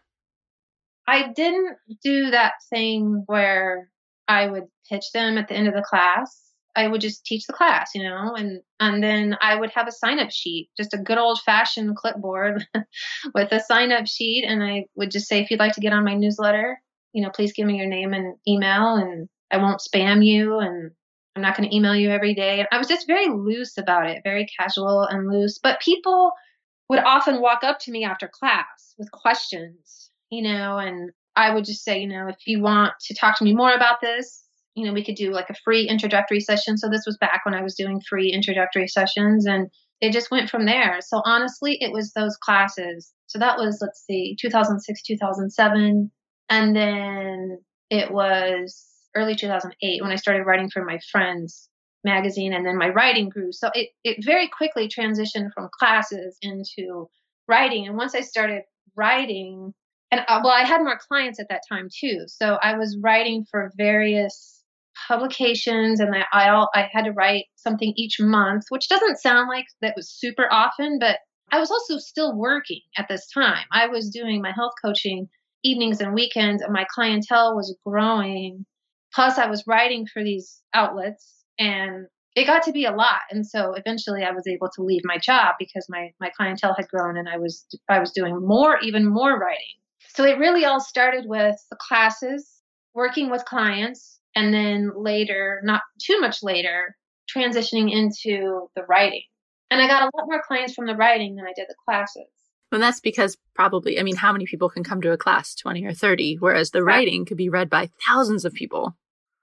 I 1.08 1.32
didn't 1.34 1.78
do 2.04 2.32
that 2.32 2.54
thing 2.70 3.24
where 3.26 3.90
I 4.28 4.48
would 4.48 4.66
pitch 4.90 5.06
them 5.14 5.38
at 5.38 5.48
the 5.48 5.56
end 5.56 5.68
of 5.68 5.74
the 5.74 5.82
class. 5.82 6.40
I 6.76 6.88
would 6.88 7.02
just 7.02 7.26
teach 7.26 7.46
the 7.46 7.54
class, 7.54 7.92
you 7.94 8.04
know, 8.04 8.34
and 8.36 8.60
and 8.80 9.04
then 9.04 9.38
I 9.42 9.56
would 9.56 9.70
have 9.72 9.88
a 9.88 9.92
sign 9.92 10.20
up 10.20 10.32
sheet, 10.32 10.70
just 10.76 10.94
a 10.94 10.98
good 10.98 11.20
old 11.20 11.40
fashioned 11.42 11.96
clipboard 11.96 12.66
with 13.36 13.52
a 13.52 13.60
sign 13.60 13.92
up 13.92 14.08
sheet, 14.08 14.44
and 14.48 14.64
I 14.64 14.86
would 14.96 15.12
just 15.12 15.28
say, 15.28 15.40
if 15.40 15.52
you'd 15.52 15.60
like 15.60 15.74
to 15.74 15.82
get 15.82 15.94
on 15.94 16.04
my 16.04 16.16
newsletter, 16.16 16.82
you 17.14 17.24
know, 17.24 17.30
please 17.30 17.53
give 17.53 17.68
me 17.68 17.78
your 17.78 17.88
name 17.88 18.14
and 18.14 18.36
email, 18.47 18.95
and 18.95 19.30
I 19.51 19.57
won't 19.57 19.82
spam 19.82 20.26
you, 20.26 20.59
and 20.59 20.91
I'm 21.36 21.41
not 21.41 21.55
going 21.55 21.70
to 21.70 21.76
email 21.76 21.95
you 21.95 22.09
every 22.09 22.34
day. 22.34 22.59
And 22.59 22.68
I 22.72 22.78
was 22.78 22.88
just 22.88 23.07
very 23.07 23.28
loose 23.28 23.78
about 23.78 24.07
it, 24.07 24.22
very 24.24 24.47
casual 24.59 25.03
and 25.03 25.30
loose. 25.30 25.59
But 25.61 25.80
people 25.80 26.32
would 26.89 26.99
often 26.99 27.41
walk 27.41 27.64
up 27.64 27.80
to 27.80 27.91
me 27.91 28.03
after 28.03 28.28
class 28.28 28.93
with 28.97 29.11
questions, 29.11 30.11
you 30.30 30.43
know, 30.43 30.78
and 30.78 31.11
I 31.36 31.53
would 31.53 31.66
just 31.66 31.84
say, 31.84 31.99
you 31.99 32.07
know, 32.07 32.28
if 32.28 32.38
you 32.45 32.61
want 32.61 32.93
to 33.07 33.16
talk 33.16 33.38
to 33.38 33.43
me 33.43 33.55
more 33.55 33.74
about 33.74 34.01
this, 34.01 34.43
you 34.76 34.86
know, 34.86 34.93
we 34.93 35.03
could 35.03 35.16
do 35.16 35.32
like 35.32 35.49
a 35.49 35.55
free 35.64 35.88
introductory 35.88 36.39
session. 36.39 36.78
So 36.78 36.89
this 36.89 37.03
was 37.05 37.18
back 37.18 37.41
when 37.45 37.55
I 37.55 37.64
was 37.64 37.76
doing 37.76 38.01
free 38.07 38.32
introductory 38.32 38.88
sessions 38.88 39.45
and 39.45 39.70
it 40.01 40.11
just 40.11 40.32
went 40.32 40.49
from 40.49 40.66
there. 40.66 40.99
So 41.01 41.22
honestly, 41.26 41.78
it 41.80 41.91
was 41.91 42.11
those 42.11 42.36
classes. 42.38 43.11
So 43.28 43.39
that 43.39 43.57
was, 43.57 43.80
let's 43.82 44.03
see, 44.05 44.36
2006, 44.39 45.01
2007. 45.03 46.11
And 46.50 46.76
then 46.76 47.60
it 47.89 48.12
was 48.12 48.86
early 49.16 49.36
2008 49.36 50.02
when 50.02 50.12
I 50.12 50.16
started 50.16 50.44
writing 50.46 50.70
for 50.70 50.84
my 50.84 51.00
friends 51.12 51.70
magazine 52.04 52.54
and 52.54 52.66
then 52.66 52.78
my 52.78 52.89
writing 52.89 53.30
grew. 53.30 53.52
So 53.52 53.70
it, 53.74 53.89
it 54.04 54.26
very 54.26 54.50
quickly 54.50 54.88
transitioned 54.88 55.54
from 55.54 55.70
classes 55.78 56.38
into 56.41 57.08
writing. 57.48 57.88
And 57.88 57.98
once 57.98 58.16
I 58.16 58.22
started 58.22 58.64
writing, 58.96 59.74
and 60.12 60.22
uh, 60.28 60.41
well, 60.44 60.54
I 60.54 60.66
had 60.66 60.82
more 60.82 61.00
clients 61.08 61.39
at 61.39 61.48
that 61.50 61.62
time 61.70 61.88
too. 61.94 62.26
So 62.28 62.58
I 62.62 62.78
was 62.78 62.98
writing 63.02 63.46
for 63.50 63.72
various 63.78 64.62
publications 65.08 66.00
and 66.00 66.14
I, 66.16 66.26
I, 66.32 66.66
I 66.76 66.89
had 66.91 67.06
to 67.06 67.12
write 67.12 67.46
something 67.56 67.94
each 67.96 68.18
month, 68.20 68.66
which 68.70 68.89
doesn't 68.89 69.20
sound 69.20 69.50
like 69.50 69.66
that 69.82 69.96
was 69.96 70.12
super 70.12 70.48
often, 70.52 71.00
but 71.00 71.18
I 71.52 71.60
was 71.60 71.72
also 71.72 71.98
still 71.98 72.36
working 72.36 72.82
at 72.98 73.08
this 73.10 73.28
time. 73.32 73.66
I 73.72 73.88
was 73.88 74.10
doing 74.10 74.41
my 74.41 74.52
health 74.52 74.74
coaching 74.84 75.30
evenings 75.64 76.01
and 76.01 76.14
weekends, 76.14 76.61
and 76.61 76.74
my 76.74 76.86
clientele 76.93 77.55
was 77.55 77.76
growing. 77.86 78.66
Plus, 79.14 79.38
I 79.38 79.47
was 79.47 79.64
writing 79.68 80.07
for 80.11 80.24
these 80.24 80.61
outlets, 80.74 81.43
and 81.59 82.07
it 82.36 82.45
got 82.45 82.64
to 82.64 82.72
be 82.72 82.86
a 82.86 82.91
lot. 82.91 83.22
And 83.30 83.45
so 83.45 83.74
eventually, 83.74 84.24
I 84.24 84.32
was 84.32 84.47
able 84.47 84.70
to 84.76 84.84
leave 84.84 85.01
my 85.03 85.18
job 85.18 85.55
because 85.59 85.86
my 85.89 86.11
my 86.20 86.30
clientele 86.36 86.76
had 86.76 86.88
grown, 86.88 87.18
and 87.18 87.30
I 87.30 87.38
was 87.38 87.66
I 87.89 87.99
was 87.99 88.11
doing 88.11 88.39
more, 88.45 88.80
even 88.82 89.05
more 89.05 89.38
writing. 89.38 89.78
So 90.16 90.24
it 90.24 90.38
really 90.38 90.66
all 90.66 90.80
started 90.80 91.26
with 91.28 91.55
the 91.72 91.78
classes, 91.78 92.61
working 92.93 93.32
with 93.32 93.45
clients, 93.45 94.20
and 94.36 94.53
then 94.53 94.91
later, 94.95 95.61
not 95.64 95.82
too 96.01 96.20
much 96.20 96.43
later, 96.43 96.95
transitioning 97.36 97.91
into 97.91 98.68
the 98.76 98.84
writing. 98.88 99.24
And 99.72 99.82
I 99.82 99.88
got 99.88 100.03
a 100.03 100.11
lot 100.16 100.28
more 100.28 100.41
clients 100.45 100.74
from 100.74 100.86
the 100.86 100.95
writing 100.95 101.36
than 101.36 101.45
I 101.45 101.53
did 101.55 101.66
the 101.68 101.76
classes. 101.88 102.30
And 102.74 102.84
that's 102.84 102.99
because 102.99 103.38
probably, 103.53 103.99
I 103.99 104.03
mean, 104.03 104.15
how 104.15 104.32
many 104.32 104.45
people 104.45 104.69
can 104.69 104.84
come 104.84 105.01
to 105.01 105.11
a 105.11 105.17
class, 105.17 105.55
20 105.55 105.86
or 105.86 105.93
30, 105.93 106.38
whereas 106.39 106.71
the 106.71 106.84
right. 106.84 106.95
writing 106.95 107.26
could 107.26 107.38
be 107.38 107.49
read 107.49 107.69
by 107.69 107.89
thousands 108.05 108.45
of 108.45 108.53
people. 108.53 108.95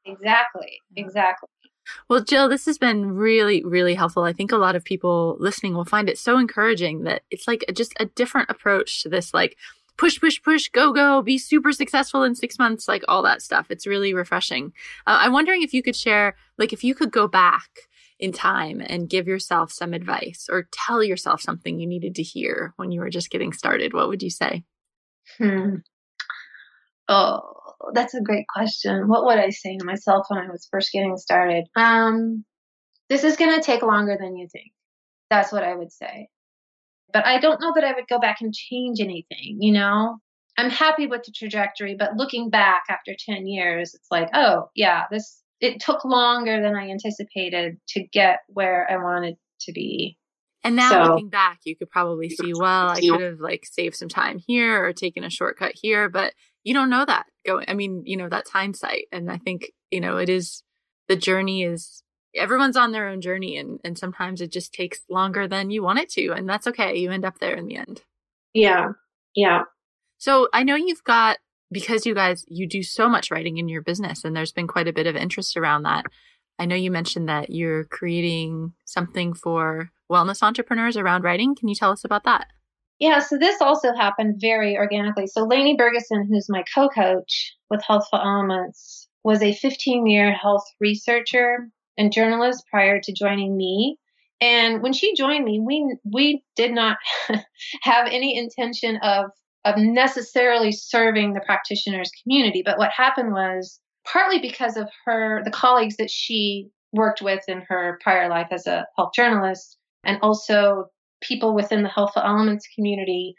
Exactly, 0.04 0.80
exactly. 0.96 1.48
Well, 2.08 2.22
Jill, 2.22 2.48
this 2.48 2.66
has 2.66 2.78
been 2.78 3.12
really, 3.12 3.64
really 3.64 3.94
helpful. 3.94 4.22
I 4.22 4.32
think 4.32 4.52
a 4.52 4.56
lot 4.56 4.76
of 4.76 4.84
people 4.84 5.36
listening 5.40 5.74
will 5.74 5.84
find 5.84 6.08
it 6.08 6.18
so 6.18 6.38
encouraging 6.38 7.04
that 7.04 7.22
it's 7.30 7.48
like 7.48 7.64
a, 7.68 7.72
just 7.72 7.94
a 7.98 8.06
different 8.06 8.50
approach 8.50 9.02
to 9.02 9.08
this, 9.08 9.34
like 9.34 9.56
push, 9.96 10.18
push, 10.20 10.40
push, 10.42 10.68
go, 10.68 10.92
go, 10.92 11.20
be 11.20 11.36
super 11.36 11.72
successful 11.72 12.22
in 12.22 12.34
six 12.34 12.58
months, 12.58 12.88
like 12.88 13.02
all 13.08 13.22
that 13.22 13.42
stuff. 13.42 13.66
It's 13.70 13.86
really 13.86 14.14
refreshing. 14.14 14.72
Uh, 15.06 15.18
I'm 15.20 15.32
wondering 15.32 15.62
if 15.62 15.74
you 15.74 15.82
could 15.82 15.96
share, 15.96 16.36
like, 16.58 16.72
if 16.72 16.82
you 16.82 16.94
could 16.94 17.10
go 17.10 17.28
back 17.28 17.68
in 18.20 18.32
time 18.32 18.82
and 18.86 19.08
give 19.08 19.26
yourself 19.26 19.72
some 19.72 19.94
advice 19.94 20.46
or 20.50 20.68
tell 20.70 21.02
yourself 21.02 21.40
something 21.40 21.80
you 21.80 21.86
needed 21.86 22.14
to 22.16 22.22
hear 22.22 22.74
when 22.76 22.92
you 22.92 23.00
were 23.00 23.10
just 23.10 23.30
getting 23.30 23.52
started, 23.52 23.94
what 23.94 24.08
would 24.08 24.22
you 24.22 24.30
say? 24.30 24.62
Hmm. 25.38 25.76
Oh, 27.08 27.40
that's 27.94 28.14
a 28.14 28.20
great 28.20 28.46
question. 28.46 29.08
What 29.08 29.24
would 29.24 29.38
I 29.38 29.50
say 29.50 29.76
to 29.78 29.84
myself 29.84 30.26
when 30.28 30.38
I 30.38 30.50
was 30.50 30.68
first 30.70 30.92
getting 30.92 31.16
started? 31.16 31.64
Um, 31.74 32.44
this 33.08 33.24
is 33.24 33.36
going 33.36 33.58
to 33.58 33.64
take 33.64 33.82
longer 33.82 34.16
than 34.20 34.36
you 34.36 34.46
think. 34.52 34.70
That's 35.30 35.50
what 35.50 35.64
I 35.64 35.74
would 35.74 35.90
say. 35.90 36.28
But 37.12 37.26
I 37.26 37.40
don't 37.40 37.60
know 37.60 37.72
that 37.74 37.84
I 37.84 37.94
would 37.94 38.06
go 38.06 38.20
back 38.20 38.42
and 38.42 38.54
change 38.54 39.00
anything, 39.00 39.56
you 39.60 39.72
know? 39.72 40.18
I'm 40.58 40.70
happy 40.70 41.06
with 41.06 41.24
the 41.24 41.32
trajectory, 41.32 41.96
but 41.98 42.16
looking 42.16 42.50
back 42.50 42.82
after 42.90 43.14
10 43.18 43.46
years, 43.46 43.94
it's 43.94 44.10
like, 44.10 44.28
oh, 44.34 44.68
yeah, 44.74 45.04
this 45.10 45.39
it 45.61 45.80
took 45.80 46.04
longer 46.04 46.62
than 46.62 46.74
I 46.74 46.90
anticipated 46.90 47.78
to 47.88 48.04
get 48.12 48.40
where 48.48 48.90
I 48.90 48.96
wanted 48.96 49.36
to 49.62 49.72
be. 49.72 50.16
And 50.62 50.76
now 50.76 50.90
so, 50.90 51.12
looking 51.12 51.30
back, 51.30 51.61
you 51.64 51.76
could 51.76 51.90
probably 51.90 52.28
see, 52.28 52.52
well, 52.54 52.90
I 52.90 53.00
could 53.00 53.20
have 53.20 53.40
like 53.40 53.64
saved 53.64 53.96
some 53.96 54.08
time 54.08 54.38
here 54.38 54.84
or 54.84 54.92
taken 54.92 55.24
a 55.24 55.30
shortcut 55.30 55.72
here, 55.74 56.08
but 56.08 56.34
you 56.64 56.74
don't 56.74 56.90
know 56.90 57.04
that 57.04 57.26
going. 57.46 57.64
I 57.68 57.74
mean, 57.74 58.02
you 58.04 58.16
know, 58.16 58.28
that's 58.28 58.50
hindsight. 58.50 59.06
And 59.11 59.30
I 59.30 59.38
think, 59.38 59.72
you 59.90 60.00
know, 60.00 60.18
it 60.18 60.28
is 60.28 60.62
the 61.08 61.16
journey 61.16 61.62
is 61.62 62.02
everyone's 62.34 62.76
on 62.76 62.92
their 62.92 63.08
own 63.08 63.20
journey 63.20 63.56
and, 63.56 63.80
and 63.84 63.98
sometimes 63.98 64.40
it 64.40 64.52
just 64.52 64.72
takes 64.72 65.00
longer 65.08 65.48
than 65.48 65.70
you 65.70 65.82
want 65.82 65.98
it 65.98 66.11
to. 66.11 66.30
And 66.32 66.48
that's 66.48 66.66
okay. 66.66 66.96
You 66.96 67.11
end 67.11 67.24
up 67.24 67.38
there 67.38 67.54
in 67.54 67.66
the 67.66 67.76
end. 67.76 68.02
Yeah. 68.52 68.90
Yeah. 69.34 69.62
So 70.18 70.48
I 70.52 70.62
know 70.62 70.76
you've 70.76 71.04
got 71.04 71.38
because 71.72 72.06
you 72.06 72.14
guys 72.14 72.44
you 72.48 72.66
do 72.66 72.82
so 72.82 73.08
much 73.08 73.30
writing 73.30 73.58
in 73.58 73.68
your 73.68 73.82
business 73.82 74.24
and 74.24 74.34
there's 74.36 74.52
been 74.52 74.66
quite 74.66 74.88
a 74.88 74.92
bit 74.92 75.06
of 75.06 75.16
interest 75.16 75.56
around 75.56 75.84
that. 75.84 76.04
I 76.58 76.66
know 76.66 76.76
you 76.76 76.90
mentioned 76.90 77.28
that 77.28 77.50
you're 77.50 77.84
creating 77.84 78.74
something 78.84 79.32
for 79.32 79.90
wellness 80.10 80.42
entrepreneurs 80.42 80.96
around 80.96 81.24
writing. 81.24 81.54
Can 81.54 81.68
you 81.68 81.74
tell 81.74 81.90
us 81.90 82.04
about 82.04 82.24
that? 82.24 82.48
Yeah, 82.98 83.20
so 83.20 83.38
this 83.38 83.62
also 83.62 83.94
happened 83.94 84.36
very 84.40 84.76
organically. 84.76 85.26
So 85.26 85.44
Lainey 85.44 85.74
Bergeson, 85.74 86.28
who's 86.28 86.50
my 86.50 86.62
co-coach 86.74 87.56
with 87.70 87.82
Healthful 87.82 88.20
Elements, 88.20 89.08
was 89.24 89.40
a 89.40 89.54
15-year 89.54 90.34
health 90.34 90.64
researcher 90.80 91.70
and 91.96 92.12
journalist 92.12 92.64
prior 92.70 93.00
to 93.00 93.12
joining 93.12 93.56
me. 93.56 93.96
And 94.42 94.82
when 94.82 94.92
she 94.92 95.14
joined 95.14 95.44
me, 95.44 95.60
we 95.60 95.96
we 96.04 96.44
did 96.56 96.72
not 96.72 96.98
have 97.82 98.06
any 98.06 98.36
intention 98.36 98.96
of 99.02 99.30
of 99.64 99.76
necessarily 99.76 100.72
serving 100.72 101.32
the 101.32 101.40
practitioners 101.40 102.11
community. 102.22 102.62
But 102.64 102.78
what 102.78 102.90
happened 102.90 103.32
was 103.32 103.80
partly 104.11 104.38
because 104.38 104.76
of 104.76 104.88
her, 105.04 105.42
the 105.44 105.50
colleagues 105.50 105.96
that 105.96 106.11
she 106.11 106.68
worked 106.92 107.22
with 107.22 107.42
in 107.48 107.62
her 107.68 107.98
prior 108.02 108.28
life 108.28 108.48
as 108.50 108.66
a 108.66 108.86
health 108.96 109.12
journalist, 109.14 109.76
and 110.04 110.18
also 110.22 110.86
people 111.20 111.54
within 111.54 111.82
the 111.82 111.88
healthful 111.88 112.22
elements 112.22 112.66
community 112.74 113.34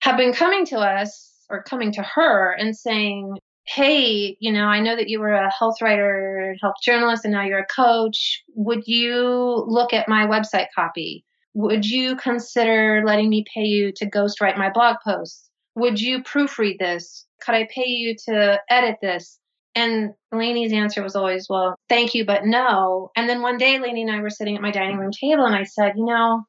have 0.00 0.16
been 0.16 0.32
coming 0.32 0.64
to 0.66 0.78
us 0.78 1.32
or 1.50 1.62
coming 1.62 1.92
to 1.92 2.02
her 2.02 2.52
and 2.52 2.76
saying, 2.76 3.36
Hey, 3.66 4.36
you 4.40 4.52
know, 4.52 4.66
I 4.66 4.80
know 4.80 4.94
that 4.94 5.08
you 5.08 5.20
were 5.20 5.32
a 5.32 5.50
health 5.58 5.80
writer, 5.80 6.54
health 6.60 6.74
journalist, 6.84 7.24
and 7.24 7.32
now 7.32 7.44
you're 7.44 7.60
a 7.60 7.66
coach. 7.66 8.42
Would 8.54 8.82
you 8.86 9.64
look 9.66 9.94
at 9.94 10.08
my 10.08 10.26
website 10.26 10.66
copy? 10.74 11.24
Would 11.54 11.86
you 11.86 12.16
consider 12.16 13.02
letting 13.06 13.30
me 13.30 13.44
pay 13.52 13.62
you 13.62 13.90
to 13.96 14.10
ghostwrite 14.10 14.58
my 14.58 14.70
blog 14.70 14.96
posts? 15.02 15.50
Would 15.76 16.00
you 16.00 16.22
proofread 16.22 16.78
this? 16.78 17.26
Could 17.42 17.54
I 17.54 17.68
pay 17.72 17.88
you 17.88 18.14
to 18.26 18.60
edit 18.70 18.96
this? 19.02 19.38
And 19.74 20.10
Lainey's 20.32 20.72
answer 20.72 21.02
was 21.02 21.16
always, 21.16 21.48
well, 21.48 21.74
thank 21.88 22.14
you, 22.14 22.24
but 22.24 22.44
no. 22.44 23.10
And 23.16 23.28
then 23.28 23.42
one 23.42 23.58
day, 23.58 23.78
Lainey 23.80 24.02
and 24.02 24.10
I 24.10 24.20
were 24.20 24.30
sitting 24.30 24.54
at 24.54 24.62
my 24.62 24.70
dining 24.70 24.98
room 24.98 25.10
table, 25.10 25.44
and 25.44 25.54
I 25.54 25.64
said, 25.64 25.94
you 25.96 26.04
know, 26.04 26.44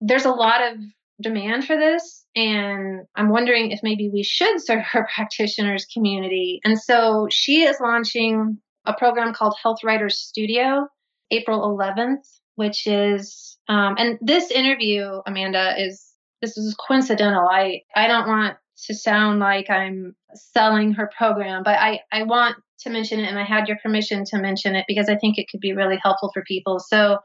there's 0.00 0.24
a 0.24 0.30
lot 0.30 0.60
of 0.60 0.78
demand 1.22 1.66
for 1.66 1.76
this. 1.76 2.24
And 2.34 3.02
I'm 3.14 3.28
wondering 3.28 3.70
if 3.70 3.80
maybe 3.82 4.10
we 4.12 4.24
should 4.24 4.60
serve 4.60 4.84
our 4.94 5.08
practitioners 5.14 5.86
community. 5.92 6.60
And 6.64 6.78
so 6.78 7.28
she 7.30 7.62
is 7.62 7.76
launching 7.80 8.58
a 8.84 8.92
program 8.94 9.32
called 9.32 9.54
Health 9.62 9.78
Writers 9.84 10.18
Studio, 10.18 10.88
April 11.30 11.60
11th, 11.60 12.26
which 12.56 12.86
is, 12.86 13.56
um, 13.68 13.94
and 13.98 14.18
this 14.20 14.50
interview, 14.50 15.20
Amanda, 15.26 15.74
is 15.78 16.04
this 16.42 16.58
is 16.58 16.74
coincidental. 16.74 17.48
I 17.48 17.80
I 17.96 18.06
don't 18.06 18.28
want 18.28 18.56
to 18.86 18.94
sound 18.94 19.40
like 19.40 19.70
I'm 19.70 20.14
selling 20.34 20.92
her 20.92 21.10
program, 21.16 21.62
but 21.62 21.78
I, 21.78 22.00
I 22.12 22.24
want 22.24 22.56
to 22.80 22.90
mention 22.90 23.20
it 23.20 23.28
and 23.28 23.38
I 23.38 23.44
had 23.44 23.68
your 23.68 23.78
permission 23.82 24.24
to 24.26 24.38
mention 24.38 24.74
it 24.74 24.84
because 24.88 25.08
I 25.08 25.16
think 25.16 25.38
it 25.38 25.46
could 25.50 25.60
be 25.60 25.72
really 25.72 25.98
helpful 26.02 26.30
for 26.32 26.42
people. 26.46 26.78
So 26.80 27.18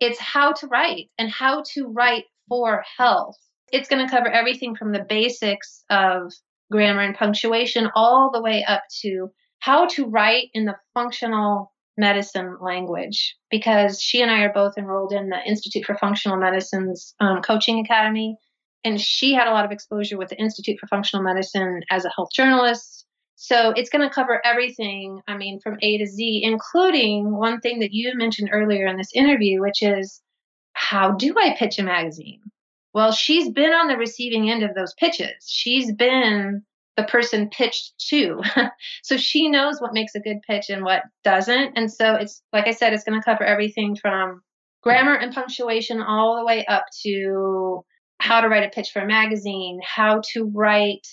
it's 0.00 0.18
how 0.18 0.52
to 0.52 0.66
write 0.66 1.10
and 1.18 1.30
how 1.30 1.62
to 1.74 1.86
write 1.86 2.24
for 2.48 2.84
health. 2.98 3.36
It's 3.72 3.88
going 3.88 4.04
to 4.04 4.10
cover 4.10 4.28
everything 4.28 4.76
from 4.76 4.92
the 4.92 5.04
basics 5.08 5.84
of 5.90 6.32
grammar 6.70 7.02
and 7.02 7.14
punctuation 7.14 7.90
all 7.94 8.30
the 8.32 8.42
way 8.42 8.64
up 8.64 8.82
to 9.02 9.30
how 9.58 9.86
to 9.86 10.06
write 10.06 10.48
in 10.52 10.64
the 10.64 10.76
functional 10.94 11.72
medicine 11.96 12.56
language 12.60 13.36
because 13.50 14.00
she 14.00 14.20
and 14.20 14.30
I 14.30 14.42
are 14.42 14.52
both 14.52 14.76
enrolled 14.76 15.12
in 15.12 15.28
the 15.28 15.38
Institute 15.46 15.84
for 15.84 15.96
Functional 15.96 16.38
Medicine's 16.38 17.14
um, 17.20 17.40
coaching 17.40 17.78
academy 17.78 18.36
and 18.84 19.00
she 19.00 19.32
had 19.32 19.48
a 19.48 19.52
lot 19.52 19.64
of 19.64 19.72
exposure 19.72 20.18
with 20.18 20.28
the 20.28 20.38
Institute 20.38 20.78
for 20.78 20.86
Functional 20.86 21.24
Medicine 21.24 21.82
as 21.90 22.04
a 22.04 22.10
health 22.14 22.30
journalist. 22.32 23.06
So 23.36 23.70
it's 23.70 23.90
going 23.90 24.06
to 24.08 24.14
cover 24.14 24.44
everything, 24.44 25.20
I 25.26 25.36
mean, 25.36 25.60
from 25.60 25.78
A 25.82 25.98
to 25.98 26.06
Z, 26.06 26.42
including 26.44 27.36
one 27.36 27.60
thing 27.60 27.80
that 27.80 27.92
you 27.92 28.12
mentioned 28.14 28.50
earlier 28.52 28.86
in 28.86 28.96
this 28.96 29.10
interview, 29.14 29.60
which 29.60 29.82
is 29.82 30.22
how 30.74 31.12
do 31.12 31.34
I 31.38 31.56
pitch 31.58 31.78
a 31.78 31.82
magazine? 31.82 32.40
Well, 32.92 33.10
she's 33.10 33.50
been 33.50 33.72
on 33.72 33.88
the 33.88 33.96
receiving 33.96 34.50
end 34.50 34.62
of 34.62 34.74
those 34.74 34.94
pitches. 34.94 35.44
She's 35.46 35.92
been 35.92 36.62
the 36.96 37.04
person 37.04 37.50
pitched 37.50 37.94
to. 38.08 38.40
so 39.02 39.16
she 39.16 39.48
knows 39.48 39.80
what 39.80 39.94
makes 39.94 40.14
a 40.14 40.20
good 40.20 40.40
pitch 40.46 40.70
and 40.70 40.84
what 40.84 41.02
doesn't. 41.24 41.76
And 41.76 41.92
so 41.92 42.14
it's, 42.14 42.40
like 42.52 42.68
I 42.68 42.70
said, 42.70 42.92
it's 42.92 43.02
going 43.02 43.20
to 43.20 43.24
cover 43.24 43.42
everything 43.42 43.96
from 43.96 44.42
grammar 44.82 45.14
and 45.14 45.34
punctuation 45.34 46.02
all 46.02 46.36
the 46.36 46.44
way 46.44 46.64
up 46.66 46.84
to 47.02 47.84
how 48.24 48.40
to 48.40 48.48
write 48.48 48.64
a 48.64 48.70
pitch 48.70 48.90
for 48.90 49.02
a 49.02 49.06
magazine, 49.06 49.78
how 49.84 50.22
to 50.32 50.50
write 50.54 51.06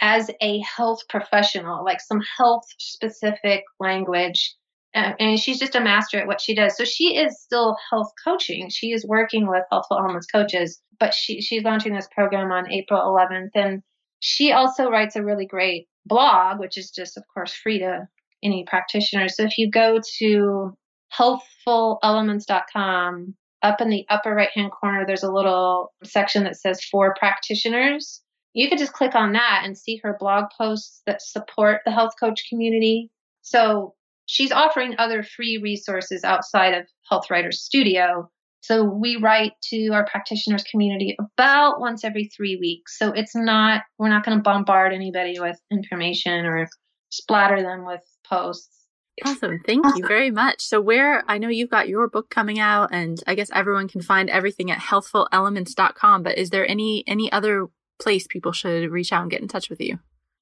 as 0.00 0.30
a 0.40 0.60
health 0.60 1.00
professional, 1.08 1.84
like 1.84 2.00
some 2.00 2.20
health 2.38 2.62
specific 2.78 3.64
language. 3.80 4.54
Uh, 4.94 5.14
and 5.18 5.40
she's 5.40 5.58
just 5.58 5.74
a 5.74 5.80
master 5.80 6.18
at 6.18 6.28
what 6.28 6.40
she 6.40 6.54
does. 6.54 6.76
So 6.76 6.84
she 6.84 7.16
is 7.16 7.42
still 7.42 7.76
health 7.90 8.12
coaching. 8.24 8.70
She 8.70 8.92
is 8.92 9.04
working 9.04 9.48
with 9.48 9.64
Healthful 9.72 9.98
Elements 9.98 10.26
coaches, 10.26 10.80
but 11.00 11.12
she, 11.14 11.40
she's 11.40 11.64
launching 11.64 11.94
this 11.94 12.06
program 12.14 12.52
on 12.52 12.70
April 12.70 13.00
11th. 13.00 13.50
And 13.56 13.82
she 14.20 14.52
also 14.52 14.88
writes 14.88 15.16
a 15.16 15.24
really 15.24 15.46
great 15.46 15.88
blog, 16.06 16.60
which 16.60 16.78
is 16.78 16.92
just, 16.92 17.16
of 17.16 17.24
course, 17.34 17.52
free 17.52 17.80
to 17.80 18.06
any 18.44 18.64
practitioner. 18.68 19.28
So 19.28 19.42
if 19.44 19.58
you 19.58 19.68
go 19.68 19.98
to 20.18 20.76
healthfulelements.com, 21.18 23.34
up 23.62 23.80
in 23.80 23.88
the 23.88 24.04
upper 24.08 24.34
right 24.34 24.50
hand 24.54 24.72
corner, 24.72 25.04
there's 25.06 25.22
a 25.22 25.32
little 25.32 25.92
section 26.04 26.44
that 26.44 26.56
says 26.56 26.82
for 26.84 27.14
practitioners. 27.18 28.20
You 28.54 28.68
could 28.68 28.78
just 28.78 28.92
click 28.92 29.14
on 29.14 29.32
that 29.32 29.62
and 29.64 29.78
see 29.78 30.00
her 30.02 30.16
blog 30.18 30.46
posts 30.58 31.02
that 31.06 31.22
support 31.22 31.80
the 31.84 31.92
health 31.92 32.12
coach 32.20 32.44
community. 32.48 33.10
So 33.42 33.94
she's 34.26 34.52
offering 34.52 34.94
other 34.98 35.22
free 35.22 35.58
resources 35.62 36.24
outside 36.24 36.74
of 36.74 36.86
Health 37.08 37.30
Writers 37.30 37.62
Studio. 37.62 38.30
So 38.60 38.84
we 38.84 39.16
write 39.16 39.52
to 39.70 39.88
our 39.88 40.06
practitioners 40.06 40.62
community 40.62 41.16
about 41.18 41.80
once 41.80 42.04
every 42.04 42.30
three 42.36 42.56
weeks. 42.56 42.96
So 42.96 43.10
it's 43.10 43.34
not, 43.34 43.82
we're 43.98 44.08
not 44.08 44.24
going 44.24 44.38
to 44.38 44.42
bombard 44.42 44.92
anybody 44.92 45.40
with 45.40 45.58
information 45.72 46.46
or 46.46 46.68
splatter 47.10 47.60
them 47.60 47.84
with 47.84 48.02
posts. 48.28 48.81
Awesome. 49.24 49.60
Thank 49.66 49.84
you 49.96 50.06
very 50.06 50.30
much. 50.30 50.62
So 50.62 50.80
where 50.80 51.22
I 51.28 51.38
know 51.38 51.48
you've 51.48 51.70
got 51.70 51.88
your 51.88 52.08
book 52.08 52.30
coming 52.30 52.58
out 52.58 52.90
and 52.92 53.22
I 53.26 53.34
guess 53.34 53.50
everyone 53.52 53.88
can 53.88 54.00
find 54.00 54.30
everything 54.30 54.70
at 54.70 54.78
healthfulelements.com, 54.78 56.22
but 56.22 56.38
is 56.38 56.50
there 56.50 56.66
any 56.66 57.04
any 57.06 57.30
other 57.30 57.66
place 58.00 58.26
people 58.26 58.52
should 58.52 58.90
reach 58.90 59.12
out 59.12 59.22
and 59.22 59.30
get 59.30 59.42
in 59.42 59.48
touch 59.48 59.68
with 59.68 59.80
you? 59.80 59.98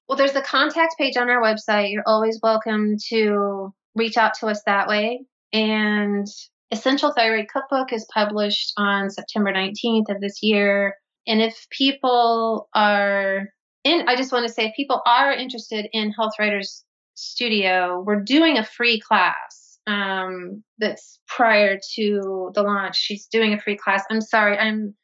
Well, 0.09 0.17
there's 0.17 0.33
the 0.33 0.43
contact 0.43 0.95
page 0.99 1.17
on 1.17 1.29
our 1.29 1.43
website. 1.43 1.93
You're 1.93 2.05
always 2.07 2.39
welcome 2.43 2.97
to 3.09 3.73
reach 3.95 4.17
out 4.17 4.35
to 4.41 4.47
us 4.47 4.63
that 4.67 4.89
way. 4.89 5.25
And 5.53 6.27
Essential 6.71 7.13
Thyroid 7.13 7.49
Cookbook 7.49 7.93
is 7.93 8.07
published 8.13 8.73
on 8.77 9.11
September 9.11 9.53
19th 9.53 10.09
of 10.09 10.21
this 10.21 10.43
year. 10.43 10.95
And 11.27 11.43
if 11.43 11.67
people 11.71 12.69
are 12.75 13.49
in, 13.85 14.09
I 14.09 14.17
just 14.17 14.33
want 14.33 14.47
to 14.47 14.53
say, 14.53 14.67
if 14.67 14.77
people 14.77 15.01
are 15.07 15.33
interested 15.33 15.87
in 15.93 16.13
Health 16.13 16.33
Writers 16.39 16.85
Studio, 17.21 18.03
we're 18.05 18.21
doing 18.21 18.59
a 18.59 18.65
free 18.65 19.01
class 19.01 19.79
um, 19.87 20.63
that's 20.79 21.21
prior 21.27 21.79
to 21.95 22.51
the 22.55 22.63
launch. 22.63 22.97
She's 22.97 23.27
doing 23.27 23.53
a 23.53 23.61
free 23.61 23.77
class. 23.77 24.05
I'm 24.11 24.21
sorry, 24.21 24.59
I'm 24.59 24.95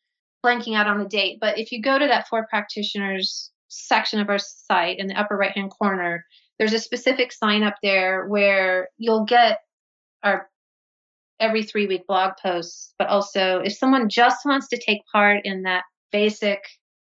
blanking 0.45 0.77
out 0.77 0.87
on 0.87 0.99
the 0.99 1.09
date, 1.09 1.39
but 1.41 1.59
if 1.59 1.73
you 1.73 1.83
go 1.83 1.99
to 1.99 2.07
that 2.07 2.29
for 2.29 2.47
practitioners 2.49 3.51
section 3.69 4.21
of 4.21 4.29
our 4.29 4.39
site 4.39 4.99
in 4.99 5.09
the 5.09 5.19
upper 5.19 5.37
right 5.37 5.53
hand 5.53 5.71
corner, 5.71 6.25
there's 6.59 6.73
a 6.73 6.79
specific 6.79 7.33
sign 7.33 7.63
up 7.63 7.75
there 7.83 8.27
where 8.27 8.89
you'll 8.97 9.25
get 9.25 9.59
our 10.23 10.49
every 11.39 11.63
three 11.63 11.87
week 11.87 12.07
blog 12.07 12.33
posts, 12.43 12.95
but 12.99 13.09
also 13.09 13.61
if 13.61 13.75
someone 13.75 14.09
just 14.09 14.45
wants 14.47 14.69
to 14.69 14.81
take 14.85 15.01
part 15.13 15.43
in 15.45 15.63
that 15.63 15.85
basic 16.13 16.61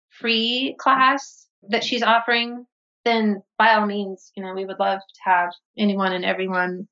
free 0.09 0.75
class 0.79 1.47
that 1.69 1.83
she's 1.83 2.03
offering, 2.03 2.65
then 3.05 3.41
by 3.57 3.75
all 3.75 3.85
means, 3.85 4.31
you 4.35 4.43
know, 4.43 4.53
we 4.53 4.65
would 4.65 4.79
love 4.79 4.99
to 4.99 5.21
have 5.23 5.51
anyone 5.77 6.11
and 6.11 6.25
everyone 6.25 6.87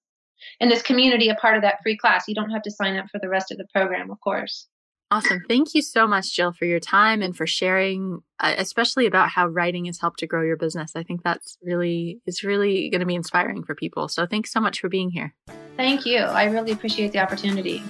in 0.59 0.69
this 0.69 0.81
community 0.81 1.29
a 1.29 1.35
part 1.35 1.55
of 1.55 1.63
that 1.63 1.81
free 1.83 1.97
class. 1.97 2.27
You 2.27 2.35
don't 2.35 2.51
have 2.51 2.63
to 2.63 2.71
sign 2.71 2.97
up 2.97 3.07
for 3.11 3.19
the 3.19 3.29
rest 3.29 3.51
of 3.51 3.57
the 3.57 3.67
program, 3.73 4.11
of 4.11 4.19
course. 4.21 4.67
Awesome. 5.11 5.43
Thank 5.47 5.75
you 5.75 5.83
so 5.83 6.07
much, 6.07 6.33
Jill, 6.33 6.53
for 6.53 6.65
your 6.65 6.79
time 6.79 7.21
and 7.21 7.37
for 7.37 7.45
sharing, 7.45 8.21
uh, 8.39 8.55
especially 8.57 9.05
about 9.05 9.29
how 9.29 9.45
writing 9.45 9.85
has 9.85 9.99
helped 9.99 10.19
to 10.19 10.27
grow 10.27 10.41
your 10.41 10.57
business. 10.57 10.93
I 10.95 11.03
think 11.03 11.21
that's 11.23 11.57
really, 11.61 12.19
it's 12.25 12.43
really 12.43 12.89
going 12.89 13.01
to 13.01 13.05
be 13.05 13.13
inspiring 13.13 13.63
for 13.63 13.75
people. 13.75 14.07
So 14.07 14.25
thanks 14.25 14.51
so 14.51 14.59
much 14.59 14.79
for 14.79 14.89
being 14.89 15.11
here. 15.11 15.35
Thank 15.77 16.07
you. 16.07 16.19
I 16.19 16.45
really 16.45 16.71
appreciate 16.71 17.11
the 17.11 17.19
opportunity. 17.19 17.83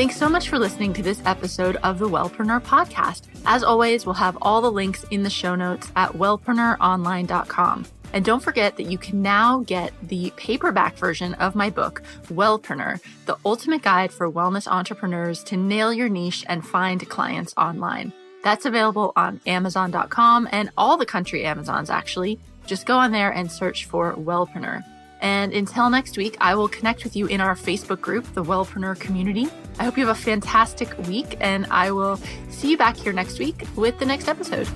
Thanks 0.00 0.16
so 0.16 0.30
much 0.30 0.48
for 0.48 0.58
listening 0.58 0.94
to 0.94 1.02
this 1.02 1.20
episode 1.26 1.76
of 1.82 1.98
the 1.98 2.08
Wellpreneur 2.08 2.62
podcast. 2.62 3.24
As 3.44 3.62
always, 3.62 4.06
we'll 4.06 4.14
have 4.14 4.38
all 4.40 4.62
the 4.62 4.72
links 4.72 5.04
in 5.10 5.24
the 5.24 5.28
show 5.28 5.54
notes 5.54 5.92
at 5.94 6.12
wellpreneuronline.com. 6.12 7.84
And 8.14 8.24
don't 8.24 8.42
forget 8.42 8.78
that 8.78 8.90
you 8.90 8.96
can 8.96 9.20
now 9.20 9.58
get 9.66 9.92
the 10.02 10.32
paperback 10.38 10.96
version 10.96 11.34
of 11.34 11.54
my 11.54 11.68
book, 11.68 12.02
Wellpreneur, 12.28 12.98
the 13.26 13.36
ultimate 13.44 13.82
guide 13.82 14.10
for 14.10 14.32
wellness 14.32 14.66
entrepreneurs 14.66 15.44
to 15.44 15.58
nail 15.58 15.92
your 15.92 16.08
niche 16.08 16.46
and 16.48 16.66
find 16.66 17.06
clients 17.10 17.52
online. 17.58 18.14
That's 18.42 18.64
available 18.64 19.12
on 19.16 19.42
Amazon.com 19.44 20.48
and 20.50 20.70
all 20.78 20.96
the 20.96 21.04
country 21.04 21.44
Amazons, 21.44 21.90
actually. 21.90 22.40
Just 22.64 22.86
go 22.86 22.96
on 22.96 23.12
there 23.12 23.34
and 23.34 23.52
search 23.52 23.84
for 23.84 24.14
Wellpreneur. 24.14 24.82
And 25.20 25.52
until 25.52 25.90
next 25.90 26.16
week, 26.16 26.36
I 26.40 26.54
will 26.54 26.68
connect 26.68 27.04
with 27.04 27.14
you 27.14 27.26
in 27.26 27.40
our 27.40 27.54
Facebook 27.54 28.00
group, 28.00 28.24
the 28.34 28.42
Wellpreneur 28.42 28.98
Community. 28.98 29.48
I 29.78 29.84
hope 29.84 29.96
you 29.96 30.06
have 30.06 30.16
a 30.16 30.20
fantastic 30.20 30.96
week, 31.06 31.36
and 31.40 31.66
I 31.70 31.90
will 31.90 32.18
see 32.48 32.70
you 32.70 32.78
back 32.78 32.96
here 32.96 33.12
next 33.12 33.38
week 33.38 33.64
with 33.76 33.98
the 33.98 34.06
next 34.06 34.28
episode. 34.28 34.68